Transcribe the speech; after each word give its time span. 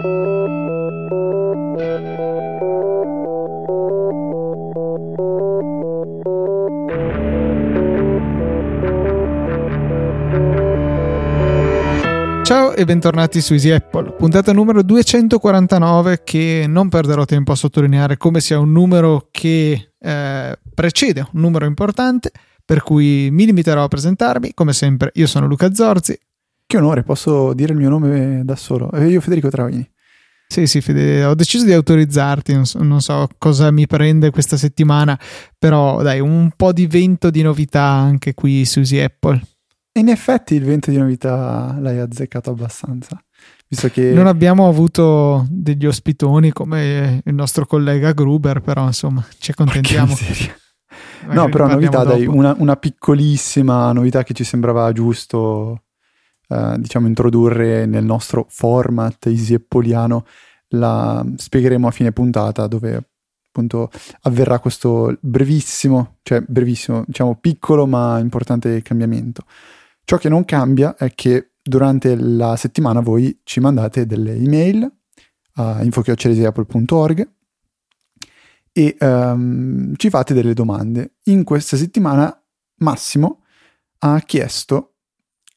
Ciao 0.00 0.14
e 12.74 12.84
bentornati 12.84 13.40
su 13.40 13.54
Easy 13.54 13.70
Apple, 13.70 14.12
puntata 14.12 14.52
numero 14.52 14.84
249 14.84 16.22
che 16.22 16.66
non 16.68 16.88
perderò 16.88 17.24
tempo 17.24 17.50
a 17.50 17.56
sottolineare 17.56 18.16
come 18.16 18.40
sia 18.40 18.60
un 18.60 18.70
numero 18.70 19.26
che 19.32 19.94
eh, 19.98 20.58
precede 20.74 21.26
un 21.32 21.40
numero 21.40 21.66
importante, 21.66 22.30
per 22.64 22.82
cui 22.82 23.30
mi 23.32 23.46
limiterò 23.46 23.82
a 23.82 23.88
presentarmi. 23.88 24.54
Come 24.54 24.72
sempre, 24.72 25.10
io 25.14 25.26
sono 25.26 25.48
Luca 25.48 25.74
Zorzi. 25.74 26.16
Che 26.68 26.76
onore, 26.76 27.02
posso 27.02 27.54
dire 27.54 27.72
il 27.72 27.78
mio 27.78 27.88
nome 27.88 28.42
da 28.44 28.54
solo. 28.54 28.92
Eh, 28.92 29.06
io 29.06 29.22
Federico 29.22 29.48
Travaini. 29.48 29.90
Sì, 30.46 30.66
sì, 30.66 30.82
Fede, 30.82 31.24
ho 31.24 31.34
deciso 31.34 31.64
di 31.64 31.72
autorizzarti, 31.72 32.52
non 32.52 32.66
so, 32.66 32.82
non 32.82 33.00
so, 33.00 33.26
cosa 33.38 33.70
mi 33.70 33.86
prende 33.86 34.30
questa 34.30 34.58
settimana, 34.58 35.18
però 35.58 36.02
dai, 36.02 36.20
un 36.20 36.50
po' 36.54 36.74
di 36.74 36.86
vento 36.86 37.30
di 37.30 37.40
novità 37.40 37.84
anche 37.84 38.34
qui 38.34 38.66
su 38.66 38.80
Easy 38.80 38.98
Apple. 38.98 39.40
In 39.98 40.10
effetti 40.10 40.56
il 40.56 40.64
vento 40.64 40.90
di 40.90 40.98
novità 40.98 41.74
l'hai 41.80 42.00
azzeccato 42.00 42.50
abbastanza. 42.50 43.18
Visto 43.66 43.88
che... 43.88 44.12
Non 44.12 44.26
abbiamo 44.26 44.68
avuto 44.68 45.46
degli 45.48 45.86
ospitoni 45.86 46.52
come 46.52 47.22
il 47.24 47.34
nostro 47.34 47.64
collega 47.64 48.12
Gruber, 48.12 48.60
però 48.60 48.84
insomma 48.84 49.26
ci 49.38 49.52
accontentiamo. 49.52 50.14
No, 51.30 51.48
però 51.48 51.66
novità, 51.66 52.04
dai, 52.04 52.26
una, 52.26 52.54
una, 52.58 52.76
piccolissima 52.76 53.90
novità 53.92 54.22
che 54.22 54.34
ci 54.34 54.44
sembrava 54.44 54.92
giusto, 54.92 55.84
eh, 56.48 56.76
diciamo, 56.78 57.06
introdurre 57.06 57.86
nel 57.86 58.04
nostro 58.04 58.46
format 58.48 59.26
easy 59.26 59.54
appoliano, 59.54 60.24
la 60.68 61.24
spiegheremo 61.36 61.86
a 61.86 61.90
fine 61.90 62.12
puntata 62.12 62.66
dove 62.66 63.08
appunto 63.48 63.90
avverrà 64.22 64.58
questo 64.58 65.16
brevissimo, 65.20 66.18
cioè 66.22 66.40
brevissimo, 66.40 67.04
diciamo 67.06 67.36
piccolo 67.36 67.86
ma 67.86 68.18
importante 68.18 68.82
cambiamento. 68.82 69.44
Ciò 70.04 70.16
che 70.16 70.28
non 70.28 70.44
cambia 70.44 70.96
è 70.96 71.12
che 71.14 71.50
durante 71.62 72.16
la 72.16 72.56
settimana 72.56 73.00
voi 73.00 73.40
ci 73.44 73.60
mandate 73.60 74.06
delle 74.06 74.34
email 74.34 74.90
a 75.54 75.82
info.apple.org 75.82 77.30
e 78.72 78.96
um, 79.00 79.94
ci 79.96 80.08
fate 80.08 80.34
delle 80.34 80.54
domande. 80.54 81.16
In 81.24 81.44
questa 81.44 81.76
settimana 81.76 82.32
Massimo 82.76 83.42
ha 83.98 84.20
chiesto, 84.20 84.97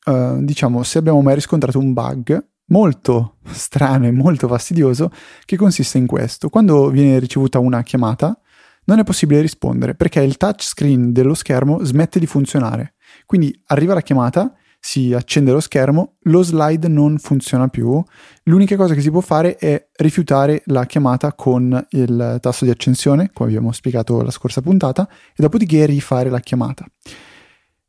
uh, 0.06 0.44
diciamo, 0.44 0.84
se 0.84 0.98
abbiamo 0.98 1.22
mai 1.22 1.36
riscontrato 1.36 1.80
un 1.80 1.94
bug 1.94 2.50
molto 2.72 3.38
strano 3.52 4.08
e 4.08 4.12
molto 4.12 4.48
fastidioso 4.48 5.12
che 5.46 5.58
consiste 5.58 5.98
in 5.98 6.08
questo. 6.08 6.50
Quando 6.50 6.90
viene 6.90 7.20
ricevuta 7.20 7.60
una 7.60 7.84
chiamata 7.84 8.40
non 8.86 9.00
è 9.00 9.04
possibile 9.04 9.42
rispondere 9.42 9.94
perché 9.94 10.22
il 10.22 10.38
touchscreen 10.38 11.12
dello 11.12 11.34
schermo 11.34 11.84
smette 11.84 12.20
di 12.20 12.26
funzionare. 12.26 12.96
Quindi 13.26 13.54
arriva 13.68 13.94
la 13.94 14.02
chiamata, 14.02 14.54
si 14.80 15.14
accende 15.14 15.52
lo 15.52 15.60
schermo, 15.60 16.16
lo 16.22 16.42
slide 16.42 16.88
non 16.88 17.20
funziona 17.20 17.68
più. 17.68 18.02
L'unica 18.44 18.76
cosa 18.76 18.96
che 18.96 19.02
si 19.02 19.12
può 19.12 19.22
fare 19.22 19.56
è 19.58 19.90
rifiutare 19.98 20.64
la 20.66 20.86
chiamata 20.86 21.34
con 21.34 21.86
il 21.92 22.38
tasto 22.40 22.66
di 22.66 22.72
accensione, 22.72 23.30
come 23.32 23.50
abbiamo 23.50 23.72
spiegato 23.72 24.22
la 24.24 24.32
scorsa 24.32 24.62
puntata, 24.62 25.08
e 25.08 25.42
dopodiché 25.42 25.86
rifare 25.86 26.30
la 26.30 26.40
chiamata. 26.40 26.86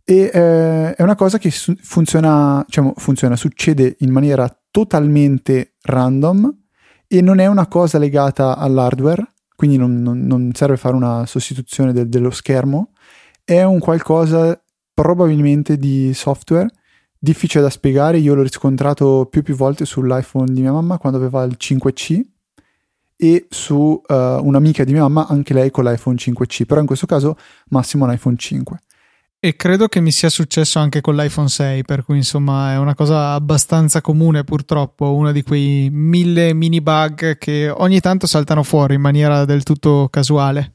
E 0.04 0.30
eh, 0.32 0.94
è 0.94 1.02
una 1.02 1.14
cosa 1.14 1.38
che 1.38 1.50
su- 1.50 1.76
funziona, 1.80 2.62
diciamo, 2.66 2.94
funziona, 2.96 3.36
succede 3.36 3.96
in 4.00 4.10
maniera 4.10 4.48
totalmente 4.70 5.74
random 5.82 6.54
e 7.06 7.20
non 7.20 7.38
è 7.38 7.46
una 7.46 7.66
cosa 7.68 7.98
legata 7.98 8.56
all'hardware, 8.56 9.24
quindi 9.54 9.76
non, 9.76 10.02
non, 10.02 10.26
non 10.26 10.50
serve 10.54 10.76
fare 10.76 10.96
una 10.96 11.26
sostituzione 11.26 11.92
del, 11.92 12.08
dello 12.08 12.30
schermo, 12.30 12.90
è 13.44 13.62
un 13.62 13.78
qualcosa 13.78 14.60
probabilmente 14.94 15.76
di 15.76 16.12
software, 16.14 16.68
difficile 17.18 17.62
da 17.62 17.70
spiegare, 17.70 18.18
io 18.18 18.34
l'ho 18.34 18.42
riscontrato 18.42 19.28
più 19.30 19.40
e 19.40 19.44
più 19.44 19.54
volte 19.54 19.84
sull'iPhone 19.84 20.52
di 20.52 20.60
mia 20.60 20.72
mamma 20.72 20.98
quando 20.98 21.18
aveva 21.18 21.44
il 21.44 21.56
5C 21.58 22.20
e 23.16 23.46
su 23.48 23.76
uh, 23.76 24.14
un'amica 24.14 24.82
di 24.82 24.92
mia 24.92 25.02
mamma, 25.02 25.28
anche 25.28 25.54
lei 25.54 25.70
con 25.70 25.84
l'iPhone 25.84 26.16
5C, 26.16 26.64
però 26.66 26.80
in 26.80 26.86
questo 26.86 27.06
caso 27.06 27.36
massimo 27.68 28.04
un 28.04 28.12
iPhone 28.12 28.36
5. 28.36 28.80
E 29.44 29.56
credo 29.56 29.88
che 29.88 29.98
mi 29.98 30.12
sia 30.12 30.28
successo 30.28 30.78
anche 30.78 31.00
con 31.00 31.16
l'iPhone 31.16 31.48
6, 31.48 31.82
per 31.82 32.04
cui 32.04 32.16
insomma 32.16 32.74
è 32.74 32.78
una 32.78 32.94
cosa 32.94 33.32
abbastanza 33.32 34.00
comune 34.00 34.44
purtroppo, 34.44 35.16
uno 35.16 35.32
di 35.32 35.42
quei 35.42 35.88
mille 35.90 36.54
mini 36.54 36.80
bug 36.80 37.38
che 37.38 37.68
ogni 37.68 37.98
tanto 37.98 38.28
saltano 38.28 38.62
fuori 38.62 38.94
in 38.94 39.00
maniera 39.00 39.44
del 39.44 39.64
tutto 39.64 40.06
casuale. 40.12 40.74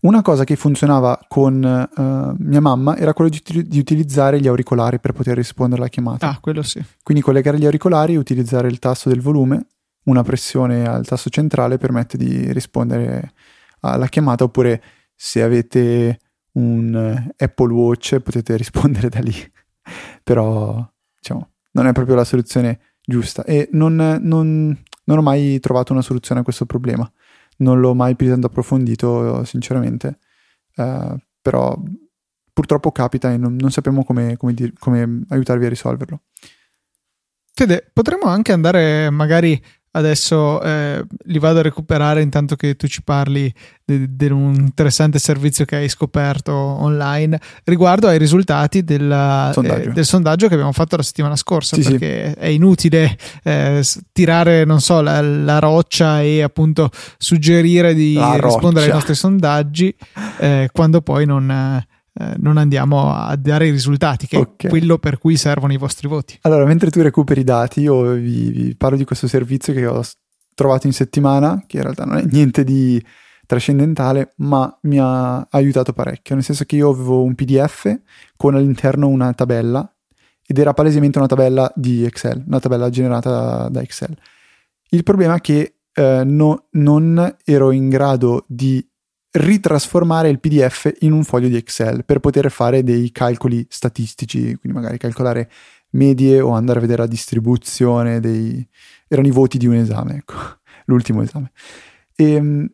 Una 0.00 0.20
cosa 0.20 0.42
che 0.42 0.56
funzionava 0.56 1.16
con 1.28 1.62
uh, 1.62 2.34
mia 2.44 2.60
mamma 2.60 2.96
era 2.96 3.14
quello 3.14 3.30
di, 3.30 3.40
di, 3.68 3.78
utilizzare 3.78 4.40
gli 4.40 4.48
auricolari 4.48 4.98
per 4.98 5.12
poter 5.12 5.36
rispondere 5.36 5.80
alla 5.80 5.90
chiamata. 5.90 6.28
Ah, 6.28 6.38
quello 6.40 6.62
sì. 6.62 6.84
Quindi 7.04 7.22
collegare 7.22 7.56
gli 7.56 7.66
auricolari 7.66 8.14
e 8.14 8.18
utilizzare 8.18 8.66
il 8.66 8.80
tasto 8.80 9.10
del 9.10 9.20
volume, 9.20 9.64
una 10.06 10.24
pressione 10.24 10.88
al 10.88 11.06
tasto 11.06 11.30
centrale 11.30 11.78
permette 11.78 12.16
di 12.18 12.52
rispondere 12.52 13.32
alla 13.82 14.08
chiamata 14.08 14.42
oppure 14.42 14.82
se 15.14 15.40
avete 15.40 16.18
un 16.56 17.32
Apple 17.36 17.72
Watch 17.72 18.18
potete 18.20 18.56
rispondere 18.58 19.08
da 19.08 19.20
lì. 19.20 19.34
Però, 20.22 20.86
diciamo, 21.18 21.50
non 21.72 21.86
è 21.86 21.92
proprio 21.92 22.16
la 22.16 22.24
soluzione 22.24 22.80
giusta 23.00 23.44
e 23.44 23.68
non, 23.72 23.94
non, 24.20 24.82
non 25.04 25.18
ho 25.18 25.22
mai 25.22 25.60
trovato 25.60 25.92
una 25.92 26.02
soluzione 26.02 26.40
a 26.40 26.44
questo 26.44 26.66
problema 26.66 27.10
non 27.58 27.80
l'ho 27.80 27.94
mai 27.94 28.16
più 28.16 28.28
tanto 28.28 28.48
approfondito, 28.48 29.44
sinceramente. 29.44 30.18
Uh, 30.76 31.16
però 31.40 31.80
purtroppo 32.52 32.90
capita 32.92 33.32
e 33.32 33.36
non, 33.36 33.56
non 33.56 33.70
sappiamo 33.70 34.04
come, 34.04 34.36
come, 34.36 34.52
dir, 34.52 34.72
come 34.78 35.24
aiutarvi 35.28 35.66
a 35.66 35.68
risolverlo. 35.68 36.22
Fede, 37.52 37.88
potremmo 37.92 38.26
anche 38.26 38.52
andare 38.52 39.08
magari 39.10 39.60
adesso 39.96 40.60
eh, 40.62 41.04
li 41.24 41.38
vado 41.38 41.60
a 41.60 41.62
recuperare 41.62 42.20
intanto 42.20 42.54
che 42.54 42.76
tu 42.76 42.86
ci 42.86 43.02
parli 43.02 43.52
di 43.84 44.26
un 44.26 44.54
interessante 44.54 45.18
servizio 45.18 45.64
che 45.64 45.76
hai 45.76 45.88
scoperto 45.88 46.52
online 46.52 47.40
riguardo 47.64 48.08
ai 48.08 48.18
risultati 48.18 48.84
della, 48.84 49.50
sondaggio. 49.52 49.90
Eh, 49.90 49.92
del 49.92 50.04
sondaggio 50.04 50.48
che 50.48 50.54
abbiamo 50.54 50.72
fatto 50.72 50.96
la 50.96 51.02
settimana 51.02 51.36
scorsa 51.36 51.76
sì, 51.76 51.82
perché 51.82 52.34
sì. 52.34 52.38
è 52.38 52.46
inutile 52.46 53.16
eh, 53.42 53.84
tirare 54.12 54.64
non 54.64 54.80
so 54.80 55.00
la, 55.00 55.20
la, 55.20 55.58
roccia 55.60 56.20
e 56.20 56.42
appunto 56.42 56.90
suggerire 57.16 57.94
di 57.94 58.18
rispondere 58.40 58.86
ai 58.86 58.92
nostri 58.92 59.14
sondaggi 59.14 59.94
eh, 60.38 60.68
quando 60.72 61.00
poi 61.00 61.24
non 61.24 61.84
eh, 62.18 62.34
non 62.38 62.56
andiamo 62.56 63.12
a 63.12 63.36
dare 63.36 63.66
i 63.66 63.70
risultati, 63.70 64.26
che 64.26 64.38
okay. 64.38 64.66
è 64.66 64.68
quello 64.68 64.98
per 64.98 65.18
cui 65.18 65.36
servono 65.36 65.72
i 65.74 65.76
vostri 65.76 66.08
voti. 66.08 66.38
Allora, 66.42 66.64
mentre 66.64 66.90
tu 66.90 67.02
recuperi 67.02 67.40
i 67.40 67.44
dati, 67.44 67.80
io 67.80 68.12
vi, 68.12 68.50
vi 68.50 68.74
parlo 68.74 68.96
di 68.96 69.04
questo 69.04 69.28
servizio 69.28 69.74
che 69.74 69.86
ho 69.86 70.02
trovato 70.54 70.86
in 70.86 70.94
settimana, 70.94 71.62
che 71.66 71.76
in 71.76 71.82
realtà 71.82 72.04
non 72.04 72.16
è 72.16 72.24
niente 72.24 72.64
di 72.64 73.02
trascendentale, 73.44 74.32
ma 74.36 74.76
mi 74.82 74.98
ha 74.98 75.46
aiutato 75.50 75.92
parecchio, 75.92 76.34
nel 76.34 76.44
senso 76.44 76.64
che 76.64 76.76
io 76.76 76.90
avevo 76.90 77.22
un 77.22 77.34
PDF 77.34 77.94
con 78.34 78.54
all'interno 78.54 79.08
una 79.08 79.32
tabella 79.34 79.88
ed 80.44 80.58
era 80.58 80.72
palesemente 80.72 81.18
una 81.18 81.26
tabella 81.26 81.70
di 81.74 82.04
Excel, 82.04 82.42
una 82.46 82.60
tabella 82.60 82.88
generata 82.88 83.68
da 83.68 83.82
Excel. 83.82 84.16
Il 84.88 85.02
problema 85.02 85.34
è 85.34 85.40
che 85.40 85.74
eh, 85.92 86.22
no, 86.24 86.66
non 86.72 87.36
ero 87.44 87.70
in 87.72 87.88
grado 87.88 88.44
di 88.48 88.84
ritrasformare 89.36 90.28
il 90.28 90.40
PDF 90.40 90.92
in 91.00 91.12
un 91.12 91.24
foglio 91.24 91.48
di 91.48 91.56
Excel 91.56 92.04
per 92.04 92.20
poter 92.20 92.50
fare 92.50 92.82
dei 92.82 93.10
calcoli 93.10 93.66
statistici, 93.68 94.56
quindi 94.56 94.78
magari 94.78 94.98
calcolare 94.98 95.50
medie 95.90 96.40
o 96.40 96.50
andare 96.50 96.78
a 96.78 96.82
vedere 96.82 97.02
la 97.02 97.08
distribuzione 97.08 98.20
dei... 98.20 98.66
erano 99.08 99.28
i 99.28 99.30
voti 99.30 99.58
di 99.58 99.66
un 99.66 99.74
esame, 99.74 100.16
ecco, 100.16 100.34
l'ultimo 100.86 101.22
esame. 101.22 101.52
E, 102.14 102.32
ehm, 102.32 102.70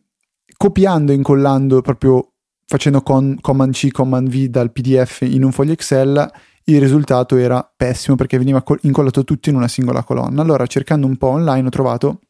copiando 0.57 1.11
e 1.11 1.15
incollando 1.15 1.81
proprio 1.81 2.33
facendo 2.65 3.01
con, 3.01 3.37
Command 3.39 3.73
C, 3.73 3.91
Command 3.91 4.29
V 4.29 4.45
dal 4.45 4.71
PDF 4.71 5.21
in 5.21 5.43
un 5.43 5.51
foglio 5.51 5.73
Excel, 5.73 6.31
il 6.65 6.79
risultato 6.79 7.35
era 7.35 7.69
pessimo 7.75 8.15
perché 8.15 8.37
veniva 8.37 8.63
incollato 8.81 9.23
tutto 9.23 9.49
in 9.49 9.55
una 9.55 9.67
singola 9.67 10.03
colonna. 10.03 10.41
Allora, 10.41 10.65
cercando 10.65 11.05
un 11.05 11.17
po' 11.17 11.27
online, 11.27 11.67
ho 11.67 11.71
trovato 11.71 12.21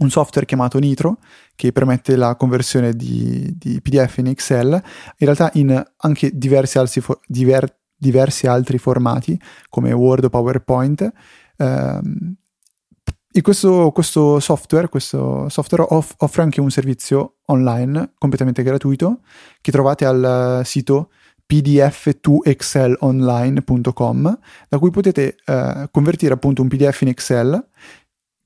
un 0.00 0.10
software 0.10 0.46
chiamato 0.46 0.78
Nitro 0.78 1.18
che 1.54 1.72
permette 1.72 2.16
la 2.16 2.36
conversione 2.36 2.94
di, 2.94 3.54
di 3.56 3.80
PDF 3.80 4.18
in 4.18 4.28
Excel, 4.28 4.72
in 4.72 4.82
realtà 5.18 5.50
in 5.54 5.82
anche 5.98 6.30
diversi 6.32 7.00
for, 7.00 7.20
diver, 7.26 7.78
diversi 7.96 8.46
altri 8.46 8.78
formati 8.78 9.40
come 9.68 9.92
Word 9.92 10.24
o 10.24 10.28
PowerPoint. 10.28 11.12
Ehm, 11.56 12.34
e 13.32 13.42
questo, 13.42 13.92
questo, 13.92 14.40
software, 14.40 14.88
questo 14.88 15.48
software 15.48 15.86
off, 15.90 16.14
offre 16.18 16.42
anche 16.42 16.60
un 16.60 16.70
servizio 16.70 17.36
online 17.46 18.14
completamente 18.18 18.64
gratuito 18.64 19.20
che 19.60 19.70
trovate 19.70 20.04
al 20.04 20.62
sito 20.64 21.10
pdf2excelonline.com 21.50 24.38
da 24.68 24.78
cui 24.78 24.90
potete 24.90 25.34
eh, 25.44 25.88
convertire 25.90 26.32
appunto 26.32 26.62
un 26.62 26.68
PDF 26.68 27.00
in 27.02 27.08
Excel 27.08 27.68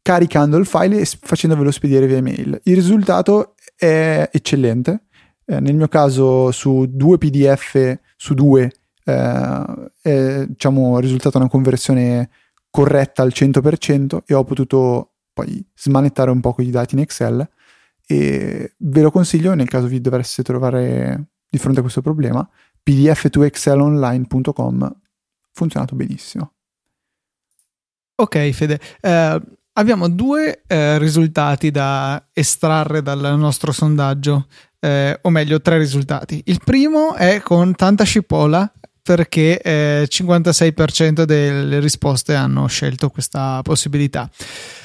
caricando 0.04 0.58
il 0.58 0.66
file 0.66 0.98
e 0.98 1.06
facendovelo 1.06 1.70
spedire 1.70 2.06
via 2.06 2.18
email. 2.18 2.60
Il 2.64 2.74
risultato 2.74 3.54
è 3.74 4.28
eccellente. 4.30 5.04
Eh, 5.46 5.60
nel 5.60 5.74
mio 5.74 5.88
caso 5.88 6.50
su 6.52 6.84
due 6.90 7.16
PDF 7.16 7.98
su 8.14 8.34
due 8.34 8.70
eh, 9.02 9.90
è 10.02 10.44
diciamo, 10.46 10.98
risultata 10.98 11.38
una 11.38 11.48
conversione 11.48 12.28
corretta 12.68 13.22
al 13.22 13.32
100% 13.34 14.18
e 14.26 14.34
ho 14.34 14.44
potuto 14.44 15.14
poi 15.32 15.66
smanettare 15.74 16.30
un 16.30 16.40
po' 16.40 16.52
con 16.52 16.64
i 16.64 16.70
dati 16.70 16.94
in 16.94 17.00
Excel 17.00 17.48
e 18.06 18.74
ve 18.76 19.00
lo 19.00 19.10
consiglio 19.10 19.54
nel 19.54 19.68
caso 19.68 19.86
vi 19.86 20.02
dovreste 20.02 20.42
trovare 20.42 21.28
di 21.48 21.56
fronte 21.56 21.78
a 21.78 21.82
questo 21.82 22.02
problema 22.02 22.46
pdf2excelonline.com 22.84 24.82
ha 24.82 24.96
funzionato 25.52 25.96
benissimo 25.96 26.52
ok 28.16 28.50
Fede 28.50 28.80
eh, 29.00 29.40
abbiamo 29.74 30.08
due 30.08 30.62
eh, 30.66 30.98
risultati 30.98 31.70
da 31.70 32.22
estrarre 32.32 33.02
dal 33.02 33.38
nostro 33.38 33.72
sondaggio 33.72 34.46
eh, 34.80 35.18
o 35.22 35.30
meglio 35.30 35.60
tre 35.60 35.78
risultati 35.78 36.42
il 36.46 36.60
primo 36.64 37.14
è 37.14 37.40
con 37.40 37.74
tanta 37.74 38.04
scipola 38.04 38.70
perché 39.04 39.60
eh, 39.60 40.06
56% 40.08 41.24
delle 41.24 41.78
risposte 41.78 42.34
hanno 42.34 42.66
scelto 42.68 43.10
questa 43.10 43.60
possibilità. 43.62 44.30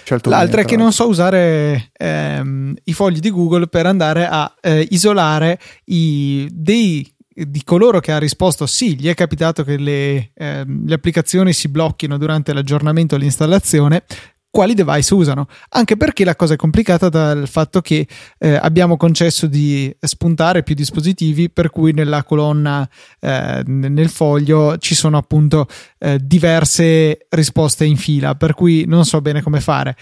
Scelto 0.03 0.30
L'altra 0.30 0.59
è 0.59 0.65
che 0.65 0.75
non 0.75 0.92
so 0.92 1.07
usare 1.07 1.92
ehm, 1.94 2.75
i 2.83 2.94
fogli 2.94 3.19
di 3.19 3.31
Google 3.31 3.68
per 3.68 3.85
andare 3.85 4.27
a 4.27 4.53
eh, 4.59 4.85
isolare 4.92 5.57
i, 5.85 6.50
dei 6.51 7.09
di 7.33 7.63
coloro 7.63 8.01
che 8.01 8.12
ha 8.12 8.18
risposto 8.18 8.65
sì, 8.65 9.00
gli 9.00 9.07
è 9.07 9.13
capitato 9.13 9.63
che 9.63 9.77
le, 9.77 10.31
eh, 10.33 10.65
le 10.65 10.94
applicazioni 10.94 11.53
si 11.53 11.69
blocchino 11.69 12.18
durante 12.18 12.51
l'aggiornamento 12.51 13.15
o 13.15 13.18
l'installazione, 13.18 14.03
quali 14.51 14.74
device 14.74 15.13
usano, 15.13 15.48
anche 15.69 15.96
perché 15.96 16.24
la 16.24 16.36
cosa 16.36 16.56
è 16.56 16.57
complicata 16.57 17.10
dal 17.10 17.48
fatto 17.48 17.81
che 17.81 18.07
eh, 18.38 18.56
abbiamo 18.56 18.98
concesso 18.98 19.46
di 19.48 19.96
spuntare 20.00 20.63
più 20.63 20.75
dispositivi, 20.75 21.50
per 21.50 21.69
cui 21.69 21.92
nella 21.94 22.24
colonna 22.24 22.88
eh, 23.19 23.62
nel 23.66 24.10
foglio 24.10 24.78
ci 24.78 24.96
sono 24.96 25.18
appunto 25.18 25.68
eh, 26.00 26.18
diverse 26.22 27.28
risposte 27.30 27.86
in 27.86 27.98
fila, 27.98 28.36
per 28.36 28.54
cui 28.54 28.86
non 28.86 29.06
so 29.06 29.22
bene 29.22 29.42
come 29.42 29.60
fare. 29.60 29.96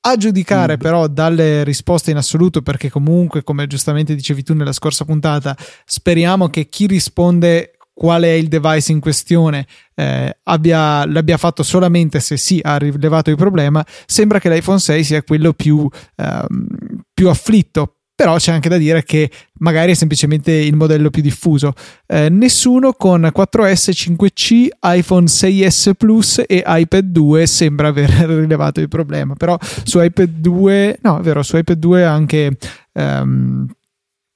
A 0.00 0.16
giudicare 0.16 0.76
mm. 0.76 0.80
però 0.80 1.06
dalle 1.08 1.64
risposte 1.64 2.10
in 2.10 2.18
assoluto, 2.18 2.62
perché 2.62 2.90
comunque, 2.90 3.42
come 3.42 3.66
giustamente 3.66 4.14
dicevi 4.14 4.42
tu 4.42 4.54
nella 4.54 4.72
scorsa 4.72 5.04
puntata, 5.04 5.56
speriamo 5.84 6.48
che 6.48 6.68
chi 6.68 6.86
risponde 6.86 7.77
qual 7.98 8.22
è 8.22 8.28
il 8.28 8.46
device 8.46 8.92
in 8.92 9.00
questione 9.00 9.66
eh, 9.96 10.38
abbia, 10.44 11.04
l'abbia 11.04 11.36
fatto 11.36 11.64
solamente 11.64 12.20
se 12.20 12.36
sì 12.36 12.60
ha 12.62 12.76
rilevato 12.76 13.30
il 13.30 13.36
problema, 13.36 13.84
sembra 14.06 14.38
che 14.38 14.48
l'iPhone 14.48 14.78
6 14.78 15.02
sia 15.02 15.22
quello 15.24 15.52
più, 15.52 15.88
ehm, 16.14 16.66
più 17.12 17.28
afflitto. 17.28 17.94
Però 18.14 18.36
c'è 18.36 18.52
anche 18.52 18.68
da 18.68 18.76
dire 18.76 19.04
che 19.04 19.30
magari 19.58 19.92
è 19.92 19.94
semplicemente 19.94 20.52
il 20.52 20.76
modello 20.76 21.10
più 21.10 21.22
diffuso. 21.22 21.72
Eh, 22.06 22.28
nessuno 22.28 22.92
con 22.92 23.28
4S, 23.32 23.90
5C, 23.92 24.68
iPhone 24.80 25.26
6S 25.26 25.92
Plus 25.96 26.42
e 26.46 26.62
iPad 26.66 27.04
2 27.04 27.46
sembra 27.46 27.88
aver 27.88 28.10
rilevato 28.26 28.80
il 28.80 28.88
problema. 28.88 29.34
Però 29.34 29.56
su 29.84 30.00
iPad 30.00 30.30
2, 30.30 30.98
no, 31.02 31.18
è 31.18 31.22
vero, 31.22 31.42
su 31.42 31.56
iPad 31.56 31.78
2 31.78 32.04
anche. 32.04 32.56
Um, 32.92 33.68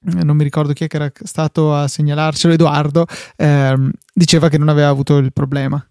non 0.05 0.37
mi 0.37 0.45
ricordo 0.45 0.73
chi 0.73 0.85
è 0.85 0.87
che 0.89 0.97
era 0.97 1.11
stato 1.23 1.75
a 1.75 1.89
segnalarcelo, 1.89 2.55
Edoardo, 2.55 3.07
ehm, 3.37 3.91
diceva 4.13 4.49
che 4.49 4.59
non 4.59 4.69
aveva 4.69 4.89
avuto 4.89 5.19
il 5.19 5.33
problema. 5.33 5.85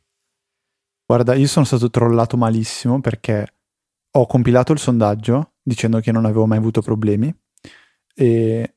Guarda, 1.05 1.35
io 1.35 1.47
sono 1.47 1.65
stato 1.65 1.89
trollato 1.89 2.37
malissimo 2.37 3.01
perché 3.01 3.47
ho 4.11 4.25
compilato 4.25 4.71
il 4.71 4.79
sondaggio 4.79 5.53
dicendo 5.61 5.99
che 5.99 6.11
non 6.11 6.25
avevo 6.25 6.45
mai 6.45 6.57
avuto 6.57 6.81
problemi 6.81 7.33
e 8.13 8.75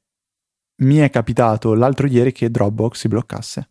mi 0.77 0.97
è 0.97 1.11
capitato 1.11 1.75
l'altro 1.75 2.07
ieri 2.07 2.33
che 2.33 2.51
Dropbox 2.51 2.99
si 2.99 3.09
bloccasse 3.09 3.71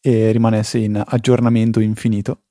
e 0.00 0.30
rimanesse 0.30 0.78
in 0.78 1.02
aggiornamento 1.04 1.80
infinito. 1.80 2.42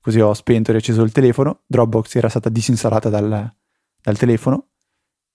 Così 0.00 0.20
ho 0.20 0.32
spento 0.34 0.70
e 0.70 0.72
riacceso 0.72 1.02
il 1.02 1.12
telefono, 1.12 1.60
Dropbox 1.66 2.14
era 2.16 2.28
stata 2.28 2.48
disinstallata 2.48 3.08
dal, 3.08 3.54
dal 4.00 4.16
telefono, 4.16 4.68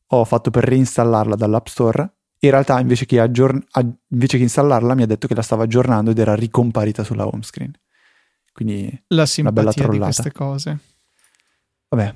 ho 0.07 0.25
fatto 0.25 0.50
per 0.50 0.63
reinstallarla 0.63 1.35
dall'App 1.35 1.68
Store 1.68 2.16
in 2.39 2.49
realtà 2.51 2.79
invece 2.79 3.05
che, 3.05 3.19
aggiorn- 3.19 3.65
invece 4.09 4.37
che 4.37 4.43
installarla 4.43 4.93
mi 4.93 5.03
ha 5.03 5.07
detto 5.07 5.27
che 5.27 5.35
la 5.35 5.41
stava 5.41 5.63
aggiornando 5.63 6.11
ed 6.11 6.19
era 6.19 6.35
ricomparita 6.35 7.03
sulla 7.03 7.25
home 7.25 7.43
screen. 7.43 7.73
Quindi 8.51 9.03
la 9.07 9.27
una 9.37 9.51
bella 9.51 9.71
trollata. 9.71 9.93
di 9.93 9.99
queste 9.99 10.31
cose. 10.31 10.77
Vabbè. 11.89 12.13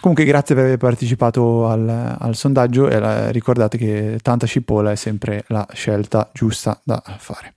Comunque 0.00 0.24
grazie 0.24 0.54
per 0.54 0.64
aver 0.64 0.76
partecipato 0.76 1.66
al, 1.66 1.88
al 2.18 2.36
sondaggio 2.36 2.88
e 2.88 2.98
la, 3.00 3.30
ricordate 3.30 3.76
che 3.76 4.20
tanta 4.22 4.46
cipolla 4.46 4.92
è 4.92 4.94
sempre 4.94 5.44
la 5.48 5.66
scelta 5.72 6.30
giusta 6.32 6.80
da 6.84 7.02
fare. 7.18 7.56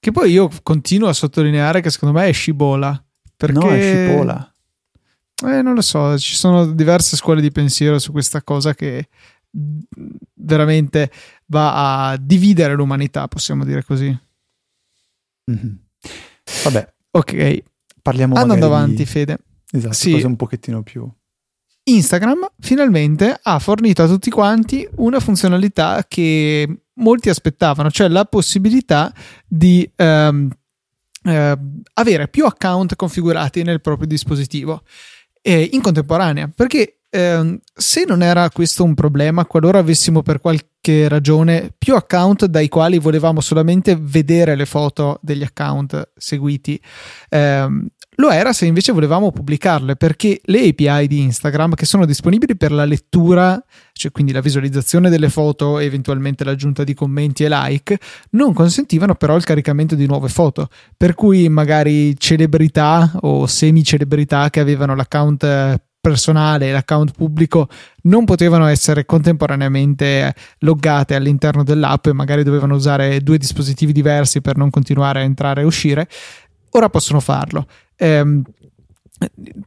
Che 0.00 0.10
poi 0.10 0.32
io 0.32 0.50
continuo 0.62 1.08
a 1.08 1.12
sottolineare 1.12 1.80
che 1.80 1.90
secondo 1.90 2.18
me 2.18 2.26
è 2.26 2.32
scibola. 2.32 3.02
Perché... 3.36 3.58
No, 3.58 3.70
è 3.70 4.08
cipolla. 4.08 4.52
Eh, 5.44 5.62
non 5.62 5.74
lo 5.74 5.82
so, 5.82 6.18
ci 6.18 6.34
sono 6.34 6.66
diverse 6.66 7.14
scuole 7.14 7.42
di 7.42 7.52
pensiero 7.52 7.98
su 7.98 8.10
questa 8.10 8.42
cosa 8.42 8.74
che 8.74 9.08
veramente 10.34 11.10
va 11.46 12.10
a 12.10 12.16
dividere 12.16 12.74
l'umanità, 12.74 13.26
possiamo 13.28 13.64
dire 13.64 13.84
così. 13.84 14.16
Mm-hmm. 15.50 15.74
Vabbè, 16.64 16.92
ok. 17.10 17.62
Parliamo 18.02 18.34
Andando 18.34 18.66
avanti, 18.66 18.96
di... 18.96 19.06
Fede. 19.06 19.38
Esatto, 19.70 19.94
sì. 19.94 20.12
cose 20.12 20.26
un 20.26 20.36
pochettino 20.36 20.82
più. 20.82 21.08
Instagram 21.88 22.48
finalmente 22.58 23.38
ha 23.40 23.58
fornito 23.58 24.02
a 24.02 24.08
tutti 24.08 24.30
quanti 24.30 24.88
una 24.96 25.20
funzionalità 25.20 26.04
che 26.08 26.80
molti 26.94 27.28
aspettavano, 27.28 27.90
cioè 27.90 28.08
la 28.08 28.24
possibilità 28.24 29.12
di 29.46 29.88
ehm, 29.94 30.50
eh, 31.22 31.58
avere 31.94 32.28
più 32.28 32.44
account 32.44 32.96
configurati 32.96 33.62
nel 33.62 33.80
proprio 33.80 34.08
dispositivo 34.08 34.82
eh, 35.42 35.68
in 35.72 35.80
contemporanea. 35.80 36.50
Perché 36.52 36.95
eh, 37.10 37.60
se 37.74 38.04
non 38.06 38.22
era 38.22 38.50
questo 38.50 38.84
un 38.84 38.94
problema, 38.94 39.46
qualora 39.46 39.78
avessimo 39.78 40.22
per 40.22 40.40
qualche 40.40 41.08
ragione 41.08 41.72
più 41.76 41.94
account 41.94 42.46
dai 42.46 42.68
quali 42.68 42.98
volevamo 42.98 43.40
solamente 43.40 43.96
vedere 43.98 44.54
le 44.54 44.66
foto 44.66 45.18
degli 45.22 45.42
account 45.42 46.12
seguiti, 46.16 46.80
ehm, 47.28 47.86
lo 48.18 48.30
era 48.30 48.52
se 48.52 48.64
invece 48.64 48.92
volevamo 48.92 49.30
pubblicarle 49.30 49.96
perché 49.96 50.40
le 50.44 50.68
API 50.68 51.06
di 51.06 51.20
Instagram 51.20 51.74
che 51.74 51.84
sono 51.84 52.06
disponibili 52.06 52.56
per 52.56 52.72
la 52.72 52.86
lettura, 52.86 53.62
cioè 53.92 54.10
quindi 54.10 54.32
la 54.32 54.40
visualizzazione 54.40 55.10
delle 55.10 55.28
foto 55.28 55.78
e 55.78 55.84
eventualmente 55.84 56.42
l'aggiunta 56.42 56.82
di 56.82 56.94
commenti 56.94 57.44
e 57.44 57.48
like, 57.50 57.98
non 58.30 58.54
consentivano 58.54 59.16
però 59.16 59.36
il 59.36 59.44
caricamento 59.44 59.94
di 59.94 60.06
nuove 60.06 60.28
foto, 60.28 60.68
per 60.96 61.14
cui 61.14 61.48
magari 61.50 62.18
celebrità 62.18 63.12
o 63.20 63.46
semi 63.46 63.84
celebrità 63.84 64.48
che 64.48 64.60
avevano 64.60 64.94
l'account 64.94 65.84
personale 66.06 66.68
e 66.68 66.72
l'account 66.72 67.10
pubblico 67.16 67.68
non 68.02 68.24
potevano 68.24 68.66
essere 68.66 69.04
contemporaneamente 69.04 70.32
loggate 70.60 71.16
all'interno 71.16 71.64
dell'app 71.64 72.06
e 72.06 72.12
magari 72.12 72.44
dovevano 72.44 72.76
usare 72.76 73.20
due 73.22 73.38
dispositivi 73.38 73.92
diversi 73.92 74.40
per 74.40 74.56
non 74.56 74.70
continuare 74.70 75.18
a 75.18 75.22
entrare 75.24 75.62
e 75.62 75.64
uscire, 75.64 76.08
ora 76.70 76.88
possono 76.88 77.18
farlo. 77.18 77.66
Eh, 77.96 78.40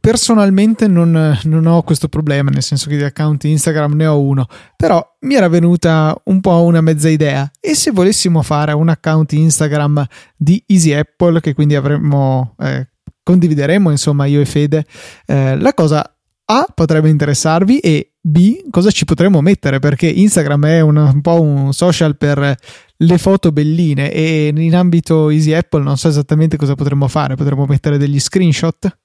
personalmente 0.00 0.86
non, 0.86 1.38
non, 1.42 1.66
ho 1.66 1.82
questo 1.82 2.08
problema, 2.08 2.48
nel 2.48 2.62
senso 2.62 2.88
che 2.88 2.96
di 2.96 3.02
account 3.02 3.44
Instagram 3.44 3.92
ne 3.92 4.06
ho 4.06 4.18
uno, 4.18 4.46
però 4.76 5.06
mi 5.20 5.34
era 5.34 5.48
venuta 5.48 6.16
un 6.24 6.40
po' 6.40 6.62
una 6.62 6.80
mezza 6.80 7.10
idea. 7.10 7.50
E 7.60 7.74
se 7.74 7.90
volessimo 7.90 8.40
fare 8.40 8.72
un 8.72 8.88
account 8.88 9.32
Instagram 9.32 10.06
di 10.34 10.62
Easy 10.68 10.94
Apple, 10.94 11.40
che 11.40 11.52
quindi 11.52 11.74
avremmo. 11.74 12.54
Eh, 12.58 12.88
condivideremo 13.22 13.90
insomma 13.90 14.24
io 14.24 14.40
e 14.40 14.44
Fede 14.44 14.84
eh, 15.26 15.56
la 15.56 15.72
cosa 15.74 16.04
a 16.50 16.66
potrebbe 16.74 17.08
interessarvi 17.08 17.78
e 17.78 18.14
B 18.20 18.68
cosa 18.70 18.90
ci 18.90 19.04
potremmo 19.04 19.40
mettere? 19.40 19.78
Perché 19.78 20.08
Instagram 20.08 20.66
è 20.66 20.80
un, 20.80 20.96
un, 20.96 21.20
po' 21.20 21.40
un 21.40 21.72
social 21.72 22.16
per 22.16 22.56
le 22.96 23.18
foto 23.18 23.52
belline 23.52 24.12
e 24.12 24.52
in 24.54 24.74
ambito 24.74 25.30
Easy 25.30 25.52
Apple 25.52 25.82
non 25.82 25.96
so 25.96 26.08
esattamente 26.08 26.56
cosa 26.56 26.74
potremmo 26.74 27.06
fare, 27.06 27.36
potremmo 27.36 27.66
mettere 27.66 27.98
degli 27.98 28.18
screenshot? 28.18 28.98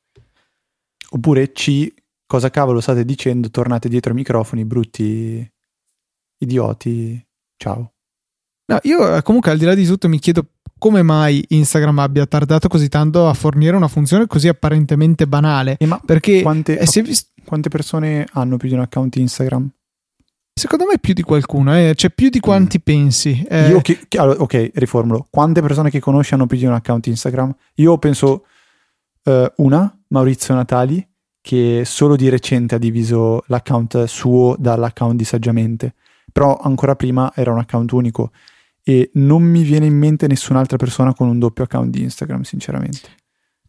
Oppure 1.12 1.52
C 1.52 1.94
cosa 2.26 2.50
cavolo 2.50 2.82
state 2.82 3.06
dicendo, 3.06 3.52
tornate 3.52 3.90
dietro 3.90 4.10
ai 4.10 4.18
microfoni 4.18 4.66
brutti 4.66 5.48
idioti, 6.40 7.24
ciao. 7.58 7.94
No, 8.68 8.80
io 8.82 9.22
comunque 9.22 9.52
al 9.52 9.60
di 9.60 9.66
là 9.66 9.76
di 9.76 9.86
tutto 9.86 10.10
mi 10.10 10.18
chiedo 10.18 10.48
come 10.78 11.04
mai 11.04 11.44
Instagram 11.50 12.00
abbia 12.00 12.26
tardato 12.26 12.68
così 12.68 12.90
tanto 12.90 13.30
a 13.30 13.34
fornire 13.34 13.76
una 13.76 13.88
funzione 13.88 14.26
così 14.28 14.48
apparentemente 14.48 15.28
banale. 15.28 15.78
Eh, 15.80 15.86
ma 15.86 16.02
perché 16.04 16.42
quante, 16.42 16.78
vist- 17.04 17.32
quante, 17.46 17.70
persone 17.70 18.26
hanno 18.34 18.58
più 18.58 18.68
di 18.68 18.76
un 18.76 18.82
account 18.82 19.16
Instagram? 19.16 19.70
Secondo 20.54 20.86
me 20.86 21.00
più 21.00 21.14
di 21.14 21.22
qualcuno, 21.22 21.78
eh? 21.78 21.94
cioè 21.96 22.10
più 22.12 22.30
di 22.30 22.40
quanti 22.40 22.78
mm. 22.78 22.82
pensi. 22.82 23.46
Eh. 23.48 23.70
Io 23.70 23.82
che, 23.82 24.00
che, 24.08 24.18
allora, 24.18 24.42
ok, 24.42 24.72
riformulo. 24.76 25.28
Quante 25.30 25.62
persone 25.62 25.90
che 25.90 26.00
conosci 26.00 26.34
hanno 26.34 26.48
più 26.48 26.58
di 26.58 26.66
un 26.66 26.74
account 26.74 27.08
Instagram? 27.08 27.54
Io 27.76 27.98
penso 27.98 28.46
uh, 29.24 29.52
una, 29.58 29.98
Maurizio 30.08 30.54
Natali, 30.54 31.06
che 31.42 31.84
solo 31.86 32.16
di 32.16 32.30
recente 32.30 32.76
ha 32.76 32.80
diviso 32.80 33.44
l'account 33.48 34.06
suo 34.06 34.56
dall'account 34.58 35.16
di 35.16 35.26
Saggiamente, 35.26 35.94
però 36.32 36.58
ancora 36.58 36.96
prima 36.96 37.32
era 37.36 37.52
un 37.52 37.60
account 37.60 37.92
unico 37.92 38.32
e 38.82 39.10
non 39.14 39.44
mi 39.44 39.64
viene 39.64 39.88
in 39.88 39.98
mente 39.98 40.28
nessun'altra 40.28 40.78
persona 40.78 41.14
con 41.14 41.28
un 41.28 41.40
doppio 41.40 41.64
account 41.64 41.90
di 41.90 42.02
Instagram, 42.04 42.44
sinceramente. 42.44 43.10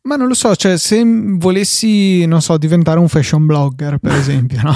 Ma 0.06 0.14
non 0.14 0.28
lo 0.28 0.34
so, 0.34 0.54
cioè 0.54 0.78
se 0.78 1.02
volessi, 1.04 2.26
non 2.26 2.40
so, 2.40 2.56
diventare 2.56 3.00
un 3.00 3.08
fashion 3.08 3.44
blogger, 3.44 3.98
per 3.98 4.12
esempio, 4.14 4.62
no? 4.62 4.72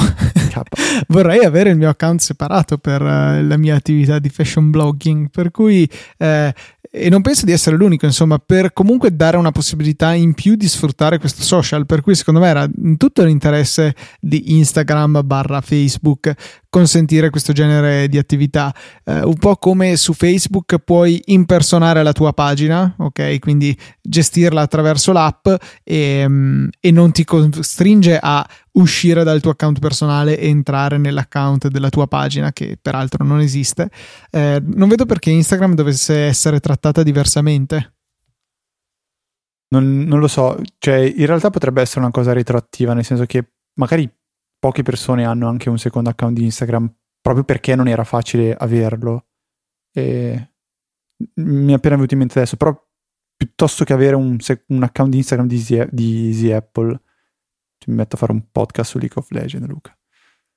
Vorrei 1.07 1.45
avere 1.45 1.71
il 1.71 1.77
mio 1.77 1.89
account 1.89 2.21
separato 2.21 2.79
per 2.79 3.01
uh, 3.01 3.47
la 3.47 3.57
mia 3.57 3.77
attività 3.77 4.19
di 4.19 4.29
fashion 4.29 4.71
blogging, 4.71 5.31
per 5.31 5.53
cui 5.53 5.89
eh, 6.19 6.53
e 6.93 7.09
non 7.09 7.23
penso 7.23 7.47
di 7.47 7.53
essere 7.53 7.77
l'unico, 7.77 8.05
insomma, 8.05 8.41
per 8.45 8.73
comunque 8.73 9.15
dare 9.15 9.37
una 9.37 9.53
possibilità 9.53 10.13
in 10.13 10.35
più 10.35 10.57
di 10.57 10.67
sfruttare 10.67 11.21
questo 11.21 11.43
social, 11.43 11.87
per 11.87 12.01
cui 12.01 12.17
secondo 12.17 12.41
me 12.41 12.49
era 12.49 12.69
tutto 12.97 13.23
l'interesse 13.23 13.95
di 14.19 14.57
Instagram 14.57 15.21
barra 15.25 15.61
Facebook 15.61 16.35
consentire 16.71 17.29
questo 17.29 17.53
genere 17.53 18.09
di 18.09 18.17
attività. 18.17 18.75
Eh, 19.05 19.23
un 19.23 19.35
po' 19.35 19.57
come 19.57 19.97
su 19.97 20.15
Facebook 20.15 20.79
puoi 20.79 21.21
impersonare 21.27 22.03
la 22.03 22.13
tua 22.13 22.33
pagina, 22.33 22.95
ok? 22.97 23.39
Quindi 23.41 23.77
gestirla 24.01 24.63
attraverso 24.63 25.13
l'app 25.13 25.49
e, 25.83 26.25
mm, 26.27 26.69
e 26.81 26.91
non 26.93 27.13
ti 27.13 27.25
costringe 27.25 28.19
a 28.19 28.49
uscire 28.73 29.25
dal 29.25 29.41
tuo 29.41 29.51
account 29.51 29.81
personale 29.81 30.39
e 30.39 30.49
entrare 30.49 30.97
nell'account 30.97 31.69
della 31.69 31.91
tua 31.91 32.07
pagina, 32.07 32.53
che 32.53 32.79
peraltro 32.81 33.25
non 33.25 33.41
esiste. 33.41 33.91
Eh, 34.31 34.63
non 34.65 34.89
vedo 34.89 35.05
perché 35.05 35.31
Instagram 35.31 35.75
dovesse 35.75 36.17
essere 36.21 36.61
trattata 36.61 37.03
diversamente. 37.03 37.95
Non, 39.73 40.03
non, 40.03 40.19
lo 40.19 40.27
so, 40.27 40.61
cioè 40.79 40.99
in 40.99 41.27
realtà 41.27 41.51
potrebbe 41.51 41.81
essere 41.81 42.01
una 42.01 42.11
cosa 42.11 42.33
retroattiva, 42.33 42.93
nel 42.93 43.05
senso 43.05 43.25
che 43.25 43.53
magari 43.75 44.09
poche 44.61 44.83
persone 44.83 45.25
hanno 45.25 45.49
anche 45.49 45.69
un 45.69 45.79
secondo 45.79 46.11
account 46.11 46.37
di 46.37 46.45
Instagram 46.45 46.95
proprio 47.21 47.45
perché 47.45 47.75
non 47.75 47.89
era 47.89 48.05
facile 48.05 48.55
averlo. 48.55 49.27
E 49.93 50.53
mi 51.35 51.73
è 51.73 51.75
appena 51.75 51.97
venuto 51.97 52.15
in 52.15 52.21
mente 52.21 52.39
adesso, 52.39 52.57
però 52.57 52.79
piuttosto 53.37 53.85
che 53.85 53.93
avere 53.93 54.15
un, 54.15 54.37
un 54.69 54.83
account 54.83 55.11
di 55.11 55.17
Instagram 55.17 55.49
di 55.49 55.57
Easy, 55.57 55.87
di 55.91 56.27
Easy 56.29 56.51
Apple, 56.53 57.01
mi 57.87 57.95
metto 57.95 58.17
a 58.17 58.19
fare 58.19 58.33
un 58.33 58.45
podcast 58.53 58.91
su 58.91 58.99
League 58.99 59.17
of 59.21 59.31
Legends, 59.31 59.67
Luca. 59.67 59.97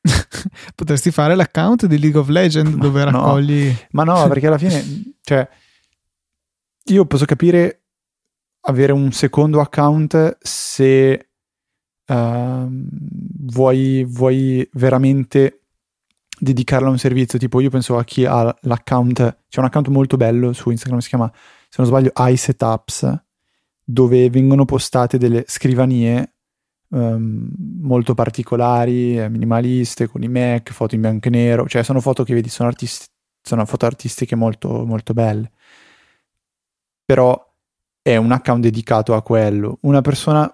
Potresti 0.75 1.12
fare 1.12 1.36
l'account 1.36 1.86
di 1.86 1.98
League 1.98 2.19
of 2.19 2.27
Legends 2.27 2.74
ma 2.74 2.81
dove 2.81 3.03
raccogli. 3.05 3.67
No. 3.67 3.75
Ma 3.91 4.03
no, 4.03 4.27
perché 4.27 4.48
alla 4.48 4.57
fine, 4.57 4.83
cioè, 5.22 5.48
io 6.86 7.05
posso 7.05 7.25
capire 7.25 7.86
avere 8.65 8.91
un 8.91 9.12
secondo 9.12 9.62
account 9.62 10.38
se 10.41 11.29
uh, 12.07 12.67
vuoi, 12.69 14.05
vuoi 14.05 14.67
veramente 14.74 15.62
dedicarlo 16.39 16.88
a 16.88 16.91
un 16.91 16.98
servizio. 16.98 17.39
Tipo, 17.39 17.60
io 17.62 17.69
penso 17.69 17.98
a 17.98 18.03
chi 18.03 18.25
ha 18.25 18.55
l'account, 18.62 19.38
c'è 19.48 19.60
un 19.60 19.65
account 19.65 19.88
molto 19.88 20.17
bello 20.17 20.53
su 20.53 20.69
Instagram, 20.69 21.00
si 21.00 21.10
chiama, 21.10 21.31
se 21.33 21.75
non 21.77 21.88
sbaglio, 21.88 22.12
iSetups, 22.15 23.24
dove 23.83 24.29
vengono 24.29 24.65
postate 24.65 25.17
delle 25.17 25.43
scrivanie 25.48 26.33
um, 26.89 27.50
molto 27.81 28.13
particolari, 28.13 29.19
eh, 29.19 29.29
minimaliste, 29.29 30.07
con 30.07 30.24
i 30.24 30.27
Mac, 30.27 30.72
foto 30.72 30.95
in 30.95 31.01
bianco 31.01 31.27
e 31.27 31.31
nero, 31.31 31.67
cioè 31.67 31.83
sono 31.83 32.00
foto 32.00 32.24
che 32.24 32.33
vedi, 32.33 32.50
sono, 32.50 32.69
artisti- 32.69 33.07
sono 33.41 33.65
foto 33.65 33.86
artistiche 33.86 34.36
molto, 34.36 34.86
molto 34.86 35.13
belle. 35.13 35.51
Però 37.05 37.51
è 38.01 38.15
un 38.15 38.31
account 38.31 38.63
dedicato 38.63 39.13
a 39.13 39.22
quello. 39.22 39.77
Una 39.81 40.01
persona 40.01 40.53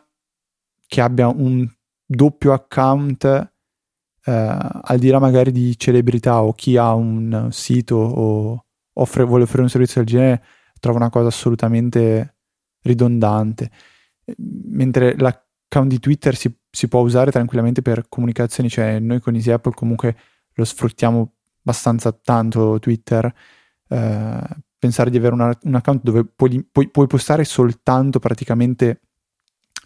che 0.90 1.02
abbia 1.02 1.28
un 1.28 1.70
doppio 2.04 2.52
account, 2.52 3.24
eh, 3.24 4.32
al 4.32 4.98
di 4.98 5.10
là 5.10 5.20
magari 5.20 5.52
di 5.52 5.78
celebrità 5.78 6.42
o 6.42 6.54
chi 6.54 6.78
ha 6.78 6.94
un 6.96 7.50
sito 7.52 7.96
o 7.96 8.66
offre, 8.94 9.24
vuole 9.24 9.44
offrire 9.44 9.62
un 9.62 9.70
servizio 9.70 10.02
del 10.02 10.10
genere, 10.10 10.44
trova 10.80 10.98
una 10.98 11.12
cosa 11.12 11.28
assolutamente 11.28 12.38
ridondante. 12.82 13.70
Mentre 14.36 15.16
la 15.18 15.30
account 15.70 15.90
di 15.90 16.00
Twitter 16.00 16.36
si, 16.36 16.52
si, 16.72 16.88
può 16.88 17.02
usare 17.02 17.32
tranquillamente 17.32 17.84
per 17.84 18.08
comunicazioni, 18.10 18.70
cioè 18.70 19.00
noi 19.00 19.20
con 19.20 19.36
Easy 19.36 19.52
Apple 19.52 19.74
comunque 19.74 20.18
lo 20.54 20.66
sfruttiamo 20.66 21.34
abbastanza 21.62 22.12
tanto 22.12 22.80
Twitter. 22.80 23.32
Eh, 23.88 24.48
pensare 24.80 25.12
di 25.12 25.18
avere 25.18 25.36
una, 25.36 25.56
un 25.64 25.76
account 25.76 26.02
dove 26.02 26.26
puoi, 26.26 26.64
puoi, 26.64 26.90
puoi, 26.90 27.06
postare 27.06 27.44
soltanto 27.44 28.20
praticamente 28.20 29.02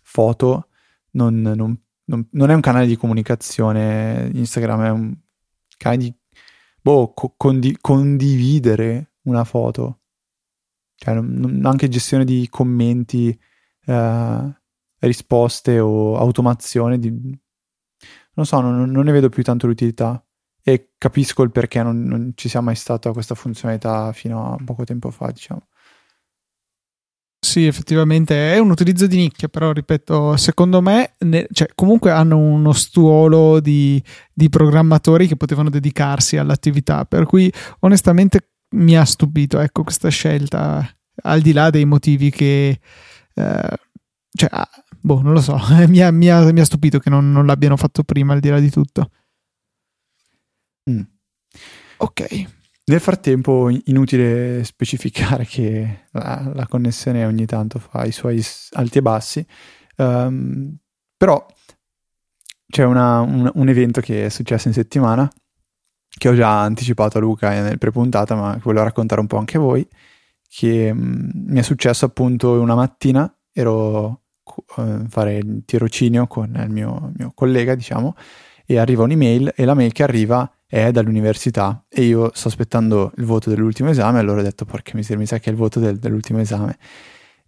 foto 0.04 0.70
non, 1.14 1.42
non, 1.42 1.80
non, 2.06 2.28
non, 2.32 2.50
è 2.50 2.54
un 2.54 2.62
canale 2.62 2.86
di 2.86 2.96
comunicazione. 2.96 4.30
Instagram 4.34 4.84
è 4.84 4.90
un 4.90 5.16
canale 5.78 6.04
di 6.04 6.16
boh, 6.82 7.14
co- 7.14 7.34
condi- 7.36 7.78
condividere 7.80 9.14
una 9.24 9.44
foto. 9.44 10.02
Cioè, 10.96 11.16
anche 11.16 11.90
gestione 11.90 12.26
di 12.26 12.48
commenti. 12.50 13.38
Eh, 13.86 14.62
risposte 15.08 15.80
o 15.80 16.18
automazione 16.18 16.98
di... 16.98 17.10
non 18.34 18.46
so, 18.46 18.60
non, 18.60 18.90
non, 18.90 19.04
ne 19.04 19.12
vedo 19.12 19.30
più 19.30 19.44
tanto 19.44 19.68
l'utilità 19.68 20.24
e 20.62 20.94
capisco 20.98 21.44
il 21.44 21.52
perché 21.52 21.84
non, 21.84 22.04
non 22.04 22.32
ci 22.36 22.50
sia 22.50 22.62
mai 22.62 22.76
stata 22.76 23.12
questa 23.12 23.36
funzionalità 23.36 24.12
fino 24.14 24.54
a 24.54 24.58
poco 24.64 24.84
tempo 24.84 25.12
fa, 25.12 25.32
diciamo. 25.32 25.68
Sì, 27.44 27.66
effettivamente 27.66 28.54
è 28.54 28.58
un 28.58 28.70
utilizzo 28.70 29.06
di 29.06 29.18
nicchia, 29.18 29.50
però 29.50 29.74
ripeto, 29.74 30.38
secondo 30.38 30.82
me, 30.82 31.16
ne, 31.20 31.46
cioè, 31.52 31.68
comunque 31.76 32.10
hanno 32.10 32.38
uno 32.38 32.72
stuolo 32.72 33.60
di, 33.60 34.02
di, 34.32 34.48
programmatori 34.48 35.28
che 35.28 35.36
potevano 35.36 35.70
dedicarsi 35.70 36.38
all'attività, 36.38 37.04
per 37.04 37.26
cui 37.26 37.52
onestamente 37.80 38.52
mi 38.76 38.96
ha 38.98 39.04
stupito, 39.04 39.60
ecco, 39.60 39.84
questa 39.84 40.08
scelta, 40.08 40.90
al 41.24 41.42
di 41.42 41.52
là 41.52 41.70
dei 41.70 41.84
motivi 41.84 42.30
che... 42.30 42.80
Eh, 43.34 43.78
cioè, 44.32 44.50
boh, 45.02 45.22
non 45.22 45.34
lo 45.34 45.42
so, 45.42 45.60
mi, 45.90 46.00
ha, 46.00 46.12
mi, 46.12 46.30
ha, 46.30 46.50
mi 46.50 46.62
ha, 46.62 46.66
stupito 46.66 47.00
che 47.00 47.10
non, 47.10 47.30
non, 47.30 47.46
l'abbiano 47.46 47.76
fatto 47.76 48.04
prima 48.04 48.32
al 48.32 48.40
di 48.40 48.48
là 48.48 48.60
di 48.62 48.70
tutto. 48.70 49.12
Mm. 50.90 51.02
Ok. 51.98 52.62
Nel 52.86 53.00
frattempo, 53.00 53.70
inutile 53.86 54.62
specificare 54.66 55.46
che 55.46 56.08
la, 56.12 56.52
la, 56.54 56.68
connessione 56.68 57.26
ogni 57.26 57.46
tanto 57.46 57.80
fa 57.80 58.04
i 58.04 58.12
suoi 58.12 58.44
alti 58.72 58.98
e 58.98 59.02
bassi, 59.02 59.46
um, 59.98 60.76
però 61.16 61.46
c'è 62.68 62.84
una, 62.84 63.22
un, 63.22 63.50
un, 63.54 63.70
evento 63.70 64.02
che 64.02 64.26
è 64.26 64.30
successo 64.30 64.68
in 64.68 64.74
settimana, 64.74 65.32
che 66.10 66.28
ho 66.28 66.36
già 66.36 66.62
anticipato 66.62 67.20
a 67.20 67.22
Luca 67.22 67.52
nel 67.62 67.78
pre-puntata, 67.78 68.36
ma 68.36 68.56
che 68.56 68.62
volevo 68.64 68.84
raccontare 68.84 69.22
un 69.22 69.28
po' 69.28 69.38
anche 69.38 69.56
a 69.56 69.62
voi, 69.62 69.88
che 70.50 70.90
um, 70.90 71.32
mi 71.34 71.60
è 71.60 71.64
successo 71.64 72.04
appunto 72.04 72.60
una 72.60 72.76
mattina, 72.76 73.34
ero 73.54 74.24
eh, 74.78 75.06
fare 75.08 75.38
il 75.38 75.64
tirocinio 75.66 76.28
con 76.28 76.54
il 76.54 76.70
mio, 76.70 77.14
mio, 77.16 77.32
collega, 77.34 77.76
diciamo, 77.76 78.14
e 78.66 78.78
arriva 78.78 79.04
un'email 79.04 79.54
e 79.56 79.64
la 79.64 79.74
mail 79.74 79.94
che 79.94 80.04
arriva 80.04 80.52
è 80.74 80.92
dall'università 80.92 81.86
e 81.88 82.02
io 82.02 82.32
sto 82.34 82.48
aspettando 82.48 83.12
il 83.18 83.26
voto 83.26 83.52
dell'ultimo 83.52 83.92
esame, 83.92 84.18
allora 84.18 84.40
ho 84.40 84.44
detto 84.44 84.66
porca 84.66 84.94
miseria, 84.96 85.20
mi 85.20 85.28
sa 85.28 85.38
che 85.38 85.50
è 85.50 85.52
il 85.52 85.58
voto 85.58 85.80
del, 85.80 86.00
dell'ultimo 86.00 86.40
esame. 86.40 86.80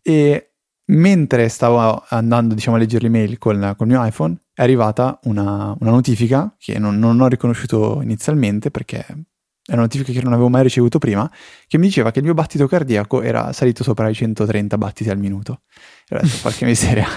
E 0.03 0.51
mentre 0.89 1.50
stavo 1.50 2.03
andando 2.10 2.53
diciamo, 2.53 2.75
a 2.75 2.79
leggere 2.79 3.05
l'email 3.05 3.39
con, 3.39 3.55
il 3.55 3.88
mio 3.88 4.05
iPhone 4.05 4.38
è 4.53 4.62
arrivata 4.62 5.20
una, 5.24 5.75
una 5.79 5.89
notifica 5.89 6.53
che 6.60 6.77
non, 6.77 7.00
non, 7.00 7.20
ho 7.20 7.25
riconosciuto 7.25 8.00
inizialmente 8.03 8.70
perché 8.70 9.03
è 9.03 9.72
una 9.74 9.82
notifica 9.82 10.12
che 10.12 10.22
non 10.22 10.34
avevo 10.34 10.50
mai 10.50 10.62
ricevuto 10.62 11.00
prima, 11.00 11.27
che 11.65 11.79
mi 11.79 11.88
diceva 11.88 12.12
che 12.12 12.20
il 12.20 12.25
mio 12.25 12.36
battito 12.36 12.67
cardiaco 12.67 13.24
era 13.24 13.51
salito 13.53 13.84
sopra 13.84 14.08
i 14.08 14.13
130 14.13 14.77
battiti 14.77 15.10
al 15.10 15.17
minuto. 15.17 15.62
E 16.08 16.15
ho 16.15 16.20
detto, 16.22 16.38
porca 16.44 16.67
miseria, 16.67 17.08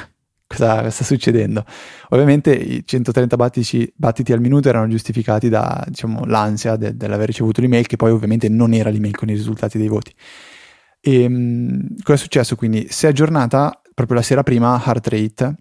cosa, 0.48 0.88
sta 0.90 1.04
succedendo? 1.04 1.64
Ovviamente 2.08 2.52
i 2.52 2.82
130 2.84 3.36
battiti, 3.36 3.92
battiti 3.94 4.32
al 4.32 4.40
minuto 4.40 4.68
erano 4.68 4.88
giustificati 4.88 5.48
da, 5.48 5.84
diciamo, 5.86 6.24
l'ansia 6.24 6.74
de, 6.74 6.96
dell'aver 6.96 7.26
ricevuto 7.26 7.60
l'email, 7.60 7.86
che 7.86 7.96
poi 7.96 8.10
ovviamente 8.10 8.48
non 8.48 8.72
era 8.72 8.90
l'email 8.90 9.14
con 9.14 9.28
i 9.28 9.34
risultati 9.34 9.78
dei 9.78 9.88
voti. 9.88 10.12
E 11.00 11.22
ehm, 11.22 11.96
cosa 12.02 12.18
è 12.18 12.20
successo? 12.20 12.56
Quindi 12.56 12.88
si 12.90 13.06
è 13.06 13.10
aggiornata 13.10 13.80
proprio 13.94 14.16
la 14.16 14.22
sera 14.22 14.42
prima 14.42 14.82
Heart 14.84 15.06
Rate, 15.08 15.54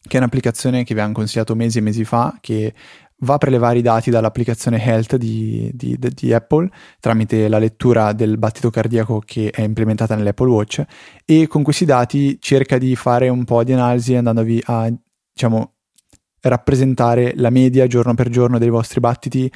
che 0.00 0.16
è 0.16 0.18
un'applicazione 0.18 0.84
che 0.84 0.94
vi 0.94 1.00
hanno 1.00 1.12
consigliato 1.12 1.54
mesi 1.54 1.78
e 1.78 1.80
mesi 1.80 2.04
fa, 2.04 2.38
che 2.40 2.72
va 3.20 3.34
a 3.34 3.38
prelevare 3.38 3.78
i 3.78 3.82
dati 3.82 4.10
dall'applicazione 4.10 4.82
Health 4.82 5.16
di, 5.16 5.70
di, 5.74 5.98
di, 5.98 6.32
Apple 6.32 6.70
tramite 7.00 7.48
la 7.48 7.58
lettura 7.58 8.12
del 8.12 8.38
battito 8.38 8.70
cardiaco 8.70 9.20
che 9.24 9.50
è 9.50 9.62
implementata 9.62 10.14
nell'Apple 10.14 10.48
Watch 10.48 10.84
e 11.24 11.46
con 11.46 11.62
questi 11.62 11.84
dati 11.84 12.38
cerca 12.40 12.78
di 12.78 12.94
fare 12.94 13.28
un 13.28 13.44
po' 13.44 13.64
di 13.64 13.72
analisi 13.72 14.14
andandovi 14.14 14.62
a 14.66 14.92
diciamo 15.32 15.72
rappresentare 16.40 17.32
la 17.34 17.50
media 17.50 17.86
giorno 17.88 18.14
per 18.14 18.28
giorno 18.28 18.58
dei 18.58 18.70
vostri 18.70 19.00
battiti 19.00 19.50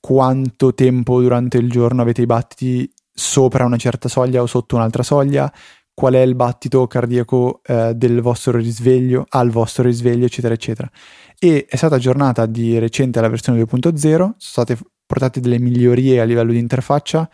quanto 0.00 0.74
tempo 0.74 1.20
durante 1.20 1.58
il 1.58 1.70
giorno 1.70 2.02
avete 2.02 2.22
i 2.22 2.26
battiti 2.26 2.92
sopra 3.12 3.64
una 3.64 3.76
certa 3.76 4.08
soglia 4.08 4.42
o 4.42 4.46
sotto 4.46 4.74
un'altra 4.74 5.04
soglia 5.04 5.52
qual 5.94 6.14
è 6.14 6.20
il 6.20 6.34
battito 6.34 6.86
cardiaco 6.88 7.60
eh, 7.64 7.92
del 7.94 8.20
vostro 8.20 8.58
risveglio, 8.58 9.24
al 9.28 9.50
vostro 9.50 9.84
risveglio, 9.84 10.26
eccetera, 10.26 10.52
eccetera. 10.52 10.90
E 11.38 11.66
è 11.68 11.76
stata 11.76 11.96
aggiornata 11.96 12.46
di 12.46 12.78
recente 12.78 13.18
alla 13.18 13.28
versione 13.28 13.60
2.0, 13.62 13.96
sono 13.96 14.34
state 14.38 14.78
portate 15.06 15.40
delle 15.40 15.58
migliorie 15.58 16.20
a 16.20 16.24
livello 16.24 16.52
di 16.52 16.58
interfaccia. 16.58 17.28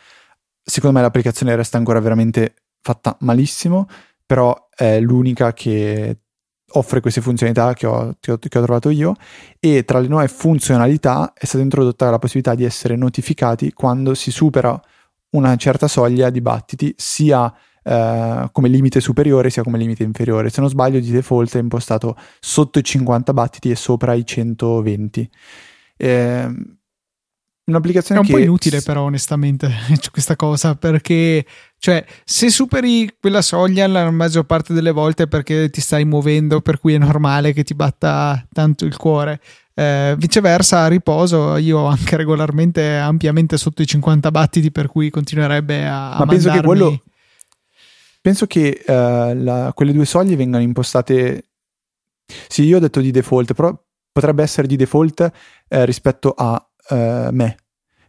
Secondo 0.63 0.97
me 0.97 1.03
l'applicazione 1.03 1.55
resta 1.57 1.79
ancora 1.79 2.01
veramente 2.01 2.55
fatta 2.81 3.17
malissimo, 3.21 3.87
però 4.25 4.69
è 4.75 5.01
l'unica 5.01 5.53
che 5.53 6.19
offre 6.73 7.01
queste 7.01 7.21
funzionalità 7.21 7.75
che 7.75 7.87
ho, 7.87 8.17
che 8.21 8.33
ho, 8.33 8.39
che 8.39 8.59
ho 8.59 8.63
trovato 8.63 8.91
io 8.91 9.15
e 9.59 9.85
tra 9.85 9.99
le 9.99 10.09
nuove 10.09 10.29
funzionalità 10.29 11.33
è 11.35 11.45
stata 11.45 11.63
introdotta 11.65 12.11
la 12.11 12.19
possibilità 12.19 12.55
di 12.55 12.65
essere 12.65 12.97
notificati 12.97 13.73
quando 13.73 14.15
si 14.15 14.31
supera 14.31 14.81
una 15.31 15.57
certa 15.57 15.89
soglia 15.89 16.31
di 16.31 16.41
battiti 16.41 16.95
sia 16.97 17.53
eh, 17.83 18.49
come 18.53 18.69
limite 18.69 19.01
superiore 19.01 19.51
sia 19.51 19.63
come 19.63 19.79
limite 19.79 20.03
inferiore. 20.03 20.51
Se 20.51 20.61
non 20.61 20.71
sbaglio, 20.71 21.01
di 21.01 21.11
default 21.11 21.57
è 21.57 21.61
impostato 21.61 22.17
sotto 22.39 22.79
i 22.79 22.85
50 22.85 23.33
battiti 23.33 23.71
e 23.71 23.77
sopra 23.77 24.15
i 24.15 24.25
120. 24.25 25.31
Eh, 25.97 26.55
un'applicazione 27.71 28.21
è 28.21 28.23
un 28.23 28.29
che... 28.29 28.35
po' 28.35 28.43
inutile 28.43 28.83
però 28.83 29.03
onestamente 29.03 29.71
questa 30.11 30.37
cosa 30.37 30.75
perché 30.75 31.45
cioè 31.79 32.05
se 32.25 32.51
superi 32.51 33.17
quella 33.19 33.43
soglia 33.43 33.87
la 33.87 34.11
maggior 34.11 34.45
parte 34.45 34.75
delle 34.75 34.91
volte 34.91 35.25
è 35.25 35.29
perché 35.29 35.71
ti 35.71 35.81
stai 35.81 36.05
muovendo 36.05 36.61
per 36.61 36.79
cui 36.79 36.95
è 36.95 36.99
normale 36.99 37.53
che 37.53 37.63
ti 37.63 37.75
batta 37.75 38.45
tanto 38.53 38.85
il 38.85 38.97
cuore 38.97 39.41
eh, 39.75 40.15
viceversa 40.19 40.81
a 40.81 40.89
riposo 40.89 41.57
io 41.57 41.85
anche 41.85 42.17
regolarmente 42.17 42.97
ampiamente 42.97 43.57
sotto 43.57 43.83
i 43.83 43.87
50 43.87 44.31
battiti 44.31 44.71
per 44.71 44.89
cui 44.89 45.11
continuerebbe 45.11 45.87
a, 45.87 45.91
ma 45.91 46.17
a 46.17 46.27
penso 46.27 46.49
mandarmi... 46.49 46.61
che 46.61 46.67
quello 46.67 47.01
penso 48.21 48.47
che 48.47 48.83
uh, 48.87 48.93
la, 48.93 49.73
quelle 49.75 49.93
due 49.93 50.05
soglie 50.05 50.37
vengano 50.37 50.63
impostate 50.63 51.51
sì 52.49 52.65
io 52.65 52.77
ho 52.77 52.81
detto 52.81 53.01
di 53.01 53.11
default 53.11 53.55
però 53.55 53.77
potrebbe 54.13 54.43
essere 54.43 54.67
di 54.67 54.77
default 54.77 55.31
eh, 55.69 55.85
rispetto 55.85 56.35
a 56.37 56.63
uh, 56.91 57.29
me, 57.31 57.57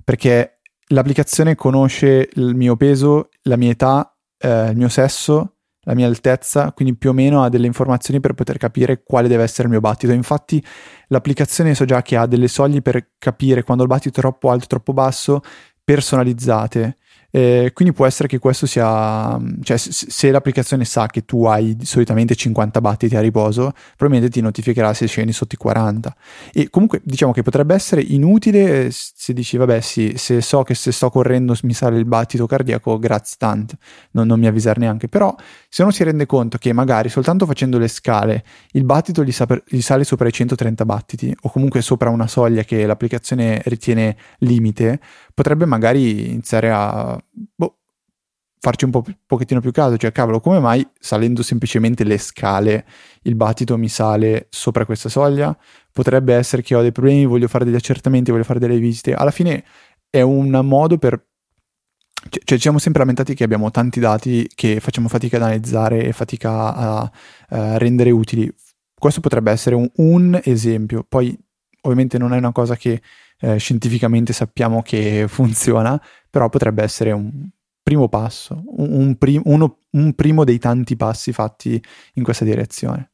perché 0.03 0.59
l'applicazione 0.87 1.55
conosce 1.55 2.29
il 2.33 2.55
mio 2.55 2.75
peso, 2.75 3.29
la 3.43 3.55
mia 3.55 3.71
età, 3.71 4.15
uh, 4.43 4.69
il 4.69 4.77
mio 4.77 4.89
sesso, 4.89 5.57
la 5.83 5.95
mia 5.95 6.07
altezza, 6.07 6.71
quindi 6.73 6.95
più 6.95 7.09
o 7.09 7.13
meno 7.13 7.43
ha 7.43 7.49
delle 7.49 7.65
informazioni 7.65 8.19
per 8.19 8.33
poter 8.33 8.57
capire 8.57 9.03
quale 9.03 9.27
deve 9.27 9.43
essere 9.43 9.63
il 9.63 9.71
mio 9.71 9.79
battito. 9.79 10.11
Infatti 10.11 10.63
l'applicazione 11.07 11.73
so 11.75 11.85
già 11.85 12.01
che 12.01 12.17
ha 12.17 12.25
delle 12.25 12.47
soglie 12.47 12.81
per 12.81 13.13
capire 13.17 13.63
quando 13.63 13.83
il 13.83 13.89
battito 13.89 14.19
è 14.19 14.21
troppo 14.21 14.49
alto, 14.49 14.67
troppo 14.67 14.93
basso, 14.93 15.41
personalizzate 15.83 16.97
eh, 17.31 17.71
quindi 17.73 17.93
può 17.93 18.05
essere 18.05 18.27
che 18.27 18.39
questo 18.39 18.65
sia, 18.65 19.39
cioè 19.63 19.77
se, 19.77 20.31
l'applicazione 20.31 20.83
sa 20.83 21.07
che 21.07 21.23
tu 21.23 21.45
hai 21.45 21.77
solitamente 21.81 22.35
50 22.35 22.81
battiti 22.81 23.15
a 23.15 23.21
riposo, 23.21 23.71
probabilmente 23.95 24.29
ti 24.29 24.41
notificherà 24.41 24.93
se 24.93 25.07
scendi 25.07 25.31
sotto 25.31 25.55
i 25.55 25.57
40. 25.57 26.15
E 26.53 26.69
comunque 26.69 27.01
diciamo 27.03 27.31
che 27.31 27.41
potrebbe 27.41 27.73
essere 27.73 28.01
inutile 28.01 28.89
se 28.91 29.33
dici, 29.33 29.55
vabbè 29.57 29.79
sì, 29.79 30.13
se 30.17 30.41
so 30.41 30.63
che 30.63 30.75
se 30.75 30.91
sto 30.91 31.09
correndo 31.09 31.55
mi 31.63 31.73
sale 31.73 31.97
il 31.97 32.05
battito 32.05 32.45
cardiaco, 32.45 32.99
grazie 32.99 33.35
tanto, 33.39 33.75
non, 34.11 34.27
non 34.27 34.39
mi 34.39 34.47
avvisare 34.47 34.79
neanche. 34.79 35.07
Però 35.07 35.33
se 35.69 35.83
uno 35.83 35.91
si 35.91 36.03
rende 36.03 36.25
conto 36.25 36.57
che 36.57 36.73
magari 36.73 37.07
soltanto 37.09 37.45
facendo 37.45 37.77
le 37.77 37.87
scale 37.87 38.43
il 38.71 38.83
battito 38.83 39.23
gli, 39.23 39.31
sa 39.31 39.47
gli 39.67 39.81
sale 39.81 40.03
sopra 40.03 40.27
i 40.27 40.33
130 40.33 40.85
battiti 40.85 41.35
o 41.41 41.49
comunque 41.49 41.81
sopra 41.81 42.09
una 42.09 42.27
soglia 42.27 42.63
che 42.63 42.85
l'applicazione 42.85 43.61
ritiene 43.65 44.17
limite, 44.39 44.99
potrebbe 45.33 45.65
magari 45.65 46.29
iniziare 46.29 46.71
a 46.71 47.17
boh, 47.31 47.77
farci 48.59 48.85
un 48.85 48.91
po' 48.91 49.03
pochettino 49.25 49.59
più 49.59 49.71
caso, 49.71 49.97
cioè 49.97 50.11
cavolo, 50.11 50.39
come 50.39 50.59
mai 50.59 50.87
salendo 50.99 51.41
semplicemente 51.41 52.03
le 52.03 52.19
scale 52.19 52.85
il 53.23 53.35
battito 53.35 53.77
mi 53.77 53.89
sale 53.89 54.47
sopra 54.49 54.85
questa 54.85 55.09
soglia? 55.09 55.57
Potrebbe 55.91 56.35
essere 56.35 56.61
che 56.61 56.75
ho 56.75 56.81
dei 56.81 56.91
problemi, 56.91 57.25
voglio 57.25 57.47
fare 57.47 57.65
degli 57.65 57.75
accertamenti, 57.75 58.31
voglio 58.31 58.43
fare 58.43 58.59
delle 58.59 58.77
visite. 58.77 59.13
Alla 59.13 59.31
fine 59.31 59.63
è 60.09 60.21
un 60.21 60.49
modo 60.63 60.97
per 60.97 61.25
cioè, 62.29 62.43
ci 62.45 62.59
siamo 62.59 62.77
sempre 62.77 63.01
lamentati 63.01 63.33
che 63.33 63.43
abbiamo 63.43 63.71
tanti 63.71 63.99
dati 63.99 64.47
che 64.53 64.79
facciamo 64.79 65.07
fatica 65.07 65.37
ad 65.37 65.43
analizzare 65.43 66.03
e 66.03 66.13
fatica 66.13 66.75
a, 66.75 67.11
a 67.49 67.77
rendere 67.79 68.11
utili. 68.11 68.53
Questo 68.93 69.21
potrebbe 69.21 69.51
essere 69.51 69.73
un, 69.73 69.89
un 69.95 70.39
esempio. 70.43 71.03
Poi, 71.07 71.35
ovviamente, 71.81 72.19
non 72.19 72.33
è 72.33 72.37
una 72.37 72.51
cosa 72.51 72.75
che 72.75 73.01
eh, 73.41 73.57
scientificamente 73.57 74.33
sappiamo 74.33 74.81
che 74.81 75.25
funziona, 75.29 76.01
però 76.29 76.49
potrebbe 76.49 76.83
essere 76.83 77.11
un 77.11 77.49
primo 77.83 78.07
passo, 78.07 78.63
un, 78.77 79.17
prim- 79.17 79.41
uno, 79.45 79.79
un 79.91 80.13
primo 80.13 80.43
dei 80.43 80.59
tanti 80.59 80.95
passi 80.95 81.33
fatti 81.33 81.81
in 82.13 82.23
questa 82.23 82.45
direzione. 82.45 83.11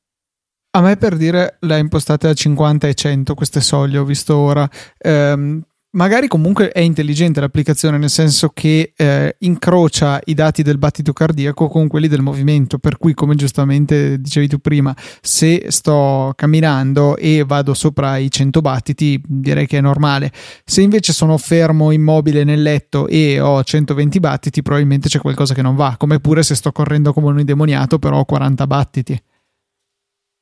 A 0.72 0.82
me 0.82 0.98
per 0.98 1.18
dire 1.18 1.58
le 1.62 1.80
impostate 1.80 2.28
a 2.28 2.34
50 2.34 2.88
e 2.88 2.94
100 2.94 3.34
queste 3.34 3.62
soglie, 3.62 3.98
ho 3.98 4.04
visto 4.04 4.36
ora. 4.36 4.70
Ehm, 5.00 5.64
magari 5.98 6.28
comunque 6.28 6.70
è 6.70 6.80
intelligente 6.80 7.42
l'applicazione 7.42 7.98
nel 7.98 8.10
senso 8.10 8.50
che 8.50 8.94
eh, 8.96 9.36
incrocia 9.40 10.22
i 10.26 10.34
dati 10.34 10.62
del 10.62 10.78
battito 10.78 11.12
cardiaco 11.12 11.68
con 11.68 11.88
quelli 11.88 12.08
del 12.08 12.22
movimento 12.22 12.78
per 12.78 12.98
cui 12.98 13.14
come 13.14 13.36
giustamente 13.36 14.22
dicevi 14.22 14.48
tu 14.48 14.60
prima 14.60 14.96
se 15.22 15.66
sto 15.70 16.34
camminando 16.36 17.18
e 17.18 17.44
vado 17.46 17.74
sopra 17.74 18.18
i 18.18 18.30
100 18.30 18.62
battiti 18.62 19.22
direi 19.26 19.66
che 19.66 19.80
è 19.80 19.82
normale. 19.82 20.32
Se 20.64 20.82
invece 20.82 21.14
sono 21.14 21.38
fermo 21.38 21.92
immobile 21.92 22.44
nel 22.44 22.62
letto 22.62 23.08
e 23.08 23.40
ho 23.40 23.64
120 23.64 24.20
battiti 24.20 24.62
probabilmente 24.62 25.10
c'è 25.10 25.20
qualcosa 25.20 25.54
che 25.54 25.64
non 25.64 25.76
va. 25.76 25.96
Come 25.98 26.20
pure 26.20 26.44
se 26.44 26.56
sto 26.56 26.72
correndo 26.72 27.12
come 27.12 27.28
un 27.28 27.40
indemoniato 27.40 27.98
però 27.98 28.20
ho 28.20 28.26
40 28.26 28.68
battiti 28.68 29.20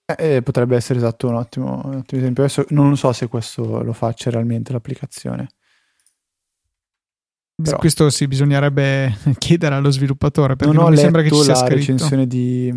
eh, 0.06 0.42
potrebbe 0.44 0.76
essere 0.76 1.00
esatto 1.00 1.28
un 1.28 1.36
ottimo, 1.36 1.82
un 1.86 1.96
ottimo, 1.96 2.22
esempio. 2.22 2.44
Adesso 2.44 2.66
non 2.70 2.96
so 2.96 3.12
se 3.12 3.28
questo 3.28 3.82
lo 3.82 3.94
faccia 3.94 4.30
realmente 4.30 4.72
l'applicazione. 4.72 5.50
Però. 7.56 7.78
Questo 7.78 8.10
sì, 8.10 8.28
bisognerebbe 8.28 9.18
chiedere 9.40 9.76
allo 9.76 9.90
sviluppatore 9.90 10.56
perché 10.56 10.74
non, 10.74 10.84
non 10.84 10.92
mi 10.92 11.00
sembra 11.00 11.22
che 11.22 11.32
ci 11.32 11.42
sia 11.42 11.54
la 11.54 11.60
scritto. 11.60 11.76
recensione 11.76 12.28
di, 12.28 12.70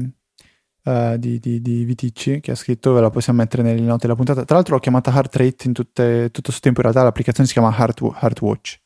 uh, 0.84 1.16
di, 1.16 1.40
di, 1.40 1.60
di, 1.60 1.84
Viticci 1.84 2.40
che 2.40 2.52
ha 2.52 2.54
scritto, 2.54 2.92
ve 2.92 3.00
la 3.00 3.10
possiamo 3.10 3.40
mettere 3.40 3.62
nelle 3.62 3.80
note 3.80 4.02
della 4.02 4.14
puntata. 4.14 4.44
Tra 4.44 4.54
l'altro 4.54 4.74
l'ho 4.74 4.80
chiamata 4.80 5.10
Heart 5.10 5.36
Rate 5.36 5.66
in 5.66 5.72
tutte, 5.72 6.26
tutto 6.26 6.42
questo 6.42 6.60
tempo, 6.60 6.78
in 6.80 6.84
realtà 6.84 7.02
l'applicazione 7.02 7.48
si 7.48 7.54
chiama 7.54 7.74
Heart, 7.76 8.00
Heart 8.22 8.40
Watch. 8.40 8.80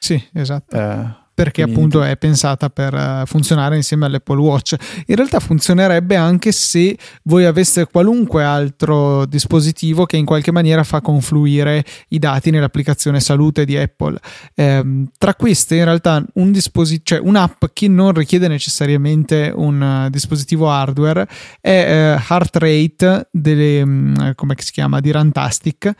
Sì, 0.00 0.22
esatto. 0.32 0.76
Uh, 0.76 1.29
perché 1.42 1.62
Quindi... 1.62 1.80
appunto 1.80 2.02
è 2.02 2.16
pensata 2.18 2.68
per 2.68 2.92
uh, 2.92 3.24
funzionare 3.24 3.76
insieme 3.76 4.04
all'Apple 4.04 4.38
Watch. 4.38 4.76
In 5.06 5.16
realtà 5.16 5.40
funzionerebbe 5.40 6.14
anche 6.14 6.52
se 6.52 6.98
voi 7.22 7.46
aveste 7.46 7.86
qualunque 7.86 8.44
altro 8.44 9.24
dispositivo 9.24 10.04
che 10.04 10.18
in 10.18 10.26
qualche 10.26 10.52
maniera 10.52 10.84
fa 10.84 11.00
confluire 11.00 11.82
i 12.08 12.18
dati 12.18 12.50
nell'applicazione 12.50 13.20
salute 13.20 13.64
di 13.64 13.76
Apple. 13.76 14.18
Eh, 14.54 15.06
tra 15.16 15.34
queste 15.34 15.76
in 15.76 15.84
realtà 15.84 16.22
un 16.34 16.52
dispositivo, 16.52 17.04
cioè 17.04 17.26
un'app 17.26 17.64
che 17.72 17.88
non 17.88 18.12
richiede 18.12 18.46
necessariamente 18.46 19.50
un 19.54 19.80
uh, 19.80 20.10
dispositivo 20.10 20.70
hardware 20.70 21.26
è 21.58 22.16
uh, 22.18 22.32
Heart 22.32 22.56
Rate 22.56 23.28
delle, 23.32 23.80
um, 23.80 24.34
come 24.34 24.54
si 24.58 24.72
chiama, 24.72 25.00
di 25.00 25.10
Rantastic 25.10 25.92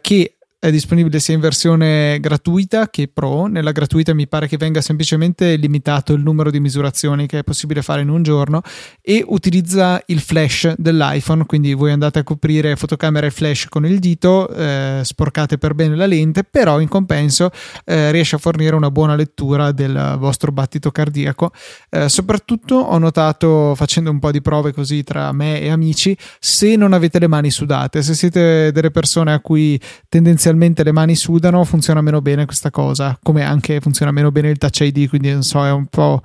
che 0.00 0.38
è 0.60 0.70
disponibile 0.70 1.18
sia 1.20 1.32
in 1.32 1.40
versione 1.40 2.20
gratuita 2.20 2.90
che 2.90 3.08
pro. 3.08 3.46
Nella 3.46 3.72
gratuita 3.72 4.12
mi 4.12 4.28
pare 4.28 4.46
che 4.46 4.58
venga 4.58 4.82
semplicemente 4.82 5.56
limitato 5.56 6.12
il 6.12 6.20
numero 6.20 6.50
di 6.50 6.60
misurazioni 6.60 7.26
che 7.26 7.38
è 7.38 7.42
possibile 7.42 7.80
fare 7.80 8.02
in 8.02 8.10
un 8.10 8.22
giorno 8.22 8.60
e 9.00 9.24
utilizza 9.26 10.02
il 10.08 10.20
flash 10.20 10.74
dell'iPhone, 10.76 11.46
quindi 11.46 11.72
voi 11.72 11.92
andate 11.92 12.18
a 12.18 12.24
coprire 12.24 12.76
fotocamera 12.76 13.26
e 13.26 13.30
flash 13.30 13.68
con 13.70 13.86
il 13.86 13.98
dito, 14.00 14.50
eh, 14.50 15.00
sporcate 15.02 15.56
per 15.56 15.72
bene 15.72 15.96
la 15.96 16.04
lente, 16.04 16.44
però 16.44 16.78
in 16.78 16.88
compenso 16.88 17.50
eh, 17.86 18.10
riesce 18.10 18.36
a 18.36 18.38
fornire 18.38 18.76
una 18.76 18.90
buona 18.90 19.14
lettura 19.14 19.72
del 19.72 20.16
vostro 20.18 20.52
battito 20.52 20.90
cardiaco. 20.90 21.52
Eh, 21.88 22.10
soprattutto 22.10 22.74
ho 22.74 22.98
notato 22.98 23.74
facendo 23.74 24.10
un 24.10 24.18
po' 24.18 24.30
di 24.30 24.42
prove 24.42 24.74
così 24.74 25.04
tra 25.04 25.32
me 25.32 25.62
e 25.62 25.70
amici, 25.70 26.14
se 26.38 26.76
non 26.76 26.92
avete 26.92 27.18
le 27.18 27.28
mani 27.28 27.50
sudate, 27.50 28.02
se 28.02 28.12
siete 28.12 28.72
delle 28.72 28.90
persone 28.90 29.32
a 29.32 29.40
cui 29.40 29.80
tendenzialmente 30.10 30.48
tendenzialmente 30.50 30.82
le 30.82 30.92
mani 30.92 31.14
sudano, 31.14 31.64
funziona 31.64 32.00
meno 32.00 32.20
bene 32.20 32.44
questa 32.44 32.70
cosa, 32.70 33.18
come 33.22 33.42
anche 33.42 33.80
funziona 33.80 34.10
meno 34.10 34.30
bene 34.30 34.50
il 34.50 34.58
Touch 34.58 34.80
ID, 34.80 35.08
quindi 35.08 35.32
non 35.32 35.42
so, 35.42 35.64
è 35.64 35.70
un 35.70 35.86
po' 35.86 36.22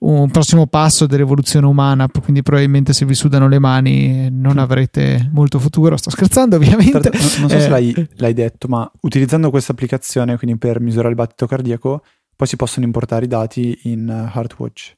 un 0.00 0.30
prossimo 0.30 0.66
passo 0.66 1.06
dell'evoluzione 1.06 1.66
umana, 1.66 2.08
quindi 2.08 2.42
probabilmente 2.42 2.92
se 2.92 3.04
vi 3.04 3.14
sudano 3.14 3.48
le 3.48 3.58
mani 3.58 4.28
non 4.30 4.58
avrete 4.58 5.28
molto 5.32 5.58
futuro, 5.58 5.96
sto 5.96 6.10
scherzando 6.10 6.56
ovviamente. 6.56 7.10
non, 7.12 7.22
non 7.40 7.48
so 7.48 7.56
eh, 7.56 7.60
se 7.60 7.68
l'hai, 7.68 8.08
l'hai 8.16 8.34
detto, 8.34 8.68
ma 8.68 8.90
utilizzando 9.02 9.50
questa 9.50 9.72
applicazione, 9.72 10.36
quindi 10.36 10.58
per 10.58 10.80
misurare 10.80 11.10
il 11.10 11.14
battito 11.14 11.46
cardiaco, 11.46 12.02
poi 12.34 12.46
si 12.46 12.56
possono 12.56 12.86
importare 12.86 13.24
i 13.24 13.28
dati 13.28 13.78
in 13.84 14.08
uh, 14.08 14.36
Heartwatch. 14.36 14.96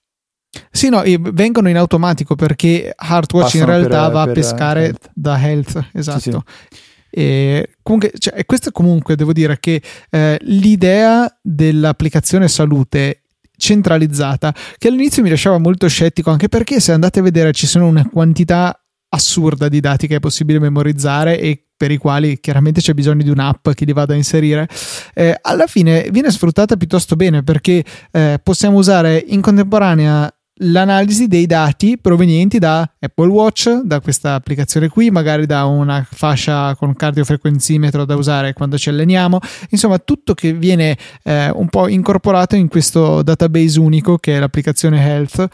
Sì, 0.69 0.88
no, 0.88 1.03
vengono 1.33 1.69
in 1.69 1.77
automatico 1.77 2.35
perché 2.35 2.93
Heartwatch 2.99 3.53
Passano 3.53 3.73
in 3.73 3.79
realtà 3.79 4.05
per, 4.07 4.12
va 4.12 4.23
a 4.23 4.27
pescare 4.27 4.85
health. 4.87 5.11
da 5.14 5.40
health, 5.40 5.88
esatto. 5.93 6.19
Sì, 6.19 6.31
sì. 6.31 6.88
E 7.11 7.77
comunque, 7.83 8.12
cioè, 8.18 8.44
questo 8.46 8.70
comunque 8.70 9.16
devo 9.16 9.33
dire 9.33 9.59
che 9.59 9.83
eh, 10.11 10.38
l'idea 10.42 11.38
dell'applicazione 11.42 12.49
salute 12.49 13.23
centralizzata, 13.57 14.55
che 14.79 14.88
all'inizio 14.88 15.23
mi 15.23 15.29
lasciava 15.29 15.59
molto 15.59 15.87
scettico, 15.88 16.31
anche 16.31 16.49
perché 16.49 16.81
se 16.81 16.92
andate 16.92 17.20
a 17.20 17.23
vedere 17.23 17.53
ci 17.53 17.66
sono 17.66 17.87
una 17.87 18.09
quantità 18.09 18.75
assurda 19.11 19.68
di 19.68 19.81
dati 19.81 20.07
che 20.07 20.16
è 20.16 20.20
possibile 20.20 20.59
memorizzare 20.59 21.38
e 21.38 21.64
per 21.77 21.90
i 21.90 21.96
quali 21.96 22.40
chiaramente 22.40 22.81
c'è 22.81 22.92
bisogno 22.92 23.23
di 23.23 23.31
un'app 23.31 23.70
che 23.70 23.85
li 23.85 23.92
vada 23.92 24.12
a 24.12 24.16
inserire, 24.16 24.68
eh, 25.14 25.37
alla 25.40 25.66
fine 25.66 26.09
viene 26.11 26.31
sfruttata 26.31 26.77
piuttosto 26.77 27.16
bene 27.16 27.42
perché 27.42 27.83
eh, 28.11 28.38
possiamo 28.42 28.77
usare 28.77 29.25
in 29.29 29.40
contemporanea 29.40 30.31
l'analisi 30.62 31.27
dei 31.27 31.46
dati 31.46 31.99
provenienti 31.99 32.59
da 32.59 32.88
Apple 32.99 33.29
Watch, 33.29 33.81
da 33.83 34.01
questa 34.01 34.35
applicazione 34.35 34.88
qui, 34.88 35.11
magari 35.11 35.46
da 35.46 35.64
una 35.64 36.07
fascia 36.09 36.75
con 36.77 36.94
cardiofrequenzimetro 36.94 38.05
da 38.05 38.16
usare 38.16 38.53
quando 38.53 38.77
ci 38.77 38.88
alleniamo, 38.88 39.38
insomma 39.70 39.99
tutto 39.99 40.35
che 40.35 40.53
viene 40.53 40.96
eh, 41.23 41.51
un 41.51 41.68
po' 41.68 41.88
incorporato 41.88 42.57
in 42.57 42.68
questo 42.68 43.23
database 43.23 43.79
unico 43.79 44.18
che 44.18 44.37
è 44.37 44.38
l'applicazione 44.38 45.01
Health 45.01 45.49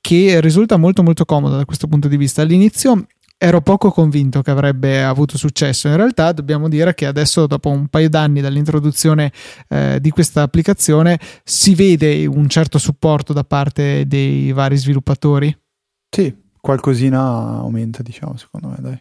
che 0.00 0.40
risulta 0.40 0.76
molto 0.76 1.02
molto 1.02 1.24
comoda 1.24 1.56
da 1.56 1.64
questo 1.64 1.86
punto 1.86 2.08
di 2.08 2.16
vista. 2.16 2.42
All'inizio 2.42 3.06
ero 3.40 3.60
poco 3.60 3.92
convinto 3.92 4.42
che 4.42 4.50
avrebbe 4.50 5.04
avuto 5.04 5.38
successo. 5.38 5.86
In 5.86 5.96
realtà 5.96 6.32
dobbiamo 6.32 6.68
dire 6.68 6.92
che 6.94 7.06
adesso, 7.06 7.46
dopo 7.46 7.70
un 7.70 7.86
paio 7.86 8.08
d'anni 8.08 8.40
dall'introduzione 8.40 9.32
eh, 9.68 9.98
di 10.00 10.10
questa 10.10 10.42
applicazione, 10.42 11.18
si 11.44 11.74
vede 11.76 12.26
un 12.26 12.48
certo 12.48 12.78
supporto 12.78 13.32
da 13.32 13.44
parte 13.44 14.06
dei 14.06 14.50
vari 14.52 14.76
sviluppatori. 14.76 15.56
Sì, 16.10 16.36
qualcosina 16.60 17.20
aumenta, 17.58 18.02
diciamo, 18.02 18.36
secondo 18.36 18.68
me, 18.68 18.76
dai. 18.80 18.98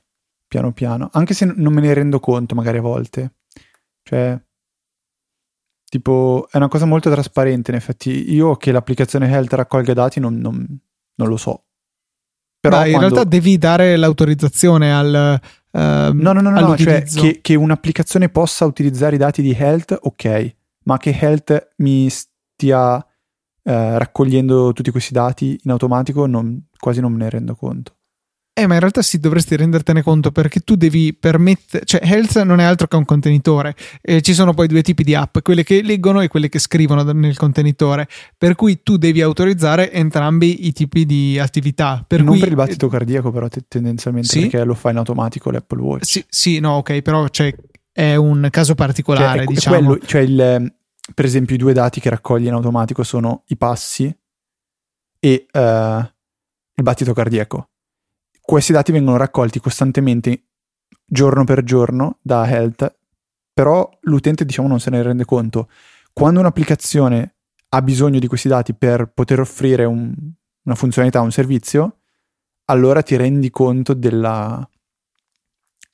Piano 0.48 0.72
piano. 0.72 1.10
Anche 1.12 1.34
se 1.34 1.46
non 1.46 1.74
me 1.74 1.82
ne 1.82 1.94
rendo 1.94 2.20
conto, 2.20 2.56
magari 2.56 2.78
a 2.78 2.82
volte. 2.82 3.34
Cioè, 4.04 4.40
tipo, 5.90 6.48
è 6.50 6.58
una 6.58 6.70
cosa 6.70 6.86
molto 6.86 7.10
trasparente, 7.10 7.72
in 7.72 7.78
effetti. 7.78 8.32
Io 8.32 8.56
che 8.56 8.72
l'applicazione 8.72 9.30
Health 9.30 9.54
raccolga 9.54 9.94
dati 9.94 10.22
non, 10.22 10.38
non 10.38 10.80
non 11.18 11.30
lo 11.30 11.38
so. 11.38 11.66
Però 12.60 12.86
in 12.86 12.92
quando... 12.92 13.10
realtà 13.10 13.24
devi 13.24 13.58
dare 13.58 13.96
l'autorizzazione 13.96 14.94
al... 14.94 15.40
Uh, 15.70 15.80
no, 15.80 16.34
no, 16.34 16.42
no, 16.42 16.50
no 16.50 16.76
cioè 16.78 17.04
che, 17.04 17.40
che, 17.42 17.56
un'applicazione 17.56 18.30
possa 18.30 18.66
utilizzare 18.66 19.16
i 19.16 19.20
dati 19.20 19.44
di 19.44 19.56
Health, 19.56 19.96
ok, 20.00 20.56
ma 20.86 20.98
che 20.98 21.16
Health 21.20 21.68
mi 21.78 22.10
stia 22.10 22.96
uh, 22.96 23.02
raccogliendo 23.62 24.74
tutti 24.74 24.90
questi 24.90 25.14
dati 25.14 25.60
in 25.64 25.72
automatico, 25.72 26.26
non, 26.26 26.68
quasi 26.80 27.00
non 27.00 27.12
me 27.12 27.20
ne 27.20 27.30
rendo 27.30 27.56
conto. 27.56 27.97
Eh, 28.60 28.66
ma 28.66 28.74
in 28.74 28.80
realtà 28.80 29.04
sì, 29.04 29.20
dovresti 29.20 29.56
rendertene 29.56 30.02
conto 30.02 30.32
perché 30.32 30.62
tu 30.62 30.74
devi 30.74 31.14
permettere, 31.14 31.86
cioè 31.86 32.02
Health 32.04 32.42
non 32.42 32.60
è 32.60 32.64
altro 32.64 32.88
che 32.88 32.96
un 32.96 33.06
contenitore. 33.06 33.76
Eh, 34.02 34.24
ci 34.24 34.34
sono 34.34 34.56
poi 34.56 34.66
due 34.66 34.82
tipi 34.82 35.04
di 35.04 35.14
app, 35.14 35.38
quelle 35.44 35.62
che 35.62 35.84
leggono 35.84 36.22
e 36.22 36.28
quelle 36.28 36.50
che 36.50 36.58
scrivono 36.58 37.04
nel 37.04 37.38
contenitore, 37.38 38.08
per 38.36 38.56
cui 38.56 38.82
tu 38.82 38.98
devi 38.98 39.22
autorizzare 39.22 39.92
entrambi 39.92 40.66
i 40.66 40.72
tipi 40.72 41.06
di 41.06 41.38
attività. 41.38 42.04
Per 42.08 42.22
non 42.24 42.30
cui, 42.30 42.40
per 42.40 42.48
il 42.48 42.56
battito 42.56 42.88
cardiaco, 42.88 43.30
però 43.30 43.48
tendenzialmente 43.68 44.28
sì? 44.28 44.40
perché 44.48 44.64
lo 44.64 44.74
fa 44.74 44.90
in 44.90 44.98
automatico 44.98 45.52
l'Apple 45.52 45.80
Watch. 45.80 46.06
Sì, 46.08 46.26
sì 46.28 46.60
no, 46.60 46.78
ok, 46.78 47.04
però 47.04 47.28
cioè, 47.28 47.56
è 47.92 48.16
un 48.16 48.48
caso 48.50 48.74
particolare, 48.74 49.38
cioè, 49.38 49.44
è, 49.44 49.46
diciamo. 49.46 49.76
È 49.76 49.84
quello, 49.84 50.00
cioè 50.04 50.22
il, 50.22 50.74
per 51.14 51.26
esempio 51.26 51.54
i 51.54 51.60
due 51.60 51.74
dati 51.74 52.00
che 52.00 52.10
raccoglie 52.10 52.48
in 52.48 52.56
automatico 52.56 53.04
sono 53.04 53.44
i 53.50 53.56
passi 53.56 54.12
e 55.20 55.46
uh, 55.52 55.60
il 55.60 56.82
battito 56.82 57.14
cardiaco 57.14 57.70
questi 58.48 58.72
dati 58.72 58.94
vengono 58.94 59.18
raccolti 59.18 59.60
costantemente 59.60 60.44
giorno 61.06 61.44
per 61.44 61.66
giorno 61.66 62.20
da 62.22 62.48
Health, 62.48 62.96
però 63.52 63.90
l'utente 64.04 64.46
diciamo 64.46 64.70
non 64.70 64.80
se 64.80 64.90
ne 64.90 65.02
rende 65.02 65.26
conto. 65.26 65.70
Quando 66.14 66.40
un'applicazione 66.40 67.36
ha 67.68 67.82
bisogno 67.82 68.20
di 68.20 68.28
questi 68.28 68.48
dati 68.48 68.74
per 68.74 69.12
poter 69.14 69.42
offrire 69.42 69.84
un, 69.84 70.16
una 70.64 70.76
funzionalità, 70.76 71.20
un 71.20 71.32
servizio, 71.34 71.98
allora 72.68 73.02
ti 73.02 73.18
rendi 73.18 73.50
conto 73.50 73.94
della, 73.94 74.66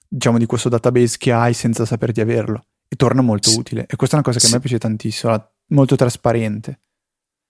diciamo, 0.08 0.38
di 0.38 0.46
questo 0.46 0.70
database 0.70 1.18
che 1.18 1.32
hai 1.32 1.56
senza 1.56 1.86
saper 1.86 2.12
di 2.12 2.22
averlo 2.22 2.68
e 2.88 2.96
torna 2.96 3.22
molto 3.22 3.50
sì. 3.50 3.58
utile. 3.58 3.88
E 3.88 3.96
questa 3.96 4.16
è 4.16 4.20
una 4.20 4.28
cosa 4.28 4.38
che 4.38 4.46
sì. 4.46 4.52
a 4.52 4.58
me 4.58 4.62
piace 4.62 4.78
tantissimo, 4.78 5.50
molto 5.70 5.96
trasparente. 5.96 6.82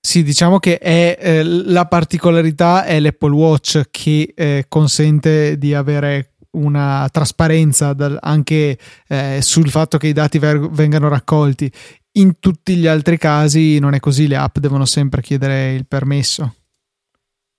Sì, 0.05 0.21
diciamo 0.21 0.59
che 0.59 0.79
è, 0.79 1.17
eh, 1.17 1.43
la 1.43 1.85
particolarità 1.85 2.83
è 2.83 2.99
l'Apple 2.99 3.33
Watch 3.33 3.87
che 3.89 4.33
eh, 4.35 4.65
consente 4.67 5.57
di 5.57 5.73
avere 5.73 6.33
una 6.51 7.07
trasparenza 7.09 7.93
dal, 7.93 8.17
anche 8.19 8.77
eh, 9.07 9.39
sul 9.41 9.69
fatto 9.69 9.97
che 9.97 10.07
i 10.07 10.13
dati 10.13 10.39
ver- 10.39 10.69
vengano 10.69 11.07
raccolti. 11.07 11.71
In 12.15 12.37
tutti 12.39 12.75
gli 12.75 12.85
altri 12.85 13.17
casi 13.17 13.79
non 13.79 13.93
è 13.93 14.01
così, 14.01 14.27
le 14.27 14.35
app 14.35 14.57
devono 14.57 14.83
sempre 14.83 15.21
chiedere 15.21 15.73
il 15.73 15.87
permesso. 15.87 16.53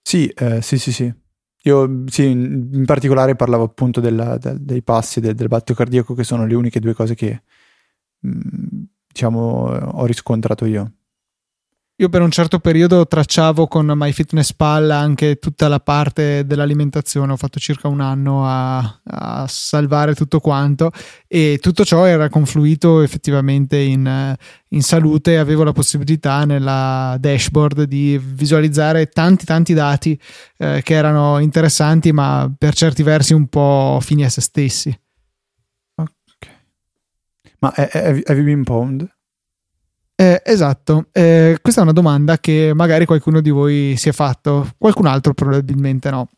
Sì, 0.02 0.28
eh, 0.28 0.60
sì, 0.60 0.76
sì, 0.76 0.92
sì. 0.92 1.12
Io 1.62 2.04
sì, 2.08 2.26
in 2.26 2.84
particolare 2.84 3.36
parlavo 3.36 3.64
appunto 3.64 4.00
della, 4.00 4.36
del, 4.36 4.60
dei 4.60 4.82
passi, 4.82 5.18
del, 5.18 5.34
del 5.34 5.48
battito 5.48 5.72
cardiaco, 5.72 6.12
che 6.12 6.24
sono 6.24 6.44
le 6.44 6.54
uniche 6.54 6.78
due 6.78 6.92
cose 6.92 7.14
che 7.14 7.42
mh, 8.20 8.28
mm, 8.28 8.82
diciamo 9.08 9.64
ho 9.70 10.04
riscontrato 10.04 10.66
io. 10.66 10.92
Io 11.98 12.08
per 12.08 12.22
un 12.22 12.30
certo 12.32 12.58
periodo 12.58 13.06
tracciavo 13.06 13.68
con 13.68 13.92
MyFitnessPal 13.94 14.90
anche 14.90 15.36
tutta 15.36 15.68
la 15.68 15.78
parte 15.78 16.44
dell'alimentazione, 16.44 17.30
ho 17.30 17.36
fatto 17.36 17.60
circa 17.60 17.86
un 17.86 18.00
anno 18.00 18.44
a, 18.44 19.00
a 19.04 19.46
salvare 19.46 20.16
tutto 20.16 20.40
quanto 20.40 20.90
e 21.28 21.60
tutto 21.62 21.84
ciò 21.84 22.04
era 22.04 22.28
confluito 22.28 23.00
effettivamente 23.00 23.78
in, 23.78 24.34
in 24.70 24.82
salute, 24.82 25.38
avevo 25.38 25.62
la 25.62 25.70
possibilità 25.70 26.44
nella 26.44 27.16
dashboard 27.20 27.84
di 27.84 28.18
visualizzare 28.20 29.06
tanti 29.06 29.44
tanti 29.44 29.72
dati 29.72 30.20
eh, 30.56 30.80
che 30.82 30.94
erano 30.94 31.38
interessanti 31.38 32.10
ma 32.10 32.52
per 32.58 32.74
certi 32.74 33.04
versi 33.04 33.34
un 33.34 33.46
po' 33.46 34.00
fini 34.00 34.24
a 34.24 34.30
se 34.30 34.40
stessi. 34.40 35.00
Ok. 35.94 36.50
Ma 37.60 37.72
have 37.76 38.34
you 38.34 38.42
been 38.42 38.64
pwned? 38.64 39.08
Eh, 40.16 40.40
esatto, 40.44 41.08
eh, 41.10 41.58
questa 41.60 41.80
è 41.80 41.82
una 41.82 41.92
domanda 41.92 42.38
che 42.38 42.70
magari 42.72 43.04
qualcuno 43.04 43.40
di 43.40 43.50
voi 43.50 43.94
si 43.96 44.08
è 44.08 44.12
fatto, 44.12 44.70
qualcun 44.78 45.06
altro 45.06 45.34
probabilmente 45.34 46.08
no. 46.10 46.28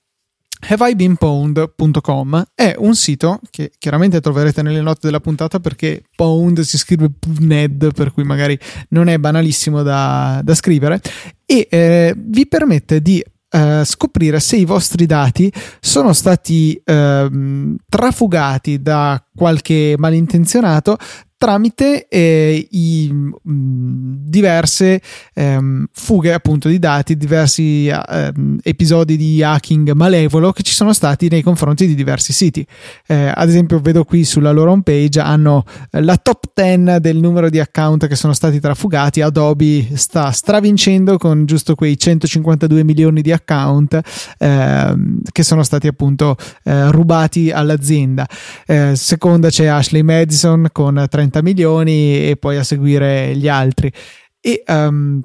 HaveIBeenPwned.com 0.58 2.44
è 2.54 2.74
un 2.78 2.94
sito 2.94 3.38
che 3.50 3.72
chiaramente 3.78 4.20
troverete 4.20 4.62
nelle 4.62 4.80
note 4.80 5.00
della 5.02 5.20
puntata 5.20 5.60
perché 5.60 6.04
Pwned 6.16 6.60
si 6.60 6.78
scrive 6.78 7.10
PNED, 7.10 7.92
per 7.92 8.12
cui 8.12 8.24
magari 8.24 8.58
non 8.88 9.08
è 9.08 9.18
banalissimo 9.18 9.82
da, 9.82 10.40
da 10.42 10.54
scrivere, 10.54 11.00
e 11.44 11.68
eh, 11.70 12.14
vi 12.16 12.46
permette 12.46 13.00
di 13.02 13.22
Uh, 13.48 13.84
scoprire 13.84 14.40
se 14.40 14.56
i 14.56 14.64
vostri 14.64 15.06
dati 15.06 15.50
sono 15.78 16.12
stati 16.12 16.78
uh, 16.84 17.74
trafugati 17.88 18.82
da 18.82 19.24
qualche 19.34 19.94
malintenzionato 19.96 20.98
tramite 21.38 22.08
eh, 22.08 22.66
i, 22.70 23.10
mh, 23.12 23.34
mm, 23.50 24.14
diverse 24.18 25.00
ehm, 25.34 25.86
fughe 25.92 26.32
appunto 26.32 26.68
di 26.68 26.78
dati, 26.78 27.16
diversi 27.16 27.88
ehm, 27.88 28.58
episodi 28.62 29.16
di 29.16 29.42
hacking 29.42 29.92
malevolo 29.92 30.52
che 30.52 30.62
ci 30.62 30.72
sono 30.72 30.92
stati 30.92 31.28
nei 31.28 31.42
confronti 31.42 31.86
di 31.86 31.94
diversi 31.94 32.32
siti. 32.32 32.66
Eh, 33.06 33.30
ad 33.34 33.48
esempio, 33.48 33.80
vedo 33.80 34.04
qui 34.04 34.24
sulla 34.24 34.50
loro 34.50 34.70
homepage 34.70 35.20
hanno 35.20 35.64
eh, 35.90 36.02
la 36.02 36.16
top 36.16 36.50
10 36.54 37.00
del 37.00 37.18
numero 37.18 37.50
di 37.50 37.60
account 37.60 38.06
che 38.06 38.16
sono 38.16 38.32
stati 38.32 38.58
trafugati. 38.58 39.20
Adobe 39.20 39.88
sta 39.96 40.30
stravincendo 40.30 41.18
con 41.18 41.44
giusto 41.44 41.74
quei 41.74 41.98
152 41.98 42.82
milioni 42.82 43.20
di 43.20 43.32
account 43.32 44.00
ehm, 44.38 45.20
che 45.30 45.42
sono 45.42 45.62
stati 45.62 45.86
appunto 45.86 46.36
eh, 46.64 46.90
rubati 46.90 47.50
all'azienda. 47.50 48.26
Eh, 48.66 48.92
seconda 48.96 49.50
c'è 49.50 49.66
Ashley 49.66 50.02
Madison 50.02 50.68
con 50.72 51.04
30 51.08 51.25
30 51.26 51.42
milioni 51.42 52.28
e 52.28 52.36
poi 52.36 52.56
a 52.56 52.64
seguire 52.64 53.36
gli 53.36 53.48
altri. 53.48 53.92
E 54.40 54.62
um, 54.68 55.20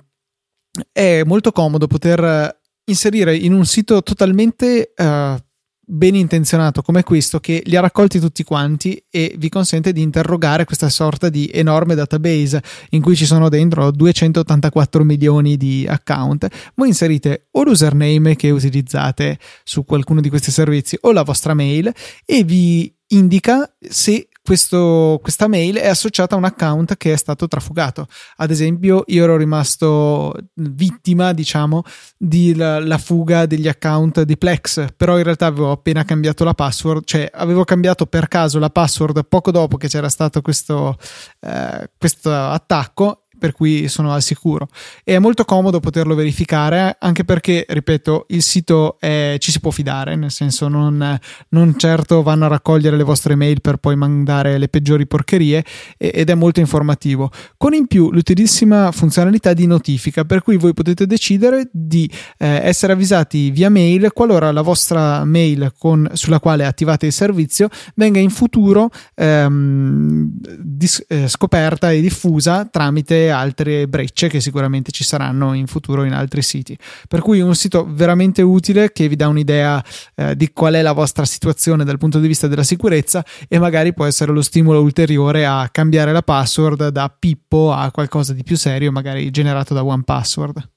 è 0.91 1.23
molto 1.23 1.51
comodo 1.51 1.87
poter 1.87 2.59
inserire 2.85 3.35
in 3.35 3.53
un 3.53 3.65
sito 3.65 4.01
totalmente 4.01 4.93
uh, 4.97 5.35
ben 5.83 6.15
intenzionato 6.15 6.81
come 6.81 7.03
questo 7.03 7.39
che 7.39 7.61
li 7.65 7.75
ha 7.75 7.81
raccolti 7.81 8.19
tutti 8.19 8.43
quanti 8.43 9.03
e 9.09 9.35
vi 9.37 9.49
consente 9.49 9.91
di 9.91 10.01
interrogare 10.01 10.63
questa 10.63 10.89
sorta 10.89 11.29
di 11.29 11.49
enorme 11.53 11.95
database 11.95 12.63
in 12.91 13.01
cui 13.01 13.15
ci 13.15 13.25
sono 13.25 13.49
dentro 13.49 13.91
284 13.91 15.03
milioni 15.03 15.57
di 15.57 15.85
account. 15.87 16.47
Voi 16.75 16.87
inserite 16.87 17.47
o 17.51 17.63
l'username 17.63 18.35
che 18.35 18.49
utilizzate 18.49 19.37
su 19.63 19.83
qualcuno 19.83 20.21
di 20.21 20.29
questi 20.29 20.49
servizi 20.49 20.97
o 21.01 21.11
la 21.11 21.23
vostra 21.23 21.53
mail 21.53 21.93
e 22.25 22.43
vi 22.43 22.93
indica 23.07 23.69
se 23.79 24.29
questo, 24.43 25.19
questa 25.21 25.47
mail 25.47 25.75
è 25.75 25.87
associata 25.87 26.35
a 26.35 26.37
un 26.37 26.45
account 26.45 26.97
che 26.97 27.13
è 27.13 27.15
stato 27.15 27.47
trafugato. 27.47 28.07
Ad 28.37 28.51
esempio, 28.51 29.03
io 29.07 29.23
ero 29.23 29.37
rimasto 29.37 30.33
vittima, 30.55 31.33
diciamo, 31.33 31.83
della 32.17 32.97
fuga 32.97 33.45
degli 33.45 33.67
account 33.67 34.23
di 34.23 34.37
Plex, 34.37 34.87
però 34.97 35.17
in 35.17 35.23
realtà 35.23 35.45
avevo 35.45 35.71
appena 35.71 36.03
cambiato 36.03 36.43
la 36.43 36.53
password, 36.53 37.03
cioè 37.05 37.29
avevo 37.31 37.63
cambiato 37.63 38.05
per 38.05 38.27
caso 38.27 38.59
la 38.59 38.69
password 38.69 39.25
poco 39.27 39.51
dopo 39.51 39.77
che 39.77 39.87
c'era 39.87 40.09
stato 40.09 40.41
questo, 40.41 40.97
eh, 41.39 41.89
questo 41.97 42.33
attacco 42.33 43.20
per 43.41 43.53
cui 43.53 43.87
sono 43.87 44.13
al 44.13 44.21
sicuro. 44.21 44.67
E 45.03 45.15
è 45.15 45.19
molto 45.19 45.45
comodo 45.45 45.79
poterlo 45.79 46.13
verificare, 46.13 46.95
anche 46.99 47.23
perché, 47.23 47.65
ripeto, 47.67 48.27
il 48.29 48.43
sito 48.43 48.97
è, 48.99 49.37
ci 49.39 49.51
si 49.51 49.59
può 49.59 49.71
fidare, 49.71 50.15
nel 50.15 50.29
senso 50.29 50.67
non, 50.67 51.19
non, 51.49 51.73
certo 51.79 52.21
vanno 52.21 52.45
a 52.45 52.49
raccogliere 52.49 52.95
le 52.95 53.01
vostre 53.01 53.33
mail 53.33 53.59
per 53.59 53.77
poi 53.77 53.95
mandare 53.95 54.59
le 54.59 54.67
peggiori 54.67 55.07
porcherie 55.07 55.65
ed 55.97 56.29
è 56.29 56.35
molto 56.35 56.59
informativo. 56.59 57.31
Con 57.57 57.73
in 57.73 57.87
più 57.87 58.11
l'utilissima 58.11 58.91
funzionalità 58.91 59.53
di 59.53 59.65
notifica, 59.65 60.23
per 60.23 60.43
cui 60.43 60.57
voi 60.57 60.73
potete 60.73 61.07
decidere 61.07 61.67
di 61.71 62.07
eh, 62.37 62.47
essere 62.63 62.93
avvisati 62.93 63.49
via 63.49 63.71
mail 63.71 64.11
qualora 64.13 64.51
la 64.51 64.61
vostra 64.61 65.25
mail 65.25 65.73
con, 65.79 66.07
sulla 66.13 66.39
quale 66.39 66.63
attivate 66.65 67.07
il 67.07 67.11
servizio 67.11 67.69
venga 67.95 68.19
in 68.19 68.29
futuro 68.29 68.91
ehm, 69.15 70.29
dis- 70.59 71.03
eh, 71.07 71.27
scoperta 71.27 71.89
e 71.89 72.01
diffusa 72.01 72.65
tramite 72.65 73.30
altre 73.31 73.87
brecce 73.87 74.27
che 74.27 74.39
sicuramente 74.39 74.91
ci 74.91 75.03
saranno 75.03 75.53
in 75.53 75.67
futuro 75.67 76.03
in 76.03 76.13
altri 76.13 76.41
siti. 76.41 76.77
Per 77.07 77.21
cui 77.21 77.41
un 77.41 77.55
sito 77.55 77.87
veramente 77.89 78.41
utile 78.41 78.91
che 78.91 79.07
vi 79.07 79.15
dà 79.15 79.27
un'idea 79.27 79.83
eh, 80.15 80.35
di 80.35 80.51
qual 80.51 80.75
è 80.75 80.81
la 80.81 80.91
vostra 80.91 81.25
situazione 81.25 81.83
dal 81.83 81.97
punto 81.97 82.19
di 82.19 82.27
vista 82.27 82.47
della 82.47 82.63
sicurezza 82.63 83.25
e 83.47 83.57
magari 83.59 83.93
può 83.93 84.05
essere 84.05 84.31
lo 84.31 84.41
stimolo 84.41 84.81
ulteriore 84.81 85.45
a 85.45 85.69
cambiare 85.71 86.11
la 86.11 86.21
password 86.21 86.89
da 86.89 87.09
Pippo 87.17 87.71
a 87.71 87.89
qualcosa 87.91 88.33
di 88.33 88.43
più 88.43 88.57
serio, 88.57 88.91
magari 88.91 89.31
generato 89.31 89.73
da 89.73 89.83
OnePassword. 89.83 90.69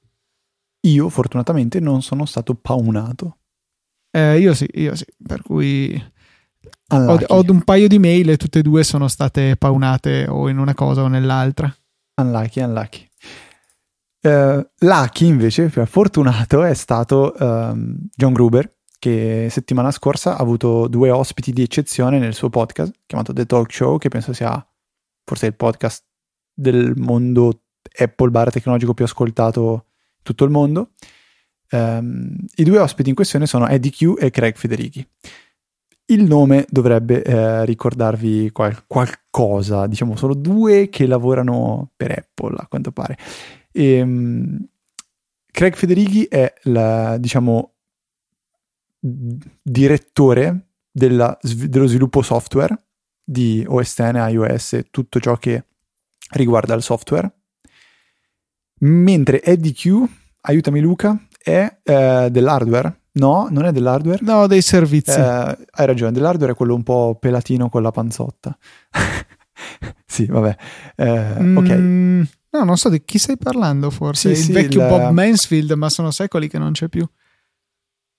Io 0.86 1.08
fortunatamente 1.08 1.80
non 1.80 2.02
sono 2.02 2.24
stato 2.26 2.54
paunato. 2.54 3.38
Eh, 4.10 4.38
io 4.38 4.54
sì, 4.54 4.68
io 4.74 4.94
sì, 4.94 5.06
per 5.26 5.42
cui 5.42 6.00
ho, 6.88 7.18
ho, 7.26 7.44
un 7.48 7.62
paio 7.62 7.88
di 7.88 7.98
mail 7.98 8.30
e 8.30 8.36
tutte 8.36 8.60
e 8.60 8.62
due 8.62 8.84
sono 8.84 9.08
state 9.08 9.56
paunate 9.56 10.26
o 10.28 10.48
in 10.48 10.58
una 10.58 10.74
cosa 10.74 11.02
o 11.02 11.08
nell'altra. 11.08 11.74
Unlucky, 12.16 12.60
unlucky. 12.60 13.08
Uh, 14.22 14.64
Lucky 14.78 15.26
invece, 15.26 15.70
cioè 15.70 15.84
fortunato, 15.84 16.62
è 16.62 16.74
stato 16.74 17.34
um, 17.38 17.96
John 18.14 18.32
Gruber, 18.32 18.72
che 18.98 19.48
settimana 19.50 19.90
scorsa 19.90 20.36
ha 20.36 20.40
avuto 20.40 20.88
due 20.88 21.10
ospiti 21.10 21.52
di 21.52 21.62
eccezione 21.62 22.18
nel 22.18 22.34
suo 22.34 22.48
podcast, 22.48 22.92
chiamato 23.04 23.32
The 23.32 23.44
Talk 23.44 23.72
Show, 23.72 23.98
che 23.98 24.08
penso 24.08 24.32
sia 24.32 24.66
forse 25.24 25.46
il 25.46 25.54
podcast 25.54 26.04
del 26.54 26.94
mondo 26.96 27.64
Apple 27.98 28.30
bar 28.30 28.50
tecnologico 28.50 28.94
più 28.94 29.04
ascoltato 29.04 29.86
in 30.16 30.22
tutto 30.22 30.44
il 30.44 30.50
mondo. 30.50 30.92
Um, 31.70 32.36
I 32.54 32.64
due 32.64 32.78
ospiti 32.78 33.08
in 33.08 33.14
questione 33.14 33.46
sono 33.46 33.66
Eddie 33.66 33.90
Q 33.90 34.14
e 34.18 34.30
Craig 34.30 34.56
Federighi. 34.56 35.06
Il 36.06 36.24
nome 36.24 36.66
dovrebbe 36.68 37.22
eh, 37.22 37.64
ricordarvi 37.64 38.50
qual- 38.50 38.86
qualcosa, 38.86 39.86
diciamo, 39.86 40.16
sono 40.16 40.34
due 40.34 40.90
che 40.90 41.06
lavorano 41.06 41.92
per 41.96 42.10
Apple 42.10 42.56
a 42.58 42.66
quanto 42.66 42.92
pare. 42.92 43.16
E, 43.72 44.02
um, 44.02 44.68
Craig 45.50 45.74
Federighi 45.74 46.24
è 46.24 46.52
la, 46.64 47.16
diciamo, 47.16 47.74
direttore 49.00 50.68
della, 50.90 51.38
dello 51.42 51.86
sviluppo 51.86 52.22
software 52.22 52.86
di 53.22 53.64
OS 53.66 53.94
X, 53.94 54.10
iOS 54.12 54.72
e 54.74 54.86
tutto 54.90 55.20
ciò 55.20 55.36
che 55.36 55.64
riguarda 56.32 56.74
il 56.74 56.82
software. 56.82 57.32
Mentre 58.80 59.42
Eddie 59.42 59.72
Q, 59.72 60.04
aiutami 60.42 60.80
Luca, 60.80 61.18
è 61.38 61.80
eh, 61.82 62.28
dell'hardware 62.30 63.00
No, 63.14 63.48
non 63.50 63.64
è 63.64 63.72
dell'hardware. 63.72 64.18
No, 64.22 64.46
dei 64.46 64.62
servizi. 64.62 65.18
Eh, 65.18 65.58
hai 65.70 65.86
ragione, 65.86 66.12
dell'hardware 66.12 66.52
è 66.52 66.54
quello 66.54 66.74
un 66.74 66.82
po' 66.82 67.16
pelatino 67.20 67.68
con 67.68 67.82
la 67.82 67.90
panzotta. 67.90 68.56
sì, 70.04 70.26
vabbè. 70.26 70.56
Eh, 70.96 71.34
mm, 71.40 71.56
ok. 71.56 71.70
No, 72.50 72.64
non 72.64 72.76
so 72.76 72.88
di 72.88 73.04
chi 73.04 73.18
stai 73.18 73.36
parlando 73.36 73.90
forse. 73.90 74.34
Sì, 74.34 74.40
il 74.40 74.46
sì, 74.46 74.52
vecchio 74.52 74.82
il... 74.82 74.88
Bob 74.88 75.10
Mansfield, 75.10 75.72
ma 75.72 75.88
sono 75.88 76.10
secoli 76.10 76.48
che 76.48 76.58
non 76.58 76.72
c'è 76.72 76.88
più. 76.88 77.06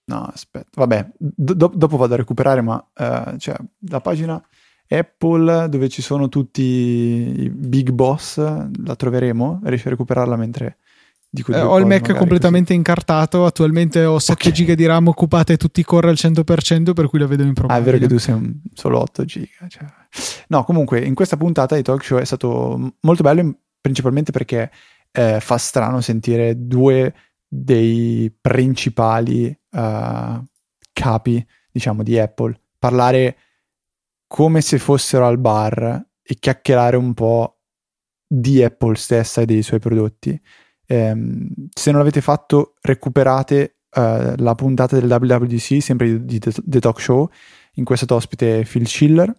No, 0.08 0.22
aspetta. 0.24 0.70
Vabbè, 0.76 1.12
do- 1.18 1.72
dopo 1.74 1.98
vado 1.98 2.14
a 2.14 2.18
recuperare, 2.18 2.62
ma 2.62 2.76
uh, 2.76 3.38
cioè, 3.38 3.56
la 3.90 4.02
pagina 4.02 4.42
Apple 4.88 5.68
dove 5.68 5.90
ci 5.90 6.02
sono 6.02 6.30
tutti 6.30 6.62
i 6.62 7.50
big 7.50 7.92
boss, 7.92 8.38
la 8.38 8.96
troveremo? 8.96 9.62
Riesci 9.64 9.88
a 9.88 9.92
recuperarla 9.92 10.36
mentre 10.36 10.78
eh, 11.48 11.60
ho 11.60 11.78
il 11.78 11.86
Mac 11.86 12.14
completamente 12.16 12.68
così. 12.68 12.78
incartato. 12.78 13.46
Attualmente 13.46 14.06
ho 14.06 14.20
7 14.20 14.34
okay. 14.34 14.52
giga 14.52 14.76
di 14.76 14.86
RAM 14.86 15.08
occupate 15.08 15.54
e 15.54 15.58
tutti 15.58 15.84
corre 15.84 16.10
al 16.10 16.16
100%, 16.18 16.94
per 16.94 17.08
cui 17.08 17.20
la 17.20 17.28
vedo 17.28 17.44
in 17.44 17.54
problema. 17.54 17.80
Ah, 17.80 17.82
è 17.82 17.86
vero 17.86 17.98
che 17.98 18.08
tu 18.08 18.18
sei 18.18 18.36
un 18.36 18.54
solo 18.74 19.00
8 19.00 19.26
giga. 19.26 19.68
Cioè. 19.68 19.86
No, 20.48 20.64
comunque, 20.64 21.00
in 21.00 21.16
questa 21.16 21.38
puntata 21.38 21.76
di 21.76 21.82
talk 21.82 22.04
show 22.04 22.20
è 22.20 22.26
stato 22.26 22.96
molto 23.02 23.24
bello, 23.24 23.56
principalmente 23.82 24.32
perché 24.32 24.72
eh, 25.12 25.40
fa 25.40 25.58
strano 25.58 26.02
sentire 26.02 26.68
due 26.68 27.14
dei 27.48 28.34
principali 28.40 29.58
uh, 29.72 30.44
capi, 30.94 31.46
diciamo, 31.72 32.04
di 32.04 32.20
Apple 32.20 32.60
parlare 32.86 33.38
come 34.28 34.62
se 34.62 34.78
fossero 34.78 35.26
al 35.26 35.40
bar 35.40 36.08
e 36.22 36.36
chiacchierare 36.36 36.98
un 36.98 37.16
po' 37.16 37.62
di 38.28 38.64
Apple 38.64 38.96
stessa 38.96 39.42
e 39.42 39.46
dei 39.46 39.64
suoi 39.64 39.80
prodotti 39.80 40.40
Ehm, 40.88 41.48
se 41.74 41.92
non 41.92 42.00
l'avete 42.00 42.22
fatto, 42.22 42.76
recuperate 42.82 43.78
uh, 43.96 44.34
la 44.38 44.56
puntata 44.56 45.00
del 45.00 45.10
WWDC, 45.10 45.82
sempre 45.82 46.26
di 46.26 46.40
The 46.40 46.80
Talk 46.80 47.00
Show, 47.00 47.30
in 47.74 47.84
cui 47.84 47.96
è 47.96 47.98
stato 47.98 48.16
ospite 48.16 48.66
Phil 48.70 48.88
Schiller. 48.88 49.34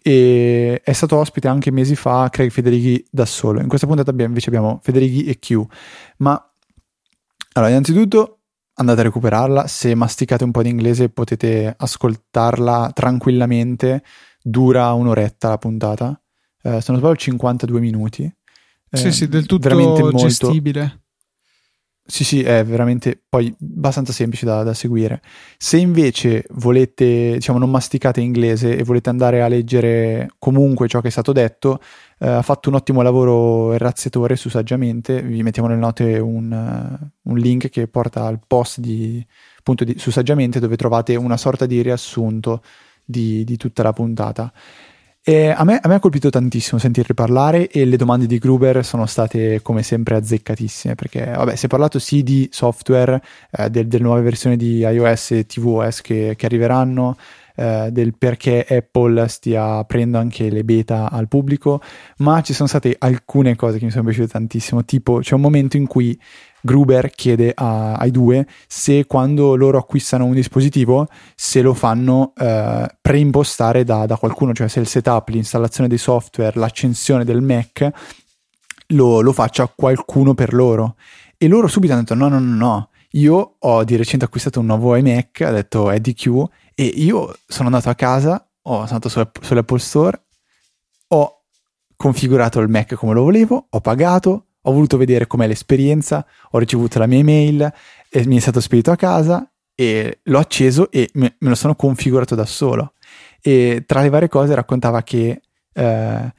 E 0.00 0.80
è 0.82 0.92
stato 0.92 1.16
ospite 1.16 1.48
anche 1.48 1.70
mesi 1.70 1.96
fa 1.96 2.28
Craig 2.30 2.50
Federighi 2.50 3.04
da 3.10 3.26
solo. 3.26 3.60
In 3.60 3.68
questa 3.68 3.86
puntata 3.86 4.10
abbiamo, 4.10 4.30
invece 4.30 4.48
abbiamo 4.48 4.80
Federighi 4.82 5.24
e 5.24 5.38
Q. 5.38 5.60
Ma 6.18 6.52
allora, 7.52 7.70
innanzitutto 7.70 8.38
andate 8.74 9.00
a 9.00 9.04
recuperarla. 9.04 9.66
Se 9.66 9.94
masticate 9.94 10.44
un 10.44 10.50
po' 10.50 10.62
di 10.62 10.68
inglese 10.70 11.08
potete 11.08 11.74
ascoltarla 11.76 12.90
tranquillamente. 12.94 14.02
Dura 14.40 14.92
un'oretta 14.92 15.48
la 15.48 15.58
puntata. 15.58 16.20
Eh, 16.62 16.80
se 16.80 16.92
non 16.92 17.00
sbaglio, 17.00 17.16
52 17.16 17.80
minuti. 17.80 18.37
Sì, 18.90 19.12
sì, 19.12 19.28
del 19.28 19.46
tutto 19.46 19.68
molto, 19.78 20.12
gestibile. 20.12 21.02
Sì, 22.10 22.24
sì, 22.24 22.42
è 22.42 22.64
veramente 22.64 23.22
poi 23.28 23.54
abbastanza 23.60 24.12
semplice 24.12 24.46
da, 24.46 24.62
da, 24.62 24.72
seguire. 24.72 25.20
Se 25.58 25.76
invece 25.76 26.46
volete, 26.52 27.34
diciamo, 27.34 27.58
non 27.58 27.68
masticate 27.68 28.22
inglese 28.22 28.78
e 28.78 28.82
volete 28.82 29.10
andare 29.10 29.42
a 29.42 29.48
leggere 29.48 30.30
comunque 30.38 30.88
ciò 30.88 31.02
che 31.02 31.08
è 31.08 31.10
stato 31.10 31.32
detto, 31.32 31.80
eh, 32.18 32.26
ha 32.26 32.40
fatto 32.40 32.70
un 32.70 32.76
ottimo 32.76 33.02
lavoro 33.02 33.74
il 33.74 33.78
razziatore 33.78 34.36
su 34.36 34.48
Saggiamente. 34.48 35.20
Vi 35.20 35.42
mettiamo 35.42 35.68
nelle 35.68 35.80
note 35.80 36.18
un, 36.18 36.50
uh, 36.50 37.30
un 37.30 37.36
link 37.36 37.68
che 37.68 37.88
porta 37.88 38.24
al 38.24 38.40
post 38.46 38.80
di, 38.80 39.22
appunto 39.58 39.84
di, 39.84 39.98
su 39.98 40.10
Saggiamente 40.10 40.60
dove 40.60 40.76
trovate 40.76 41.14
una 41.14 41.36
sorta 41.36 41.66
di 41.66 41.82
riassunto 41.82 42.62
di, 43.04 43.44
di 43.44 43.58
tutta 43.58 43.82
la 43.82 43.92
puntata. 43.92 44.50
E 45.22 45.50
a, 45.50 45.62
me, 45.64 45.78
a 45.82 45.88
me 45.88 45.94
ha 45.96 46.00
colpito 46.00 46.30
tantissimo 46.30 46.80
sentirli 46.80 47.12
parlare 47.12 47.68
e 47.68 47.84
le 47.84 47.96
domande 47.96 48.26
di 48.26 48.38
Gruber 48.38 48.82
sono 48.84 49.04
state 49.04 49.60
come 49.60 49.82
sempre 49.82 50.16
azzeccatissime 50.16 50.94
perché 50.94 51.26
vabbè 51.26 51.54
si 51.54 51.66
è 51.66 51.68
parlato 51.68 51.98
sì 51.98 52.22
di 52.22 52.48
software, 52.50 53.20
eh, 53.50 53.68
del, 53.68 53.88
delle 53.88 54.04
nuove 54.04 54.22
versioni 54.22 54.56
di 54.56 54.78
iOS 54.78 55.32
e 55.32 55.44
tvOS 55.46 56.00
che, 56.00 56.34
che 56.34 56.46
arriveranno, 56.46 57.16
eh, 57.56 57.88
del 57.90 58.14
perché 58.16 58.64
Apple 58.66 59.26
stia 59.26 59.78
aprendo 59.78 60.16
anche 60.18 60.48
le 60.48 60.62
beta 60.62 61.10
al 61.10 61.26
pubblico, 61.26 61.82
ma 62.18 62.40
ci 62.40 62.54
sono 62.54 62.68
state 62.68 62.94
alcune 62.96 63.56
cose 63.56 63.78
che 63.78 63.84
mi 63.84 63.90
sono 63.90 64.04
piaciute 64.04 64.28
tantissimo, 64.28 64.84
tipo 64.84 65.18
c'è 65.18 65.34
un 65.34 65.40
momento 65.40 65.76
in 65.76 65.88
cui 65.88 66.18
Gruber 66.68 67.10
chiede 67.10 67.52
a, 67.54 67.94
ai 67.94 68.10
due 68.10 68.46
se 68.66 69.06
quando 69.06 69.54
loro 69.54 69.78
acquistano 69.78 70.26
un 70.26 70.34
dispositivo 70.34 71.06
se 71.34 71.62
lo 71.62 71.72
fanno 71.72 72.34
eh, 72.36 72.86
preimpostare 73.00 73.84
da, 73.84 74.04
da, 74.04 74.18
qualcuno, 74.18 74.52
cioè 74.52 74.68
se 74.68 74.80
il 74.80 74.86
setup, 74.86 75.28
l'installazione 75.28 75.88
dei 75.88 75.96
software, 75.96 76.58
l'accensione 76.58 77.24
del 77.24 77.40
Mac 77.40 77.90
lo, 78.88 79.20
lo 79.20 79.32
faccia 79.32 79.66
qualcuno 79.74 80.34
per 80.34 80.52
loro. 80.52 80.96
E 81.38 81.48
loro 81.48 81.68
subito 81.68 81.94
hanno 81.94 82.02
detto 82.02 82.14
no, 82.14 82.28
no, 82.28 82.38
no, 82.38 82.54
no. 82.54 82.90
Io 83.12 83.56
ho 83.58 83.84
di 83.84 83.96
recente 83.96 84.26
acquistato 84.26 84.60
un 84.60 84.66
nuovo 84.66 84.94
iMac, 84.94 85.40
ha 85.40 85.50
detto 85.50 85.90
EDQ, 85.90 86.44
e 86.74 86.84
io 86.84 87.34
sono 87.46 87.68
andato 87.68 87.88
a 87.88 87.94
casa, 87.94 88.46
ho, 88.62 88.84
sono 88.86 89.00
andato 89.00 89.08
sull'Apple 89.08 89.78
Store, 89.78 90.22
ho 91.08 91.44
configurato 91.96 92.60
il 92.60 92.68
Mac 92.68 92.94
come 92.94 93.14
lo 93.14 93.22
volevo, 93.22 93.68
ho 93.70 93.80
pagato, 93.80 94.47
ho 94.68 94.72
voluto 94.72 94.96
vedere 94.96 95.26
com'è 95.26 95.46
l'esperienza, 95.46 96.24
ho 96.50 96.58
ricevuto 96.58 96.98
la 96.98 97.06
mia 97.06 97.18
email, 97.18 97.72
e 98.10 98.26
mi 98.26 98.36
è 98.36 98.40
stato 98.40 98.60
spedito 98.60 98.90
a 98.90 98.96
casa 98.96 99.50
e 99.74 100.20
l'ho 100.22 100.38
acceso 100.38 100.90
e 100.90 101.08
me, 101.14 101.36
me 101.38 101.48
lo 101.48 101.54
sono 101.54 101.74
configurato 101.74 102.34
da 102.34 102.46
solo. 102.46 102.94
E 103.40 103.84
tra 103.86 104.00
le 104.02 104.08
varie 104.08 104.28
cose 104.28 104.54
raccontava 104.54 105.02
che 105.02 105.40
eh, 105.72 106.32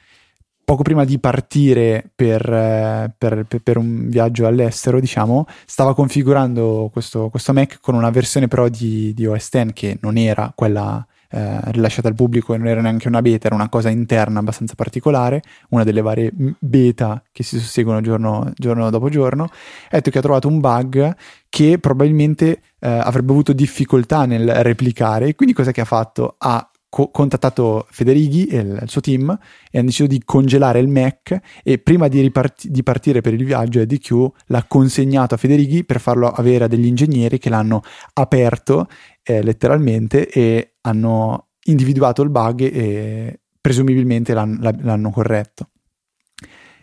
poco 0.69 0.83
prima 0.83 1.05
di 1.05 1.17
partire 1.19 2.11
per, 2.13 2.47
eh, 2.47 3.11
per, 3.17 3.45
per, 3.63 3.77
un 3.77 4.09
viaggio 4.09 4.45
all'estero, 4.45 4.99
diciamo, 4.99 5.47
stava 5.65 5.95
configurando 5.95 6.89
questo, 6.91 7.29
questo 7.29 7.53
Mac 7.53 7.79
con 7.79 7.95
una 7.95 8.09
versione 8.09 8.47
però 8.47 8.67
di, 8.67 9.13
di 9.13 9.25
OS 9.25 9.49
X 9.49 9.73
che 9.73 9.97
non 10.01 10.17
era 10.17 10.51
quella 10.53 11.05
eh, 11.31 11.59
rilasciata 11.71 12.07
al 12.07 12.15
pubblico 12.15 12.53
e 12.53 12.57
non 12.57 12.67
era 12.67 12.81
neanche 12.81 13.07
una 13.07 13.21
beta, 13.21 13.47
era 13.47 13.55
una 13.55 13.69
cosa 13.69 13.89
interna 13.89 14.39
abbastanza 14.39 14.75
particolare, 14.75 15.41
una 15.69 15.83
delle 15.83 16.01
varie 16.01 16.31
beta 16.59 17.23
che 17.31 17.43
si 17.43 17.59
susseguono 17.59 18.01
giorno, 18.01 18.51
giorno 18.55 18.89
dopo 18.89 19.09
giorno. 19.09 19.43
Ha 19.43 19.49
detto 19.91 20.09
che 20.09 20.17
ha 20.17 20.21
trovato 20.21 20.47
un 20.47 20.59
bug 20.59 21.15
che 21.49 21.79
probabilmente 21.79 22.61
eh, 22.79 22.89
avrebbe 22.89 23.31
avuto 23.31 23.53
difficoltà 23.53 24.25
nel 24.25 24.47
replicare 24.63 25.27
e 25.27 25.35
quindi 25.35 25.53
cosa 25.53 25.71
che 25.71 25.81
ha 25.81 25.85
fatto? 25.85 26.35
Ha 26.37 26.69
co- 26.89 27.09
contattato 27.09 27.85
Federighi 27.89 28.45
e 28.47 28.57
il, 28.57 28.79
il, 28.81 28.89
suo 28.89 29.01
team 29.01 29.37
e 29.71 29.77
hanno 29.77 29.87
deciso 29.87 30.07
di 30.07 30.21
congelare 30.25 30.79
il 30.79 30.87
Mac 30.87 31.39
e 31.63 31.77
prima 31.77 32.07
di, 32.07 32.19
riparti- 32.21 32.69
di 32.69 32.83
partire 32.83 33.21
per 33.21 33.33
il 33.33 33.45
viaggio 33.45 33.79
EDQ 33.79 34.27
l'ha 34.47 34.65
consegnato 34.67 35.35
a 35.35 35.37
Federighi 35.37 35.85
per 35.85 35.99
farlo 35.99 36.29
avere 36.29 36.65
a 36.65 36.67
degli 36.67 36.87
ingegneri 36.87 37.37
che 37.37 37.49
l'hanno 37.49 37.81
aperto 38.13 38.87
eh, 39.29 39.43
letteralmente 39.43 40.27
e 40.27 40.77
hanno 40.81 41.49
individuato 41.65 42.23
il 42.23 42.31
bug 42.31 42.61
e 42.61 43.39
presumibilmente 43.61 44.33
l'hanno, 44.33 44.75
l'hanno 44.81 45.11
corretto. 45.11 45.69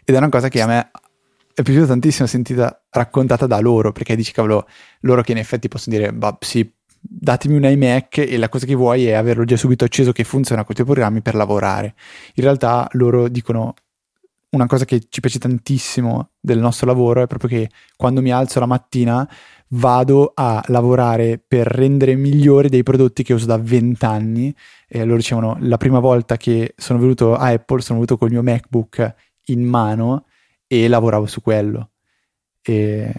Ed 0.04 0.14
è 0.14 0.18
una 0.18 0.28
cosa 0.28 0.48
che 0.48 0.60
a 0.60 0.66
me 0.66 0.90
è 1.52 1.62
piaciuta 1.62 1.86
tantissimo 1.86 2.28
sentita 2.28 2.84
raccontata 2.90 3.48
da 3.48 3.58
loro, 3.58 3.90
perché 3.90 4.14
dici 4.14 4.30
cavolo, 4.30 4.68
loro 5.00 5.22
che 5.22 5.32
in 5.32 5.38
effetti 5.38 5.66
possono 5.66 5.96
dire, 5.96 6.12
bah, 6.12 6.38
sì, 6.38 6.72
datemi 7.00 7.56
un 7.56 7.64
iMac 7.64 8.18
e 8.18 8.36
la 8.36 8.48
cosa 8.48 8.64
che 8.64 8.76
vuoi 8.76 9.06
è 9.06 9.14
averlo 9.14 9.44
già 9.44 9.56
subito 9.56 9.84
acceso 9.84 10.12
che 10.12 10.22
funziona 10.22 10.62
con 10.62 10.70
i 10.70 10.74
tuoi 10.74 10.86
programmi 10.86 11.22
per 11.22 11.34
lavorare. 11.34 11.96
In 12.34 12.44
realtà 12.44 12.86
loro 12.92 13.26
dicono 13.26 13.74
una 14.50 14.66
cosa 14.66 14.84
che 14.84 15.06
ci 15.08 15.20
piace 15.20 15.38
tantissimo 15.38 16.30
del 16.40 16.58
nostro 16.58 16.86
lavoro 16.86 17.22
è 17.22 17.26
proprio 17.26 17.50
che 17.50 17.70
quando 17.96 18.22
mi 18.22 18.32
alzo 18.32 18.60
la 18.60 18.66
mattina 18.66 19.28
vado 19.70 20.32
a 20.34 20.62
lavorare 20.68 21.42
per 21.44 21.66
rendere 21.66 22.14
migliori 22.14 22.68
dei 22.68 22.82
prodotti 22.82 23.22
che 23.22 23.32
uso 23.32 23.46
da 23.46 23.58
vent'anni 23.58 24.54
e 24.86 25.04
loro 25.04 25.16
dicevano 25.16 25.56
la 25.60 25.76
prima 25.76 25.98
volta 25.98 26.36
che 26.36 26.74
sono 26.76 26.98
venuto 26.98 27.34
a 27.34 27.48
Apple 27.48 27.80
sono 27.80 27.98
venuto 27.98 28.16
col 28.16 28.30
mio 28.30 28.42
MacBook 28.42 29.14
in 29.46 29.64
mano 29.64 30.26
e 30.66 30.88
lavoravo 30.88 31.26
su 31.26 31.42
quello 31.42 31.90
e 32.62 33.12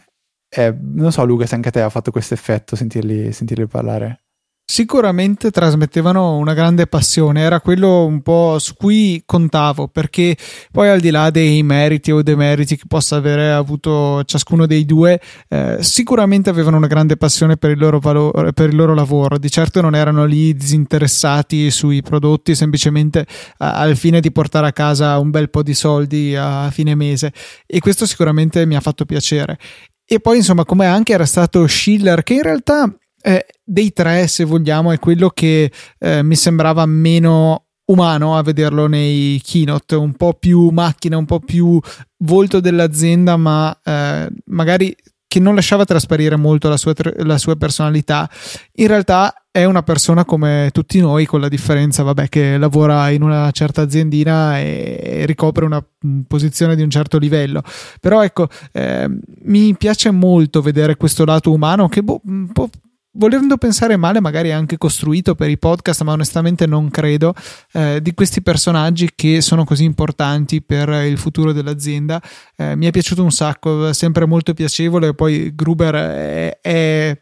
eh, 0.50 0.76
non 0.80 1.12
so 1.12 1.26
Luca 1.26 1.46
se 1.46 1.56
anche 1.56 1.70
a 1.70 1.72
te 1.72 1.82
ha 1.82 1.90
fatto 1.90 2.12
questo 2.12 2.34
effetto 2.34 2.76
sentirli, 2.76 3.32
sentirli 3.32 3.68
parlare. 3.68 4.24
Sicuramente 4.70 5.50
trasmettevano 5.50 6.36
una 6.36 6.54
grande 6.54 6.88
passione, 6.88 7.40
era 7.40 7.62
quello 7.62 8.04
un 8.06 8.22
po' 8.22 8.60
su 8.60 8.74
cui 8.76 9.24
contavo, 9.26 9.88
perché 9.88 10.36
poi 10.74 10.90
al 10.90 11.00
di 11.00 11.10
là 11.10 11.30
dei 11.30 11.64
meriti 11.64 12.12
o 12.12 12.22
demeriti 12.22 12.76
che 12.76 12.84
possa 12.86 13.16
avere 13.16 13.50
avuto 13.54 14.26
ciascuno 14.26 14.66
dei 14.66 14.84
due, 14.84 15.22
eh, 15.48 15.78
sicuramente 15.80 16.50
avevano 16.50 16.76
una 16.76 16.88
grande 16.88 17.16
passione 17.16 17.56
per 17.56 17.72
il, 17.72 17.80
loro 17.80 18.00
valore, 18.00 18.52
per 18.52 18.68
il 18.68 18.76
loro 18.76 18.94
lavoro. 18.94 19.38
Di 19.38 19.50
certo 19.50 19.80
non 19.80 19.96
erano 19.96 20.26
lì 20.26 20.54
disinteressati 20.54 21.72
sui 21.72 22.02
prodotti, 22.02 22.54
semplicemente 22.54 23.26
al 23.60 23.96
fine 23.96 24.20
di 24.20 24.34
portare 24.34 24.68
a 24.68 24.74
casa 24.74 25.18
un 25.18 25.30
bel 25.30 25.50
po' 25.50 25.64
di 25.64 25.74
soldi 25.74 26.36
a 26.36 26.70
fine 26.72 26.94
mese. 26.94 27.32
E 27.66 27.80
questo 27.80 28.06
sicuramente 28.06 28.66
mi 28.66 28.76
ha 28.76 28.82
fatto 28.82 29.06
piacere. 29.06 29.58
E 30.06 30.20
poi, 30.20 30.38
insomma, 30.38 30.66
come 30.66 30.86
anche 30.88 31.14
era 31.14 31.26
stato 31.26 31.66
Schiller, 31.68 32.22
che 32.24 32.34
in 32.34 32.42
realtà 32.42 32.94
eh, 33.22 33.46
dei 33.64 33.92
tre, 33.94 34.28
se 34.28 34.44
vogliamo, 34.44 34.92
è 34.92 35.00
quello 35.00 35.30
che 35.30 35.72
eh, 36.00 36.24
mi 36.24 36.36
sembrava 36.36 36.86
meno 36.86 37.66
umano 37.86 38.38
a 38.38 38.44
vederlo 38.44 38.88
nei 38.88 39.42
keynote, 39.44 39.96
un 39.96 40.14
po' 40.14 40.34
più 40.34 40.70
macchina, 40.70 41.18
un 41.18 41.26
po' 41.26 41.40
più 41.40 41.80
volto 42.20 42.60
dell'azienda, 42.60 43.38
ma 43.38 43.78
eh, 43.84 44.30
magari 44.46 44.96
che 45.28 45.40
non 45.42 45.56
lasciava 45.56 45.84
trasparire 45.84 46.38
molto 46.38 46.70
la 46.70 46.78
sua, 46.78 46.94
la 47.18 47.38
sua 47.38 47.56
personalità. 47.58 48.30
In 48.76 48.88
realtà 48.88 49.34
è 49.52 49.66
una 49.66 49.84
persona 49.84 50.24
come 50.24 50.70
tutti 50.72 51.00
noi, 51.00 51.26
con 51.26 51.42
la 51.42 51.50
differenza, 51.50 52.04
vabbè, 52.04 52.30
che 52.30 52.58
lavora 52.58 53.10
in 53.10 53.24
una 53.24 53.52
certa 53.52 53.82
aziendina 53.82 54.60
e 54.60 55.24
ricopre 55.26 55.66
una 55.66 55.86
posizione 56.26 56.76
di 56.76 56.82
un 56.82 56.90
certo 56.90 57.18
livello. 57.18 57.62
Però 58.00 58.24
ecco, 58.24 58.48
eh, 58.72 59.10
mi 59.44 59.76
piace 59.76 60.12
molto 60.12 60.62
vedere 60.62 60.96
questo 60.96 61.26
lato 61.26 61.52
umano 61.52 61.90
che 61.90 62.04
boh, 62.04 62.22
può 62.54 62.70
volendo 63.18 63.58
pensare 63.58 63.98
male, 63.98 64.22
magari 64.22 64.52
anche 64.52 64.78
costruito 64.78 65.36
per 65.36 65.50
i 65.50 65.58
podcast, 65.58 66.04
ma 66.04 66.14
onestamente 66.14 66.66
non 66.66 66.90
credo, 66.90 67.34
eh, 67.74 68.00
di 68.02 68.14
questi 68.14 68.42
personaggi 68.42 69.12
che 69.16 69.42
sono 69.42 69.66
così 69.66 69.84
importanti 69.84 70.62
per 70.62 70.90
il 71.06 71.18
futuro 71.18 71.52
dell'azienda. 71.52 72.22
Eh, 72.56 72.76
mi 72.76 72.86
è 72.86 72.92
piaciuto 72.92 73.24
un 73.24 73.32
sacco, 73.32 73.92
sempre 73.94 74.26
molto 74.26 74.54
piacevole. 74.54 75.14
Poi 75.14 75.54
Gruber 75.54 75.96
è, 75.96 76.60
è 76.62 77.22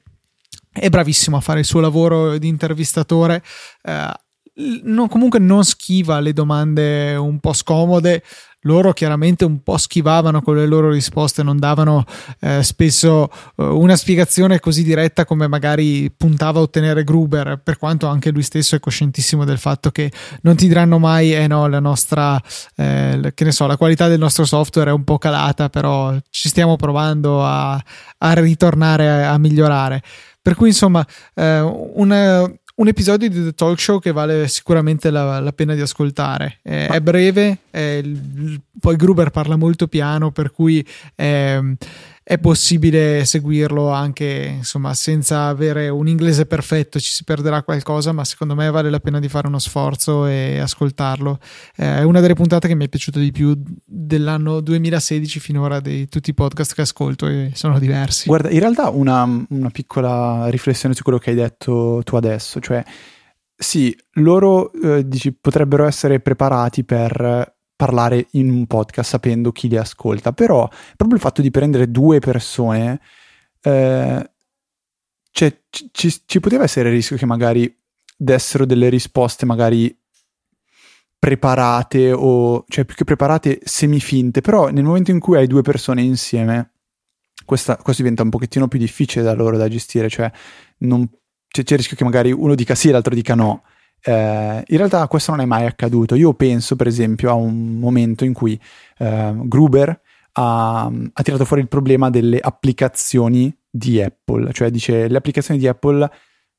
è 0.77 0.89
bravissimo 0.89 1.37
a 1.37 1.39
fare 1.39 1.59
il 1.59 1.65
suo 1.65 1.79
lavoro 1.79 2.37
di 2.37 2.49
intervistatore. 2.49 3.41
Eh, 3.81 4.11
non, 4.83 5.07
comunque 5.07 5.39
non 5.39 5.63
schiva 5.63 6.19
le 6.19 6.33
domande 6.33 7.15
un 7.15 7.39
po' 7.39 7.53
scomode. 7.53 8.23
Loro 8.65 8.93
chiaramente 8.93 9.45
un 9.45 9.61
po' 9.63 9.77
schivavano 9.77 10.41
con 10.41 10.55
le 10.55 10.65
loro 10.65 10.89
risposte, 10.89 11.43
non 11.43 11.57
davano 11.57 12.03
eh, 12.39 12.63
spesso 12.63 13.29
eh, 13.57 13.63
una 13.63 13.95
spiegazione 13.95 14.59
così 14.59 14.83
diretta 14.83 15.25
come 15.25 15.47
magari 15.47 16.11
puntava 16.11 16.59
a 16.59 16.63
ottenere 16.63 17.03
Gruber, 17.03 17.61
per 17.63 17.77
quanto 17.77 18.07
anche 18.07 18.31
lui 18.31 18.43
stesso 18.43 18.75
è 18.75 18.79
coscientissimo 18.79 19.45
del 19.45 19.57
fatto 19.57 19.91
che 19.91 20.11
non 20.41 20.55
ti 20.55 20.67
diranno 20.67 20.99
mai, 20.99 21.33
eh 21.33 21.47
no, 21.47 21.67
la 21.67 21.79
nostra, 21.79 22.41
eh, 22.75 23.31
che 23.33 23.43
ne 23.43 23.51
so, 23.51 23.67
la 23.67 23.77
qualità 23.77 24.07
del 24.07 24.19
nostro 24.19 24.45
software 24.45 24.89
è 24.89 24.93
un 24.93 25.03
po' 25.03 25.17
calata, 25.17 25.69
però 25.69 26.15
ci 26.29 26.49
stiamo 26.49 26.75
provando 26.75 27.43
a, 27.43 27.73
a 28.17 28.33
ritornare 28.33 29.09
a, 29.09 29.31
a 29.31 29.37
migliorare. 29.37 30.01
Per 30.41 30.53
cui, 30.53 30.67
insomma, 30.67 31.03
eh, 31.33 31.59
una, 31.59 32.47
un 32.75 32.87
episodio 32.87 33.29
di 33.29 33.43
The 33.43 33.53
Talk 33.53 33.79
Show 33.79 33.99
che 33.99 34.11
vale 34.11 34.47
sicuramente 34.47 35.09
la, 35.09 35.39
la 35.39 35.53
pena 35.53 35.75
di 35.75 35.81
ascoltare. 35.81 36.59
Eh, 36.61 36.87
è 36.87 36.99
breve, 36.99 37.59
è, 37.69 38.03
poi 38.79 38.95
Gruber 38.95 39.29
parla 39.29 39.55
molto 39.55 39.87
piano, 39.87 40.31
per 40.31 40.51
cui. 40.51 40.85
Eh, 41.15 41.75
è 42.27 42.39
possibile 42.39 43.23
seguirlo 43.23 43.91
anche 43.91 44.55
insomma 44.57 44.95
senza 44.95 45.45
avere 45.45 45.89
un 45.89 46.07
inglese 46.07 46.47
perfetto 46.47 46.99
ci 46.99 47.11
si 47.11 47.23
perderà 47.23 47.61
qualcosa 47.61 48.13
ma 48.13 48.25
secondo 48.25 48.55
me 48.55 48.67
vale 48.71 48.89
la 48.89 48.99
pena 48.99 49.19
di 49.19 49.29
fare 49.29 49.45
uno 49.45 49.59
sforzo 49.59 50.25
e 50.25 50.57
ascoltarlo. 50.57 51.37
Eh, 51.75 51.97
è 51.97 52.01
una 52.01 52.21
delle 52.21 52.33
puntate 52.33 52.67
che 52.67 52.73
mi 52.73 52.85
è 52.85 52.89
piaciuta 52.89 53.19
di 53.19 53.31
più 53.31 53.55
dell'anno 53.85 54.59
2016 54.59 55.39
finora 55.39 55.79
di 55.79 56.07
tutti 56.07 56.31
i 56.31 56.33
podcast 56.33 56.73
che 56.73 56.81
ascolto 56.81 57.27
e 57.27 57.51
sono 57.53 57.77
diversi. 57.77 58.25
Guarda 58.25 58.49
in 58.49 58.59
realtà 58.59 58.89
una, 58.89 59.45
una 59.49 59.69
piccola 59.69 60.47
riflessione 60.47 60.95
su 60.95 61.03
quello 61.03 61.19
che 61.19 61.29
hai 61.29 61.35
detto 61.35 62.01
tu 62.03 62.15
adesso 62.15 62.59
cioè 62.59 62.83
sì, 63.55 63.95
loro 64.13 64.73
eh, 64.73 65.07
dici, 65.07 65.31
potrebbero 65.31 65.85
essere 65.85 66.19
preparati 66.19 66.83
per 66.83 67.54
parlare 67.75 68.27
in 68.31 68.49
un 68.49 68.65
podcast 68.67 69.09
sapendo 69.09 69.51
chi 69.51 69.67
li 69.67 69.77
ascolta, 69.77 70.31
però 70.33 70.67
proprio 70.95 71.17
il 71.17 71.21
fatto 71.21 71.41
di 71.41 71.51
prendere 71.51 71.91
due 71.91 72.19
persone, 72.19 73.01
eh, 73.61 74.31
cioè, 75.31 75.61
ci, 75.69 76.21
ci, 76.25 76.39
poteva 76.39 76.63
essere 76.63 76.89
il 76.89 76.95
rischio 76.95 77.17
che 77.17 77.25
magari 77.25 77.73
dessero 78.15 78.65
delle 78.65 78.87
risposte 78.87 79.45
magari 79.45 79.93
preparate 81.19 82.13
o, 82.13 82.63
cioè 82.67 82.85
più 82.85 82.95
che 82.95 83.03
preparate, 83.03 83.59
semifinte, 83.63 84.41
però 84.41 84.69
nel 84.69 84.83
momento 84.83 85.11
in 85.11 85.19
cui 85.19 85.37
hai 85.37 85.47
due 85.47 85.61
persone 85.61 86.01
insieme, 86.01 86.71
questa, 87.43 87.75
questo 87.75 88.01
diventa 88.01 88.23
un 88.23 88.29
pochettino 88.29 88.67
più 88.67 88.79
difficile 88.79 89.25
da 89.25 89.33
loro 89.33 89.57
da 89.57 89.67
gestire, 89.67 90.07
cioè 90.07 90.31
non, 90.79 91.05
c'è, 91.47 91.63
c'è 91.63 91.73
il 91.73 91.79
rischio 91.79 91.97
che 91.97 92.03
magari 92.05 92.31
uno 92.31 92.55
dica 92.55 92.75
sì 92.75 92.89
e 92.89 92.91
l'altro 92.91 93.13
dica 93.13 93.35
no 93.35 93.63
eh, 94.07 94.63
in 94.67 94.77
realtà 94.77 95.07
questo 95.07 95.31
non 95.31 95.41
è 95.41 95.45
mai 95.45 95.65
accaduto. 95.65 96.13
Io 96.13 96.33
penso, 96.35 96.75
per 96.75 96.85
esempio, 96.85 97.31
a 97.31 97.33
un 97.33 97.79
momento 97.79 98.23
in 98.23 98.33
cui 98.33 98.59
eh, 98.99 99.33
Gruber 99.35 99.99
ha, 100.33 100.83
ha, 100.83 101.23
tirato 101.23 101.43
fuori 101.43 101.63
il 101.63 101.67
problema 101.67 102.11
delle 102.11 102.39
applicazioni 102.39 103.55
di 103.67 103.99
Apple, 104.01 104.53
cioè 104.53 104.69
dice 104.69 105.07
le 105.07 105.17
applicazioni 105.17 105.59
di 105.59 105.67
Apple 105.67 106.07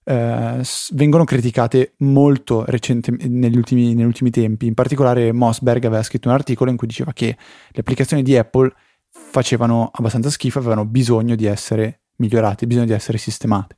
eh, 0.03 0.61
vengono 0.93 1.23
criticate 1.23 1.95
molto 1.99 2.65
recentemente 2.67 3.29
negli 3.29 3.57
ultimi, 3.57 3.95
negli 3.95 4.07
ultimi 4.07 4.31
tempi. 4.31 4.67
In 4.67 4.75
particolare, 4.75 5.33
Mossberg 5.33 5.85
aveva 5.85 6.03
scritto 6.03 6.27
un 6.27 6.35
articolo 6.35 6.71
in 6.73 6.77
cui 6.77 6.89
diceva 6.89 7.13
che 7.13 7.27
le 7.27 7.81
applicazioni 7.81 8.25
di 8.25 8.37
Apple 8.37 8.73
facevano 9.09 9.91
abbastanza 9.93 10.31
schifo, 10.31 10.59
avevano 10.59 10.85
bisogno 10.85 11.37
di 11.37 11.47
essere 11.47 12.01
migliorate, 12.17 12.67
bisogno 12.67 12.87
di 12.87 12.93
essere 12.93 13.19
sistemate 13.19 13.77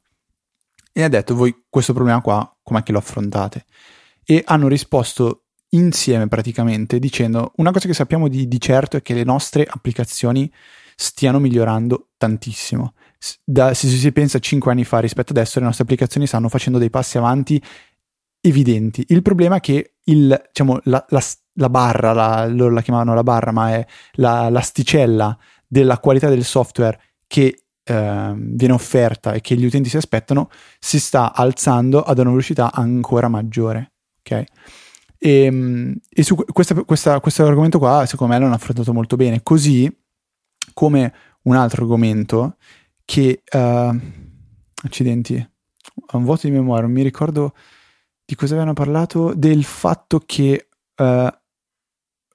e 0.98 1.04
ha 1.04 1.08
detto 1.08 1.36
voi 1.36 1.54
questo 1.68 1.92
problema 1.92 2.20
qua 2.20 2.57
com'è 2.68 2.82
che 2.82 2.92
lo 2.92 2.98
affrontate? 2.98 3.64
E 4.24 4.42
hanno 4.46 4.68
risposto 4.68 5.44
insieme 5.70 6.28
praticamente 6.28 6.98
dicendo 6.98 7.52
una 7.56 7.72
cosa 7.72 7.86
che 7.86 7.94
sappiamo 7.94 8.28
di, 8.28 8.48
di 8.48 8.60
certo 8.60 8.96
è 8.96 9.02
che 9.02 9.14
le 9.14 9.24
nostre 9.24 9.66
applicazioni 9.68 10.50
stiano 10.94 11.38
migliorando 11.38 12.08
tantissimo. 12.16 12.94
Da, 13.44 13.74
se 13.74 13.88
si 13.88 14.12
pensa 14.12 14.38
5 14.38 14.70
anni 14.70 14.84
fa 14.84 15.00
rispetto 15.00 15.32
adesso, 15.32 15.58
le 15.58 15.64
nostre 15.66 15.84
applicazioni 15.84 16.26
stanno 16.26 16.48
facendo 16.48 16.78
dei 16.78 16.90
passi 16.90 17.18
avanti 17.18 17.62
evidenti. 18.40 19.04
Il 19.08 19.22
problema 19.22 19.56
è 19.56 19.60
che 19.60 19.94
il, 20.04 20.40
diciamo, 20.48 20.80
la, 20.84 21.04
la, 21.08 21.22
la, 21.54 21.68
barra, 21.68 22.12
la, 22.12 22.46
loro 22.46 22.74
la 22.74 22.82
chiamavano 22.82 23.14
la 23.14 23.22
barra, 23.22 23.52
ma 23.52 23.74
è 23.74 23.86
la, 24.12 24.48
l'asticella 24.48 25.36
della 25.66 25.98
qualità 25.98 26.28
del 26.28 26.44
software 26.44 27.00
che 27.26 27.64
eh, 27.88 28.34
viene 28.36 28.74
offerta 28.74 29.32
e 29.32 29.40
che 29.40 29.56
gli 29.56 29.64
utenti 29.64 29.88
si 29.88 29.96
aspettano 29.96 30.50
si 30.78 31.00
sta 31.00 31.32
alzando 31.32 32.02
ad 32.02 32.18
una 32.18 32.30
velocità 32.30 32.70
ancora 32.72 33.28
maggiore. 33.28 33.92
Ok? 34.20 34.44
E, 35.18 35.42
ehm, 35.44 35.96
e 36.08 36.22
su 36.22 36.36
questa, 36.36 36.82
questa, 36.84 37.20
questo 37.20 37.44
argomento 37.44 37.78
qua, 37.78 38.04
secondo 38.06 38.34
me, 38.34 38.38
l'hanno 38.38 38.54
affrontato 38.54 38.92
molto 38.92 39.16
bene. 39.16 39.42
Così 39.42 39.90
come 40.74 41.12
un 41.42 41.56
altro 41.56 41.82
argomento 41.82 42.56
che, 43.04 43.42
uh, 43.52 43.98
accidenti, 44.82 45.50
ho 46.10 46.16
un 46.16 46.24
vuoto 46.24 46.46
di 46.46 46.52
memoria, 46.52 46.82
non 46.82 46.92
mi 46.92 47.02
ricordo 47.02 47.54
di 48.24 48.34
cosa 48.34 48.52
avevano 48.52 48.74
parlato, 48.74 49.32
del 49.34 49.64
fatto 49.64 50.20
che 50.24 50.68
uh, 50.96 51.28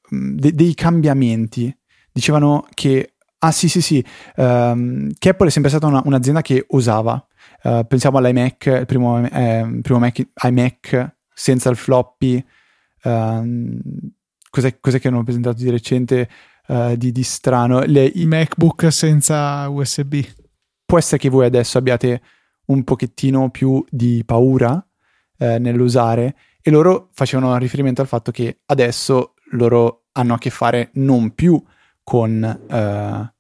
de- 0.10 0.54
dei 0.54 0.74
cambiamenti. 0.74 1.76
Dicevano 2.12 2.68
che, 2.74 3.13
ah 3.46 3.52
sì 3.52 3.68
sì 3.68 3.82
sì, 3.82 4.04
um, 4.38 5.12
che 5.18 5.30
Apple 5.30 5.48
è 5.48 5.52
sempre 5.52 5.70
stata 5.70 5.88
una, 5.88 6.02
un'azienda 6.04 6.42
che 6.42 6.66
osava. 6.70 7.26
Uh, 7.62 7.86
pensiamo 7.86 8.18
all'iMac, 8.18 8.66
il 8.66 8.86
primo, 8.86 9.26
eh, 9.26 9.80
primo 9.82 10.00
Mac, 10.00 10.26
iMac 10.44 11.16
senza 11.34 11.70
il 11.70 11.76
floppy. 11.76 12.44
Uh, 13.04 13.80
cos'è, 14.50 14.80
cos'è, 14.80 15.00
che 15.00 15.08
hanno 15.10 15.24
presentato 15.24 15.58
di 15.58 15.70
recente 15.70 16.30
uh, 16.68 16.96
di, 16.96 17.12
di, 17.12 17.24
strano? 17.24 17.82
Le, 17.82 18.06
I 18.06 18.26
MacBook 18.26 18.92
senza 18.92 19.68
USB. 19.68 20.22
Può 20.86 20.98
essere 20.98 21.18
che 21.18 21.30
voi 21.30 21.46
adesso 21.46 21.78
abbiate 21.78 22.22
un 22.66 22.84
pochettino 22.84 23.50
più 23.50 23.84
di 23.90 24.24
paura 24.26 24.86
eh, 25.38 25.60
nell'usare 25.60 26.36
e 26.62 26.72
loro 26.72 27.10
facevano 27.14 27.58
riferimento 27.58 28.02
al 28.02 28.08
fatto 28.08 28.32
che 28.32 28.60
adesso 28.68 29.34
loro 29.52 30.06
hanno 30.14 30.36
a 30.36 30.38
che 30.38 30.50
fare 30.50 30.92
non 30.94 31.34
più 31.34 31.62
con, 31.62 31.62
uh, 32.70 33.34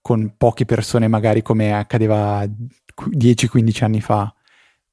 con 0.00 0.34
poche 0.36 0.64
persone, 0.64 1.08
magari 1.08 1.42
come 1.42 1.72
accadeva 1.72 2.44
10-15 2.44 3.84
anni 3.84 4.00
fa. 4.00 4.34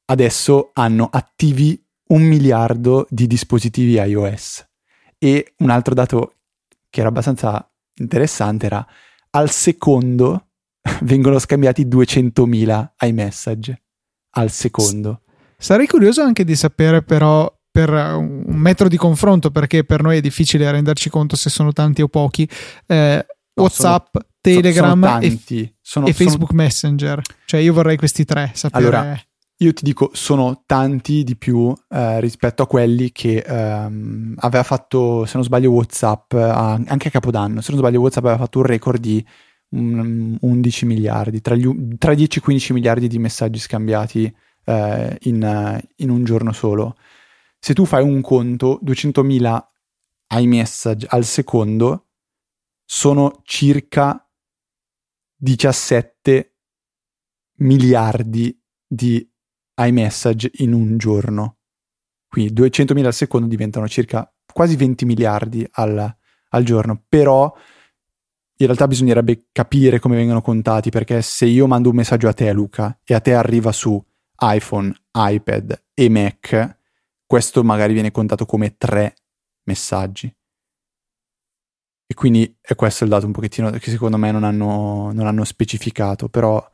Adesso 0.06 0.72
hanno 0.74 1.10
attivi 1.12 1.82
un 2.10 2.22
miliardo 2.22 3.08
di 3.10 3.28
dispositivi 3.28 3.94
iOS. 3.94 4.66
E 5.18 5.54
un 5.58 5.70
altro 5.70 5.94
dato 5.94 6.36
che 6.90 7.00
era 7.00 7.10
abbastanza 7.10 7.70
interessante 7.96 8.66
era 8.68 8.86
al 9.32 9.50
secondo 9.50 10.50
vengono 11.04 11.40
scambiati 11.40 11.86
200.000 11.86 12.90
iMessage 13.06 13.82
al 14.32 14.52
secondo. 14.52 15.22
Sarei 15.58 15.88
curioso 15.88 16.22
anche 16.22 16.44
di 16.44 16.56
sapere 16.56 17.02
però 17.02 17.52
per 17.78 17.92
un 17.92 18.56
metro 18.56 18.88
di 18.88 18.98
confronto, 18.98 19.52
perché 19.52 19.84
per 19.84 20.02
noi 20.02 20.18
è 20.18 20.22
difficile 20.22 20.72
renderci 20.72 21.12
conto 21.12 21.36
se 21.36 21.52
sono 21.52 21.74
tanti 21.74 22.02
o 22.02 22.08
pochi, 22.08 22.50
eh, 22.88 23.24
no, 23.54 23.64
WhatsApp, 23.64 24.08
sono, 24.14 24.26
Telegram 24.42 25.04
sono 25.04 25.20
e, 25.20 25.74
sono, 25.80 26.08
e, 26.08 26.14
Facebook 26.14 26.54
Messenger. 26.54 27.22
Cioè 27.46 27.60
io 27.60 27.74
vorrei 27.74 27.96
questi 27.96 28.26
tre 28.26 28.50
sapere. 28.56 28.84
Allora, 28.84 29.22
io 29.58 29.74
ti 29.74 29.84
dico, 29.84 30.10
sono 30.14 30.64
tanti 30.66 31.24
di 31.24 31.36
più 31.36 31.72
eh, 31.90 32.20
rispetto 32.20 32.64
a 32.64 32.68
quelli 32.68 33.12
che 33.12 33.44
ehm, 33.46 34.34
aveva 34.38 34.64
fatto, 34.64 35.26
se 35.26 35.34
non 35.36 35.44
sbaglio, 35.44 35.70
WhatsApp, 35.70 36.34
a, 36.34 36.82
anche 36.84 37.10
a 37.10 37.12
Capodanno, 37.12 37.62
se 37.62 37.70
non 37.70 37.80
sbaglio 37.80 38.00
WhatsApp 38.00 38.26
aveva 38.26 38.40
fatto 38.40 38.58
un 38.58 38.66
record 38.66 39.00
di 39.00 39.24
um, 39.70 40.36
11 40.42 40.86
miliardi, 40.88 41.42
tra, 41.42 41.54
gli, 41.54 41.70
tra 42.00 42.16
10 42.16 42.40
e 42.40 42.42
15 42.42 42.74
miliardi 42.74 43.08
di 43.08 43.20
messaggi 43.20 43.60
scambiati 43.60 44.36
eh, 44.66 45.18
in, 45.22 45.80
in 45.98 46.10
un 46.10 46.24
giorno 46.24 46.52
solo 46.54 46.96
se 47.60 47.74
tu 47.74 47.86
fai 47.86 48.04
un 48.04 48.22
conto, 48.22 48.80
200.000 48.84 49.66
iMessage 50.30 51.08
al 51.10 51.26
secondo 51.26 52.08
sono 52.86 53.42
circa 53.44 54.30
17 55.36 56.56
miliardi 57.60 58.60
di 58.86 59.30
iMessage 59.76 60.52
in 60.56 60.74
un 60.74 60.98
giorno. 60.98 61.58
Quindi 62.28 62.54
200.000 62.54 63.06
al 63.06 63.14
secondo 63.14 63.48
diventano 63.48 63.88
circa 63.88 64.32
quasi 64.52 64.76
20 64.76 65.06
miliardi 65.06 65.68
al, 65.72 66.16
al 66.50 66.64
giorno. 66.64 67.04
Però 67.08 67.54
in 68.60 68.66
realtà 68.66 68.88
bisognerebbe 68.88 69.48
capire 69.52 70.00
come 70.00 70.16
vengono 70.16 70.42
contati 70.42 70.90
perché 70.90 71.22
se 71.22 71.46
io 71.46 71.68
mando 71.68 71.90
un 71.90 71.96
messaggio 71.96 72.28
a 72.28 72.34
te 72.34 72.52
Luca 72.54 73.00
e 73.04 73.14
a 73.14 73.20
te 73.20 73.34
arriva 73.34 73.72
su 73.72 74.04
iPhone, 74.40 74.94
iPad 75.14 75.84
e 75.94 76.10
Mac 76.10 76.77
questo 77.28 77.64
magari 77.64 77.94
viene 77.94 78.12
contato 78.12 78.46
come 78.46 78.78
tre 78.78 79.16
messaggi. 79.64 80.34
E 82.10 82.14
quindi 82.14 82.58
è 82.62 82.74
questo 82.74 83.04
il 83.04 83.10
dato 83.10 83.26
un 83.26 83.34
pochettino 83.34 83.70
che 83.70 83.92
secondo 83.92 84.18
me 84.18 84.32
non 84.32 84.46
hanno, 84.46 85.12
non 85.12 85.28
hanno 85.28 85.44
specificato, 85.44 86.30
però 86.30 86.66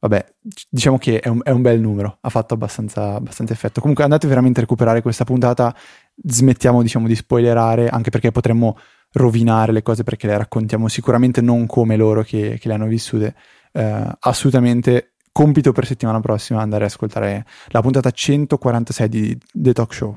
vabbè, 0.00 0.34
diciamo 0.68 0.98
che 0.98 1.20
è 1.20 1.28
un, 1.28 1.40
è 1.44 1.50
un 1.50 1.62
bel 1.62 1.80
numero, 1.80 2.18
ha 2.20 2.28
fatto 2.30 2.54
abbastanza, 2.54 3.14
abbastanza, 3.14 3.52
effetto. 3.52 3.80
Comunque 3.80 4.02
andate 4.02 4.26
veramente 4.26 4.58
a 4.58 4.62
recuperare 4.62 5.02
questa 5.02 5.24
puntata, 5.24 5.74
smettiamo 6.16 6.82
diciamo 6.82 7.06
di 7.06 7.14
spoilerare, 7.14 7.88
anche 7.88 8.10
perché 8.10 8.32
potremmo 8.32 8.76
rovinare 9.12 9.70
le 9.70 9.82
cose 9.82 10.02
perché 10.02 10.26
le 10.26 10.36
raccontiamo 10.36 10.88
sicuramente 10.88 11.40
non 11.40 11.66
come 11.66 11.96
loro 11.96 12.22
che, 12.22 12.58
che 12.58 12.68
le 12.68 12.74
hanno 12.74 12.86
vissute, 12.86 13.36
eh, 13.72 14.16
assolutamente 14.18 15.14
compito 15.36 15.72
per 15.72 15.84
settimana 15.84 16.18
prossima 16.20 16.62
andare 16.62 16.84
ad 16.84 16.90
ascoltare 16.90 17.44
la 17.66 17.82
puntata 17.82 18.10
146 18.10 19.08
di 19.10 19.38
The 19.52 19.74
Talk 19.74 19.92
Show. 19.92 20.16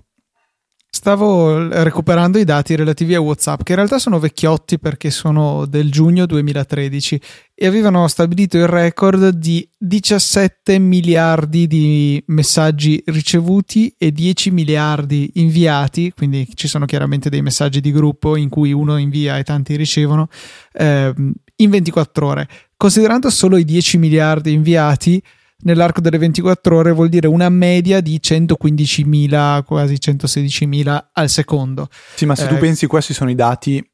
Stavo 0.90 1.68
recuperando 1.84 2.40
i 2.40 2.46
dati 2.46 2.74
relativi 2.78 3.16
a 3.16 3.20
WhatsApp, 3.20 3.64
che 3.64 3.74
in 3.74 3.80
realtà 3.80 4.00
sono 4.00 4.18
vecchiotti 4.18 4.80
perché 4.80 5.12
sono 5.12 5.66
del 5.66 5.92
giugno 5.92 6.26
2013 6.26 7.22
e 7.54 7.68
avevano 7.68 8.08
stabilito 8.08 8.58
il 8.58 8.68
record 8.68 9.28
di 9.28 9.70
17 9.78 10.80
miliardi 10.80 11.68
di 11.68 12.24
messaggi 12.28 13.04
ricevuti 13.08 13.94
e 13.98 14.14
10 14.14 14.52
miliardi 14.52 15.32
inviati, 15.36 16.14
quindi 16.16 16.48
ci 16.54 16.70
sono 16.70 16.86
chiaramente 16.86 17.30
dei 17.30 17.42
messaggi 17.42 17.82
di 17.82 17.92
gruppo 17.92 18.38
in 18.38 18.48
cui 18.48 18.72
uno 18.72 18.98
invia 18.98 19.38
e 19.38 19.44
tanti 19.44 19.76
ricevono, 19.76 20.30
eh, 20.72 21.14
in 21.58 21.70
24 21.70 22.26
ore. 22.26 22.48
Considerando 22.80 23.30
solo 23.30 23.58
i 23.58 23.66
10 23.66 23.98
miliardi 23.98 24.54
inviati 24.54 25.22
nell'arco 25.64 26.00
delle 26.00 26.18
24 26.18 26.78
ore 26.78 26.94
vuol 26.94 27.10
dire 27.10 27.28
una 27.28 27.50
media 27.50 28.00
di 28.00 28.18
115.000, 28.24 29.66
quasi 29.66 29.96
116.000 29.96 31.08
al 31.12 31.28
secondo. 31.28 31.90
Sì, 32.16 32.26
ma 32.26 32.38
se 32.38 32.46
eh, 32.46 32.48
tu 32.48 32.56
pensi 32.56 32.88
questi 32.88 33.14
sono 33.14 33.30
i 33.30 33.36
dati 33.36 33.86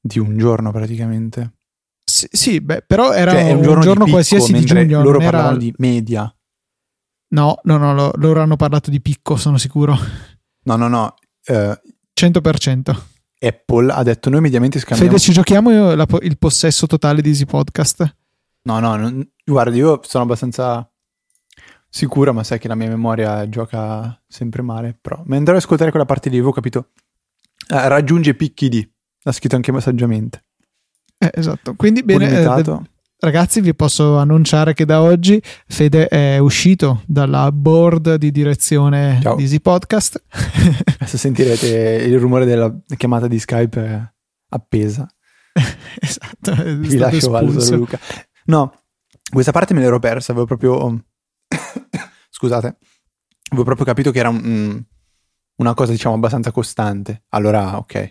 di 0.00 0.18
un 0.18 0.36
giorno 0.36 0.72
praticamente. 0.72 1.52
Sì, 2.02 2.26
sì 2.32 2.60
beh, 2.60 2.82
però 2.84 3.12
era 3.12 3.30
cioè, 3.30 3.52
un 3.52 3.62
giorno, 3.62 3.76
un 3.76 3.80
giorno 3.82 4.04
picco, 4.06 4.16
qualsiasi 4.16 4.52
di 4.52 4.64
giugno. 4.64 5.02
Loro 5.04 5.18
parlavano 5.18 5.50
era... 5.50 5.58
di 5.58 5.72
media. 5.76 6.36
No, 7.28 7.60
no, 7.62 7.76
no, 7.76 7.94
lo, 7.94 8.10
loro 8.16 8.40
hanno 8.40 8.56
parlato 8.56 8.90
di 8.90 9.00
picco, 9.00 9.36
sono 9.36 9.56
sicuro. 9.56 9.96
No, 10.64 10.74
no, 10.74 10.88
no. 10.88 11.14
Eh, 11.44 11.80
100%. 12.20 13.02
Apple 13.38 13.92
ha 13.92 14.02
detto 14.02 14.30
noi 14.30 14.40
mediamente 14.40 14.80
scambiamo... 14.80 15.12
Fede, 15.12 15.22
ci 15.22 15.30
giochiamo 15.30 15.94
la, 15.94 16.06
il 16.22 16.38
possesso 16.38 16.88
totale 16.88 17.22
di 17.22 17.28
Easy 17.28 17.44
Podcast? 17.44 18.16
No, 18.64 18.78
no, 18.78 18.96
non, 18.96 19.28
guarda, 19.44 19.74
io 19.74 20.00
sono 20.04 20.24
abbastanza 20.24 20.88
sicura, 21.88 22.32
ma 22.32 22.42
sai 22.42 22.58
che 22.58 22.68
la 22.68 22.74
mia 22.74 22.88
memoria 22.88 23.48
gioca 23.48 24.20
sempre 24.26 24.62
male. 24.62 24.96
Però 25.00 25.20
mentre 25.26 25.56
ascoltare 25.56 25.90
quella 25.90 26.06
parte 26.06 26.30
lì 26.30 26.36
avevo 26.36 26.52
capito. 26.52 26.90
Eh, 27.68 27.88
raggiunge 27.88 28.34
picchi 28.34 28.68
di. 28.68 28.92
L'ha 29.24 29.32
scritto 29.32 29.56
anche 29.56 29.78
saggiamente. 29.80 30.44
Eh, 31.18 31.30
esatto. 31.34 31.74
Quindi 31.74 32.02
bene. 32.02 32.28
Eh, 32.28 32.80
ragazzi, 33.18 33.60
vi 33.60 33.74
posso 33.74 34.16
annunciare 34.16 34.74
che 34.74 34.84
da 34.84 35.02
oggi 35.02 35.40
Fede 35.66 36.08
è 36.08 36.38
uscito 36.38 37.02
dalla 37.06 37.52
board 37.52 38.14
di 38.14 38.32
direzione 38.32 39.20
Ciao. 39.22 39.36
di 39.36 39.42
Easy 39.42 39.60
Podcast. 39.60 40.22
Adesso 40.98 41.18
sentirete 41.18 42.04
il 42.04 42.18
rumore 42.18 42.46
della 42.46 42.74
chiamata 42.96 43.28
di 43.28 43.38
Skype 43.38 44.14
appesa. 44.48 45.06
esatto. 46.00 46.54
Vi 46.78 46.96
lascio 46.96 47.34
al 47.36 47.52
Luca. 47.52 48.00
No, 48.44 48.82
questa 49.30 49.52
parte 49.52 49.74
me 49.74 49.80
l'ero 49.80 49.98
persa, 49.98 50.32
avevo 50.32 50.46
proprio... 50.46 51.04
Scusate, 52.30 52.76
avevo 53.50 53.64
proprio 53.64 53.86
capito 53.86 54.10
che 54.10 54.18
era 54.18 54.28
un, 54.28 54.82
una 55.56 55.74
cosa, 55.74 55.92
diciamo, 55.92 56.14
abbastanza 56.14 56.50
costante. 56.50 57.24
Allora, 57.30 57.76
ok. 57.76 58.10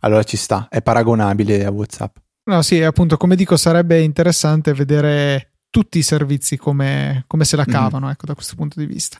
Allora 0.00 0.22
ci 0.22 0.36
sta, 0.36 0.68
è 0.70 0.80
paragonabile 0.82 1.64
a 1.64 1.70
WhatsApp. 1.70 2.16
No, 2.44 2.62
sì, 2.62 2.82
appunto, 2.82 3.16
come 3.16 3.36
dico, 3.36 3.56
sarebbe 3.56 4.00
interessante 4.00 4.72
vedere 4.72 5.49
tutti 5.70 5.98
i 5.98 6.02
servizi 6.02 6.56
come, 6.56 7.24
come 7.26 7.44
se 7.44 7.56
la 7.56 7.64
mhm. 7.66 7.72
cavano, 7.72 8.04
mm-hmm. 8.06 8.14
ecco, 8.14 8.26
da 8.26 8.34
questo 8.34 8.56
punto 8.56 8.78
di 8.78 8.86
vista. 8.86 9.18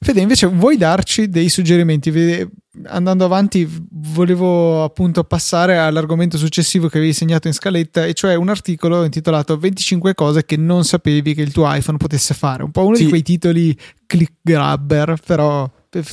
Fede, 0.00 0.20
invece, 0.20 0.46
vuoi 0.46 0.76
darci 0.76 1.28
dei 1.28 1.48
suggerimenti? 1.48 2.12
Andando 2.86 3.24
avanti, 3.24 3.68
volevo 3.90 4.82
appunto 4.82 5.22
passare 5.24 5.78
all'argomento 5.78 6.38
successivo 6.38 6.88
che 6.88 6.96
avevi 6.96 7.12
segnato 7.12 7.46
in 7.46 7.54
scaletta, 7.54 8.04
e 8.06 8.14
cioè 8.14 8.34
un 8.34 8.48
articolo 8.48 9.04
intitolato 9.04 9.58
25 9.58 10.14
cose 10.14 10.44
che 10.44 10.56
non 10.56 10.84
sapevi 10.84 11.34
che 11.34 11.42
il 11.42 11.52
tuo 11.52 11.72
iPhone 11.72 11.98
potesse 11.98 12.34
fare. 12.34 12.62
Un 12.64 12.70
po' 12.70 12.86
uno 12.86 12.96
sì. 12.96 13.04
di 13.04 13.08
quei 13.10 13.22
titoli 13.22 13.78
click 14.06 14.38
grabber, 14.42 15.16
però 15.24 15.70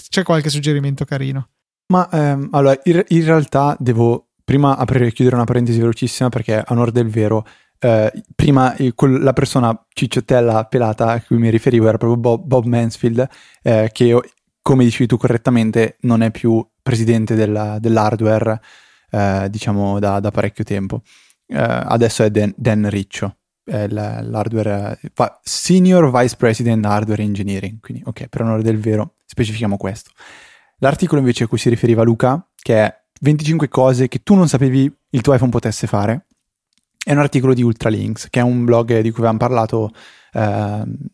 c'è 0.10 0.24
qualche 0.24 0.50
suggerimento 0.50 1.06
carino. 1.06 1.48
Ma 1.92 2.10
ehm, 2.10 2.50
allora, 2.52 2.80
in, 2.84 3.04
in 3.08 3.26
realtà 3.26 3.76
devo 3.80 4.28
prima 4.44 4.76
aprire 4.76 5.08
e 5.08 5.12
chiudere 5.12 5.38
una 5.38 5.46
parentesi 5.46 5.80
velocissima 5.80 6.30
perché 6.30 6.58
a 6.58 6.66
onore 6.68 6.92
del 6.92 7.10
vero 7.10 7.46
eh, 7.84 8.12
prima 8.36 8.76
la 8.98 9.34
persona 9.34 9.86
cicciottella 9.92 10.66
pelata 10.66 11.14
a 11.14 11.22
cui 11.22 11.38
mi 11.38 11.50
riferivo 11.50 11.88
era 11.88 11.98
proprio 11.98 12.20
Bob, 12.20 12.46
Bob 12.46 12.66
Mansfield, 12.66 13.28
eh, 13.64 13.90
che 13.92 14.20
come 14.62 14.84
dicevi 14.84 15.08
tu 15.08 15.18
correttamente 15.18 15.98
non 16.02 16.22
è 16.22 16.30
più 16.30 16.64
presidente 16.84 17.34
della, 17.34 17.80
dell'hardware, 17.80 18.62
eh, 19.10 19.48
diciamo 19.50 19.98
da, 19.98 20.20
da, 20.20 20.30
parecchio 20.30 20.64
tempo. 20.64 21.02
Eh, 21.48 21.58
adesso 21.58 22.24
è 22.24 22.30
Dan, 22.30 22.54
Dan 22.56 22.88
Riccio, 22.88 23.38
l'hardware, 23.64 25.00
Senior 25.42 26.12
Vice 26.12 26.36
President 26.36 26.86
Hardware 26.86 27.24
Engineering, 27.24 27.80
quindi 27.80 28.04
ok, 28.06 28.28
per 28.28 28.42
onore 28.42 28.62
del 28.62 28.78
vero 28.78 29.16
specifichiamo 29.26 29.78
questo. 29.78 30.12
L'articolo 30.78 31.20
invece 31.20 31.46
a 31.46 31.48
cui 31.48 31.58
si 31.58 31.70
riferiva 31.70 32.04
Luca, 32.04 32.48
che 32.56 32.84
è 32.84 33.02
25 33.22 33.68
cose 33.70 34.08
che 34.08 34.22
tu 34.22 34.36
non 34.36 34.48
sapevi 34.48 34.92
il 35.10 35.22
tuo 35.22 35.34
iPhone 35.34 35.50
potesse 35.50 35.88
fare, 35.88 36.28
è 37.04 37.12
un 37.12 37.20
articolo 37.20 37.54
di 37.54 37.64
Ultralinks, 37.64 38.30
che 38.30 38.40
è 38.40 38.44
un 38.44 38.64
blog 38.66 39.00
di 39.00 39.10
cui 39.10 39.20
avevamo 39.20 39.38
parlato 39.38 39.92
eh, 40.34 40.42
un 40.42 41.10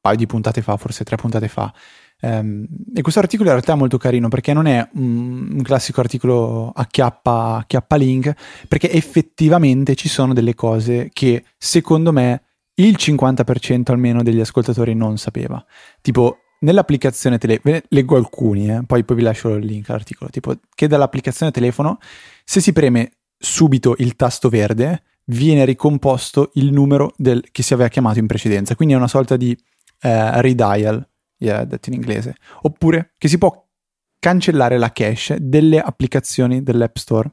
paio 0.00 0.16
di 0.16 0.26
puntate 0.26 0.62
fa, 0.62 0.76
forse 0.76 1.04
tre 1.04 1.16
puntate 1.16 1.48
fa. 1.48 1.72
Um, 2.20 2.66
e 2.94 3.02
questo 3.02 3.20
articolo 3.20 3.50
in 3.50 3.56
realtà 3.56 3.74
è 3.74 3.76
molto 3.76 3.98
carino 3.98 4.28
perché 4.28 4.54
non 4.54 4.66
è 4.66 4.88
un, 4.94 5.48
un 5.52 5.62
classico 5.62 6.00
articolo 6.00 6.70
a 6.70 6.86
chiappa, 6.86 7.56
a 7.56 7.64
chiappa 7.66 7.96
link, 7.96 8.32
perché 8.66 8.90
effettivamente 8.90 9.94
ci 9.94 10.08
sono 10.08 10.32
delle 10.32 10.54
cose 10.54 11.10
che 11.12 11.44
secondo 11.58 12.12
me 12.12 12.42
il 12.76 12.96
50% 12.98 13.90
almeno 13.90 14.22
degli 14.22 14.40
ascoltatori 14.40 14.94
non 14.94 15.18
sapeva. 15.18 15.64
Tipo, 16.00 16.38
nell'applicazione 16.60 17.38
telefono, 17.38 17.80
leggo 17.88 18.16
alcuni, 18.16 18.70
eh, 18.70 18.82
poi, 18.86 19.04
poi 19.04 19.16
vi 19.16 19.22
lascio 19.22 19.54
il 19.54 19.64
link 19.64 19.88
all'articolo, 19.90 20.30
tipo 20.30 20.54
che 20.74 20.88
dall'applicazione 20.88 21.52
telefono, 21.52 21.98
se 22.44 22.60
si 22.60 22.72
preme 22.72 23.12
subito 23.38 23.94
il 23.98 24.16
tasto 24.16 24.48
verde, 24.48 25.02
viene 25.26 25.64
ricomposto 25.64 26.50
il 26.54 26.72
numero 26.72 27.12
del, 27.16 27.42
che 27.50 27.62
si 27.62 27.72
aveva 27.72 27.88
chiamato 27.88 28.18
in 28.18 28.26
precedenza, 28.26 28.74
quindi 28.74 28.94
è 28.94 28.96
una 28.96 29.08
sorta 29.08 29.36
di 29.36 29.56
eh, 30.00 30.40
redial, 30.40 31.06
yeah, 31.38 31.64
detto 31.64 31.88
in 31.88 31.96
inglese, 31.96 32.36
oppure 32.62 33.12
che 33.18 33.28
si 33.28 33.38
può 33.38 33.66
cancellare 34.18 34.78
la 34.78 34.90
cache 34.90 35.36
delle 35.40 35.80
applicazioni 35.80 36.62
dell'App 36.62 36.96
Store. 36.96 37.30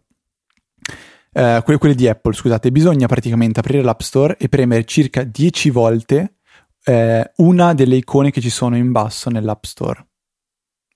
Uh, 1.33 1.63
quelle, 1.63 1.79
quelle, 1.79 1.95
di 1.95 2.09
Apple, 2.09 2.33
scusate, 2.33 2.71
bisogna 2.71 3.07
praticamente 3.07 3.61
aprire 3.61 3.81
l'App 3.81 4.01
Store 4.01 4.35
e 4.37 4.49
premere 4.49 4.83
circa 4.83 5.23
10 5.23 5.69
volte 5.69 6.35
eh, 6.83 7.31
una 7.37 7.73
delle 7.73 7.95
icone 7.95 8.31
che 8.31 8.41
ci 8.41 8.49
sono 8.49 8.75
in 8.75 8.91
basso 8.91 9.29
nell'App 9.29 9.63
Store. 9.63 10.05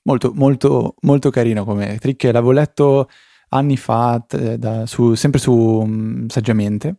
Molto, 0.04 0.34
molto, 0.34 0.96
molto 1.02 1.30
carino 1.30 1.64
come 1.64 1.98
trick. 1.98 2.24
L'avevo 2.26 2.52
letto 2.52 3.10
anni 3.56 3.78
fa, 3.78 4.24
t- 4.26 4.56
da, 4.56 4.86
su, 4.86 5.14
sempre 5.16 5.40
su 5.40 5.54
um, 5.54 6.28
Saggiamente. 6.28 6.98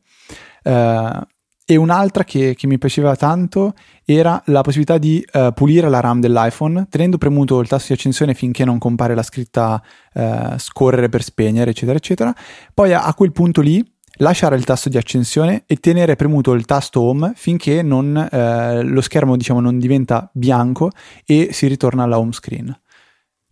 Uh, 0.65 1.21
e 1.69 1.77
un'altra 1.77 2.23
che, 2.23 2.55
che, 2.57 2.69
mi 2.69 2.79
piaceva 2.79 3.17
tanto 3.17 3.75
era 4.05 4.41
la 4.47 4.61
possibilità 4.61 4.99
di 4.99 5.25
uh, 5.33 5.53
pulire 5.53 5.89
la 5.89 5.99
RAM 5.99 6.21
dell'iPhone 6.21 6.87
tenendo 6.89 7.19
premuto 7.19 7.59
il 7.59 7.67
tasto 7.67 7.89
di 7.89 7.95
accensione 7.95 8.35
finché 8.35 8.65
non 8.65 8.79
compare 8.79 9.17
la 9.17 9.25
scritta 9.25 9.83
uh, 10.15 10.57
scorrere 10.59 11.09
per 11.09 11.23
spegnere, 11.25 11.71
eccetera, 11.71 11.99
eccetera. 11.99 12.35
Poi 12.73 12.93
a, 12.93 13.05
a 13.05 13.15
quel 13.15 13.33
punto 13.33 13.61
lì 13.61 13.85
lasciare 14.19 14.57
il 14.57 14.65
tasto 14.65 14.89
di 14.89 14.97
accensione 14.97 15.65
e 15.67 15.77
tenere 15.77 16.17
premuto 16.17 16.53
il 16.53 16.65
tasto 16.65 17.01
home 17.01 17.33
finché 17.35 17.83
non, 17.83 18.17
eh, 18.17 18.83
lo 18.83 19.01
schermo 19.01 19.37
diciamo, 19.37 19.61
non 19.61 19.79
diventa 19.79 20.31
bianco 20.33 20.91
e 21.25 21.49
si 21.53 21.67
ritorna 21.67 22.05
alla 22.05 22.19
home 22.19 22.33
screen. 22.33 22.75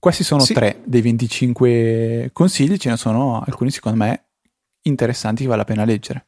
Questi 0.04 0.22
sono 0.22 0.42
sì. 0.42 0.52
tre 0.52 0.82
dei 0.84 1.00
25 1.00 2.28
consigli, 2.34 2.76
ce 2.76 2.90
ne 2.90 2.98
sono 2.98 3.40
alcuni 3.40 3.70
secondo 3.70 4.04
me 4.04 4.24
interessanti 4.82 5.44
che 5.44 5.48
vale 5.48 5.60
la 5.60 5.64
pena 5.64 5.86
leggere. 5.86 6.26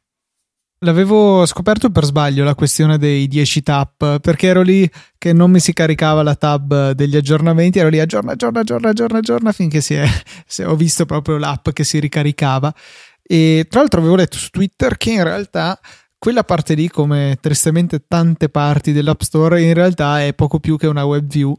L'avevo 0.79 1.45
scoperto 1.45 1.91
per 1.91 2.03
sbaglio 2.03 2.43
la 2.43 2.55
questione 2.55 2.97
dei 2.97 3.27
10 3.27 3.61
tab, 3.61 4.19
perché 4.19 4.47
ero 4.47 4.63
lì 4.63 4.89
che 5.19 5.31
non 5.31 5.51
mi 5.51 5.59
si 5.59 5.73
caricava 5.73 6.23
la 6.23 6.33
tab 6.33 6.93
degli 6.93 7.15
aggiornamenti, 7.15 7.77
ero 7.77 7.89
lì 7.89 7.99
aggiorna, 7.99 8.31
aggiorna, 8.31 8.61
aggiorna, 8.61 8.89
aggiorna, 8.89 9.17
aggiorna, 9.19 9.51
finché 9.51 9.79
si 9.79 9.93
è, 9.93 10.07
ho 10.65 10.75
visto 10.75 11.05
proprio 11.05 11.37
l'app 11.37 11.69
che 11.69 11.83
si 11.83 11.99
ricaricava. 11.99 12.73
E 13.21 13.67
tra 13.69 13.81
l'altro 13.81 13.99
avevo 13.99 14.15
letto 14.15 14.37
su 14.37 14.49
Twitter 14.49 14.97
che 14.97 15.11
in 15.11 15.23
realtà 15.23 15.79
quella 16.17 16.43
parte 16.43 16.73
lì, 16.73 16.89
come 16.89 17.37
tristemente 17.39 18.05
tante 18.07 18.49
parti 18.49 18.91
dell'App 18.91 19.21
Store, 19.21 19.61
in 19.61 19.75
realtà 19.75 20.25
è 20.25 20.33
poco 20.33 20.59
più 20.59 20.77
che 20.77 20.87
una 20.87 21.05
web 21.05 21.27
view. 21.27 21.55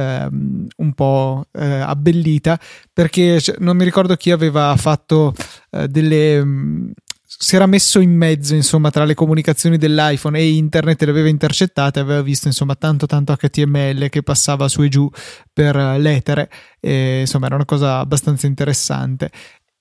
Ehm, 0.00 0.66
un 0.76 0.92
po' 0.94 1.44
eh, 1.52 1.80
abbellita 1.80 2.58
perché 2.92 3.38
non 3.58 3.76
mi 3.76 3.84
ricordo 3.84 4.16
chi 4.16 4.30
aveva 4.30 4.74
fatto 4.76 5.34
eh, 5.70 5.88
delle 5.88 6.42
mm, 6.42 6.90
si 7.22 7.54
era 7.54 7.66
messo 7.66 8.00
in 8.00 8.14
mezzo 8.14 8.54
insomma 8.54 8.90
tra 8.90 9.04
le 9.04 9.14
comunicazioni 9.14 9.76
dell'iPhone 9.76 10.38
e 10.38 10.48
internet 10.50 11.02
le 11.02 11.10
aveva 11.10 11.28
intercettate 11.28 12.00
aveva 12.00 12.22
visto 12.22 12.48
insomma 12.48 12.74
tanto 12.76 13.06
tanto 13.06 13.36
HTML 13.36 14.08
che 14.08 14.22
passava 14.22 14.68
su 14.68 14.82
e 14.82 14.88
giù 14.88 15.08
per 15.52 15.76
l'etere 15.98 16.50
e, 16.80 17.20
insomma 17.20 17.46
era 17.46 17.56
una 17.56 17.64
cosa 17.64 17.98
abbastanza 17.98 18.46
interessante 18.46 19.30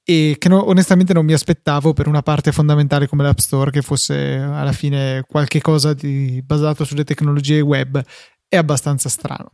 e 0.03 0.35
che 0.37 0.49
no, 0.49 0.67
onestamente 0.67 1.13
non 1.13 1.25
mi 1.25 1.33
aspettavo 1.33 1.93
per 1.93 2.07
una 2.07 2.21
parte 2.21 2.51
fondamentale 2.51 3.07
come 3.07 3.23
l'App 3.23 3.37
Store 3.37 3.71
che 3.71 3.81
fosse 3.81 4.37
alla 4.37 4.71
fine 4.71 5.23
qualche 5.27 5.61
cosa 5.61 5.93
di, 5.93 6.41
basato 6.43 6.83
sulle 6.83 7.03
tecnologie 7.03 7.61
web 7.61 8.01
è 8.49 8.57
abbastanza 8.57 9.07
strano. 9.07 9.51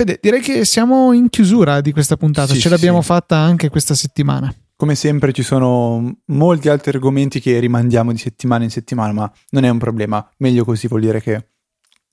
Fede, 0.00 0.18
direi 0.18 0.40
che 0.40 0.64
siamo 0.64 1.12
in 1.12 1.28
chiusura 1.28 1.82
di 1.82 1.92
questa 1.92 2.16
puntata, 2.16 2.54
sì, 2.54 2.58
ce 2.58 2.70
l'abbiamo 2.70 3.02
sì. 3.02 3.08
fatta 3.08 3.36
anche 3.36 3.68
questa 3.68 3.94
settimana. 3.94 4.50
Come 4.74 4.94
sempre 4.94 5.30
ci 5.34 5.42
sono 5.42 6.20
molti 6.28 6.70
altri 6.70 6.92
argomenti 6.92 7.38
che 7.38 7.58
rimandiamo 7.58 8.10
di 8.10 8.16
settimana 8.16 8.64
in 8.64 8.70
settimana, 8.70 9.12
ma 9.12 9.30
non 9.50 9.64
è 9.64 9.68
un 9.68 9.76
problema, 9.76 10.26
meglio 10.38 10.64
così 10.64 10.88
vuol 10.88 11.02
dire 11.02 11.20
che 11.20 11.48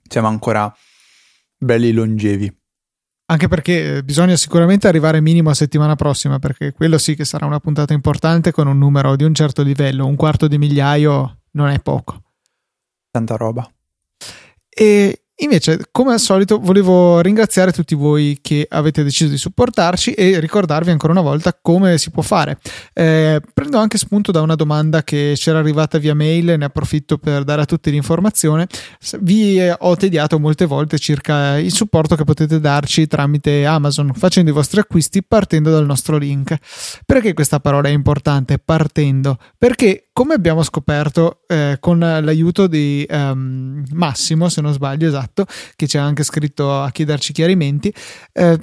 siamo 0.05 0.27
ancora 0.27 0.69
belli 1.57 1.93
longevi. 1.93 2.53
Anche 3.27 3.47
perché 3.47 3.95
eh, 3.95 4.03
bisogna 4.03 4.35
sicuramente 4.35 4.89
arrivare 4.89 5.21
minimo 5.21 5.49
a 5.49 5.53
settimana 5.53 5.95
prossima, 5.95 6.39
perché 6.39 6.73
quello 6.73 6.97
sì 6.97 7.15
che 7.15 7.23
sarà 7.23 7.45
una 7.45 7.61
puntata 7.61 7.93
importante 7.93 8.51
con 8.51 8.67
un 8.67 8.77
numero 8.77 9.15
di 9.15 9.23
un 9.23 9.33
certo 9.33 9.63
livello, 9.63 10.05
un 10.05 10.17
quarto 10.17 10.49
di 10.49 10.57
migliaio 10.57 11.43
non 11.51 11.69
è 11.69 11.79
poco. 11.79 12.21
Tanta 13.11 13.37
roba. 13.37 13.65
E 14.67 15.26
Invece, 15.39 15.81
come 15.91 16.13
al 16.13 16.19
solito, 16.19 16.57
volevo 16.57 17.21
ringraziare 17.21 17.71
tutti 17.71 17.93
voi 17.93 18.39
che 18.41 18.65
avete 18.67 19.03
deciso 19.03 19.29
di 19.29 19.37
supportarci 19.37 20.13
e 20.13 20.39
ricordarvi 20.39 20.89
ancora 20.89 21.13
una 21.13 21.21
volta 21.21 21.55
come 21.61 21.99
si 21.99 22.09
può 22.09 22.23
fare. 22.23 22.57
Eh, 22.91 23.39
prendo 23.53 23.77
anche 23.77 23.99
spunto 23.99 24.31
da 24.31 24.41
una 24.41 24.55
domanda 24.55 25.03
che 25.03 25.33
c'era 25.35 25.59
arrivata 25.59 25.99
via 25.99 26.15
mail, 26.15 26.55
ne 26.57 26.65
approfitto 26.65 27.19
per 27.19 27.43
dare 27.43 27.61
a 27.61 27.65
tutti 27.65 27.91
l'informazione. 27.91 28.67
Vi 29.19 29.59
ho 29.77 29.95
tediato 29.95 30.39
molte 30.39 30.65
volte 30.65 30.97
circa 30.97 31.59
il 31.59 31.71
supporto 31.71 32.15
che 32.15 32.23
potete 32.23 32.59
darci 32.59 33.05
tramite 33.05 33.63
Amazon 33.63 34.13
facendo 34.15 34.49
i 34.49 34.53
vostri 34.53 34.79
acquisti 34.79 35.21
partendo 35.21 35.69
dal 35.69 35.85
nostro 35.85 36.17
link. 36.17 36.55
Perché 37.05 37.35
questa 37.35 37.59
parola 37.59 37.89
è 37.89 37.91
importante? 37.91 38.57
Partendo. 38.57 39.37
Perché, 39.55 40.06
come 40.17 40.33
abbiamo 40.33 40.63
scoperto 40.63 41.41
eh, 41.45 41.77
con 41.79 41.99
l'aiuto 41.99 42.65
di 42.65 43.05
um, 43.07 43.83
Massimo, 43.91 44.49
se 44.49 44.61
non 44.61 44.73
sbaglio, 44.73 45.07
esatto 45.07 45.45
che 45.75 45.85
ci 45.85 45.99
ha 45.99 46.03
anche 46.03 46.23
scritto 46.23 46.81
a 46.81 46.89
chiederci 46.89 47.31
chiarimenti. 47.31 47.93
Eh, 48.33 48.59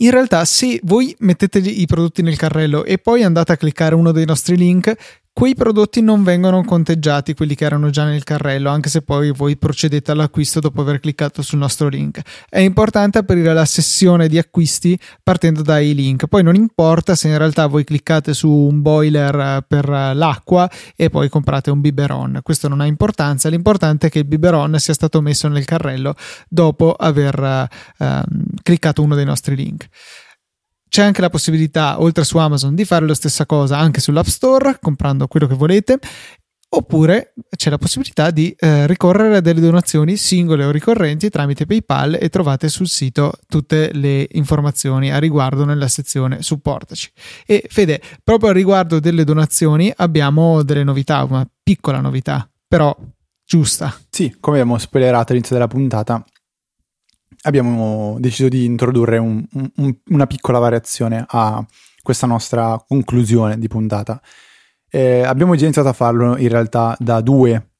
in 0.00 0.10
realtà, 0.10 0.44
se 0.44 0.78
voi 0.82 1.16
mettete 1.20 1.58
i 1.60 1.86
prodotti 1.86 2.20
nel 2.20 2.36
carrello 2.36 2.84
e 2.84 2.98
poi 2.98 3.22
andate 3.22 3.52
a 3.52 3.56
cliccare 3.56 3.94
uno 3.94 4.12
dei 4.12 4.26
nostri 4.26 4.58
link, 4.58 4.94
quei 5.38 5.54
prodotti 5.54 6.02
non 6.02 6.24
vengono 6.24 6.64
conteggiati, 6.64 7.32
quelli 7.32 7.54
che 7.54 7.64
erano 7.64 7.90
già 7.90 8.04
nel 8.04 8.24
carrello, 8.24 8.70
anche 8.70 8.88
se 8.88 9.02
poi 9.02 9.30
voi 9.30 9.56
procedete 9.56 10.10
all'acquisto 10.10 10.58
dopo 10.58 10.80
aver 10.80 10.98
cliccato 10.98 11.42
sul 11.42 11.60
nostro 11.60 11.86
link. 11.86 12.20
È 12.48 12.58
importante 12.58 13.18
aprire 13.18 13.54
la 13.54 13.64
sessione 13.64 14.26
di 14.26 14.36
acquisti 14.36 14.98
partendo 15.22 15.62
dai 15.62 15.94
link. 15.94 16.26
Poi 16.26 16.42
non 16.42 16.56
importa 16.56 17.14
se 17.14 17.28
in 17.28 17.38
realtà 17.38 17.68
voi 17.68 17.84
cliccate 17.84 18.34
su 18.34 18.50
un 18.50 18.82
boiler 18.82 19.38
eh, 19.38 19.64
per 19.64 19.88
l'acqua 19.88 20.68
e 20.96 21.08
poi 21.08 21.28
comprate 21.28 21.70
un 21.70 21.80
biberon. 21.80 22.40
Questo 22.42 22.66
non 22.66 22.80
ha 22.80 22.86
importanza, 22.86 23.48
l'importante 23.48 24.08
è 24.08 24.10
che 24.10 24.18
il 24.18 24.24
biberon 24.24 24.76
sia 24.80 24.92
stato 24.92 25.20
messo 25.20 25.46
nel 25.46 25.64
carrello 25.64 26.16
dopo 26.48 26.94
aver 26.94 27.68
eh, 27.96 28.22
cliccato 28.60 29.02
uno 29.02 29.14
dei 29.14 29.24
nostri 29.24 29.54
link. 29.54 29.88
C'è 30.88 31.02
anche 31.02 31.20
la 31.20 31.30
possibilità, 31.30 32.00
oltre 32.00 32.24
su 32.24 32.38
Amazon, 32.38 32.74
di 32.74 32.84
fare 32.84 33.06
la 33.06 33.14
stessa 33.14 33.46
cosa 33.46 33.78
anche 33.78 34.00
sull'App 34.00 34.26
Store, 34.26 34.78
comprando 34.80 35.26
quello 35.26 35.46
che 35.46 35.54
volete. 35.54 35.98
Oppure 36.70 37.32
c'è 37.56 37.70
la 37.70 37.78
possibilità 37.78 38.30
di 38.30 38.54
eh, 38.58 38.86
ricorrere 38.86 39.36
a 39.36 39.40
delle 39.40 39.60
donazioni 39.60 40.18
singole 40.18 40.66
o 40.66 40.70
ricorrenti 40.70 41.30
tramite 41.30 41.64
PayPal 41.64 42.18
e 42.20 42.28
trovate 42.28 42.68
sul 42.68 42.88
sito 42.88 43.32
tutte 43.46 43.90
le 43.94 44.28
informazioni 44.32 45.10
a 45.10 45.18
riguardo 45.18 45.64
nella 45.64 45.88
sezione 45.88 46.42
supportaci. 46.42 47.10
E 47.46 47.64
Fede, 47.70 48.02
proprio 48.22 48.50
a 48.50 48.52
riguardo 48.52 49.00
delle 49.00 49.24
donazioni 49.24 49.90
abbiamo 49.96 50.62
delle 50.62 50.84
novità, 50.84 51.24
una 51.24 51.48
piccola 51.62 52.00
novità, 52.00 52.46
però 52.66 52.94
giusta. 53.46 53.98
Sì, 54.10 54.36
come 54.38 54.60
abbiamo 54.60 54.76
spoilerato 54.76 55.32
all'inizio 55.32 55.54
della 55.54 55.68
puntata, 55.68 56.22
abbiamo 57.42 58.16
deciso 58.18 58.48
di 58.48 58.64
introdurre 58.64 59.18
un, 59.18 59.44
un, 59.76 59.96
una 60.08 60.26
piccola 60.26 60.58
variazione 60.58 61.24
a 61.26 61.64
questa 62.02 62.26
nostra 62.26 62.82
conclusione 62.86 63.58
di 63.58 63.68
puntata. 63.68 64.20
Eh, 64.90 65.22
abbiamo 65.22 65.54
già 65.54 65.64
iniziato 65.64 65.88
a 65.88 65.92
farlo 65.92 66.36
in 66.36 66.48
realtà 66.48 66.96
da 66.98 67.20
due 67.20 67.72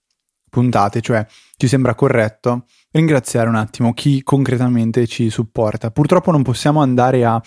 puntate, 0.51 1.01
cioè 1.01 1.27
ci 1.57 1.69
sembra 1.69 1.95
corretto 1.95 2.67
ringraziare 2.91 3.49
un 3.49 3.55
attimo 3.55 3.93
chi 3.93 4.23
concretamente 4.23 5.07
ci 5.07 5.31
supporta. 5.31 5.91
Purtroppo 5.91 6.31
non 6.31 6.43
possiamo 6.43 6.81
andare 6.81 7.25
a 7.25 7.43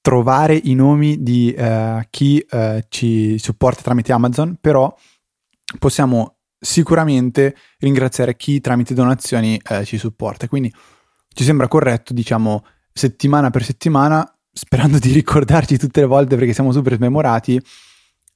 trovare 0.00 0.58
i 0.64 0.74
nomi 0.74 1.22
di 1.22 1.52
eh, 1.52 2.06
chi 2.10 2.38
eh, 2.38 2.86
ci 2.88 3.38
supporta 3.38 3.82
tramite 3.82 4.12
Amazon, 4.12 4.56
però 4.60 4.94
possiamo 5.78 6.38
sicuramente 6.58 7.54
ringraziare 7.78 8.36
chi 8.36 8.60
tramite 8.60 8.94
donazioni 8.94 9.60
eh, 9.68 9.84
ci 9.84 9.98
supporta. 9.98 10.48
Quindi 10.48 10.72
ci 11.32 11.44
sembra 11.44 11.68
corretto, 11.68 12.12
diciamo, 12.12 12.64
settimana 12.92 13.50
per 13.50 13.64
settimana, 13.64 14.26
sperando 14.52 14.98
di 14.98 15.12
ricordarci 15.12 15.78
tutte 15.78 16.00
le 16.00 16.06
volte 16.06 16.36
perché 16.36 16.52
siamo 16.52 16.72
super 16.72 16.94
smemorati, 16.94 17.60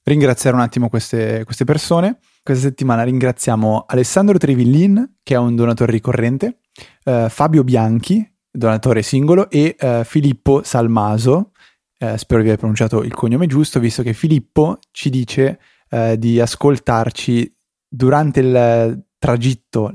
ringraziare 0.03 0.55
un 0.55 0.61
attimo 0.61 0.89
queste, 0.89 1.43
queste 1.43 1.65
persone. 1.65 2.19
Questa 2.43 2.67
settimana 2.67 3.03
ringraziamo 3.03 3.85
Alessandro 3.87 4.37
Trivillin, 4.37 5.17
che 5.23 5.33
è 5.33 5.37
un 5.37 5.55
donatore 5.55 5.91
ricorrente, 5.91 6.59
eh, 7.03 7.27
Fabio 7.29 7.63
Bianchi, 7.63 8.27
donatore 8.51 9.01
singolo, 9.01 9.49
e 9.49 9.75
eh, 9.77 10.03
Filippo 10.05 10.61
Salmaso, 10.63 11.51
eh, 11.97 12.17
spero 12.17 12.41
di 12.41 12.47
aver 12.47 12.59
pronunciato 12.59 13.01
il 13.01 13.13
cognome 13.13 13.47
giusto, 13.47 13.79
visto 13.79 14.03
che 14.03 14.13
Filippo 14.13 14.77
ci 14.91 15.09
dice 15.09 15.59
eh, 15.89 16.19
di 16.19 16.39
ascoltarci 16.39 17.51
durante 17.87 18.39
il 18.41 19.05
tragitto 19.17 19.89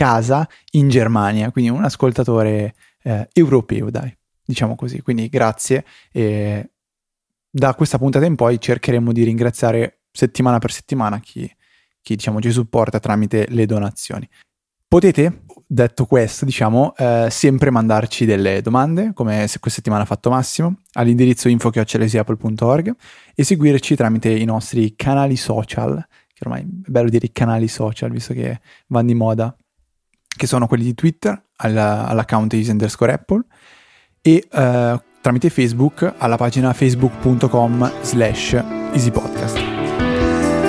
lavoro-casa 0.00 0.48
in 0.72 0.88
Germania, 0.88 1.50
quindi 1.50 1.70
un 1.70 1.84
ascoltatore 1.84 2.74
eh, 3.02 3.28
europeo, 3.32 3.90
dai, 3.90 4.14
diciamo 4.44 4.74
così. 4.74 5.00
Quindi 5.02 5.28
grazie 5.28 5.84
e 6.10 6.70
da 7.50 7.74
questa 7.74 7.98
puntata 7.98 8.24
in 8.24 8.36
poi 8.36 8.60
cercheremo 8.60 9.12
di 9.12 9.24
ringraziare 9.24 10.02
settimana 10.12 10.58
per 10.58 10.72
settimana 10.72 11.20
chi, 11.20 11.50
chi 12.00 12.16
diciamo, 12.16 12.40
ci 12.40 12.50
supporta 12.50 12.98
tramite 12.98 13.46
le 13.50 13.66
donazioni. 13.66 14.28
Potete, 14.86 15.42
detto 15.66 16.04
questo, 16.04 16.44
diciamo, 16.44 16.94
eh, 16.96 17.28
sempre 17.30 17.70
mandarci 17.70 18.24
delle 18.24 18.60
domande, 18.60 19.12
come 19.14 19.46
se 19.46 19.60
questa 19.60 19.78
settimana 19.78 20.02
ha 20.02 20.06
fatto 20.06 20.30
Massimo, 20.30 20.78
all'indirizzo 20.94 21.48
info.chiocciolesiapple.org 21.48 22.96
e 23.36 23.44
seguirci 23.44 23.94
tramite 23.94 24.30
i 24.30 24.44
nostri 24.44 24.94
canali 24.96 25.36
social 25.36 26.04
che 26.40 26.48
ormai 26.48 26.62
è 26.62 26.90
bello 26.90 27.10
dire 27.10 27.26
i 27.26 27.32
canali 27.32 27.68
social, 27.68 28.10
visto 28.10 28.32
che 28.32 28.60
vanno 28.86 29.08
di 29.08 29.14
moda, 29.14 29.54
che 30.40 30.46
sono 30.46 30.66
quelli 30.66 30.84
di 30.84 30.94
Twitter, 30.94 31.38
alla, 31.56 32.06
all'account 32.06 32.54
is 32.54 32.68
underscore 32.68 33.12
Apple, 33.12 33.42
e 34.22 34.48
uh, 34.50 34.98
tramite 35.20 35.50
Facebook 35.50 36.14
alla 36.16 36.36
pagina 36.36 36.72
facebook.com 36.72 37.92
slash 38.00 38.54
easypodcast. 38.94 39.58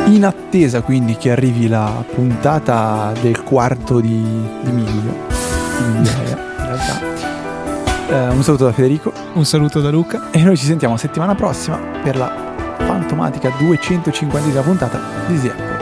In 0.08 0.26
attesa 0.26 0.82
quindi 0.82 1.16
che 1.16 1.32
arrivi 1.32 1.70
la 1.70 2.04
puntata 2.14 3.14
del 3.22 3.44
quarto 3.44 4.02
di, 4.02 4.22
di 4.62 4.72
miglio, 4.72 5.28
di 5.78 5.84
migliaia 5.94 6.36
in 6.60 6.66
realtà. 6.66 7.00
Uh, 8.10 8.36
un 8.36 8.44
saluto 8.44 8.66
da 8.66 8.74
Federico. 8.74 9.14
Un 9.36 9.46
saluto 9.46 9.80
da 9.80 9.90
Luca. 9.90 10.32
E 10.32 10.44
noi 10.44 10.58
ci 10.58 10.66
sentiamo 10.66 10.98
settimana 10.98 11.34
prossima 11.34 11.78
per 12.04 12.18
la 12.18 12.76
fantomatica 12.76 13.54
250 13.58 14.62
puntata 14.64 15.00
di 15.28 15.36
Easy 15.36 15.81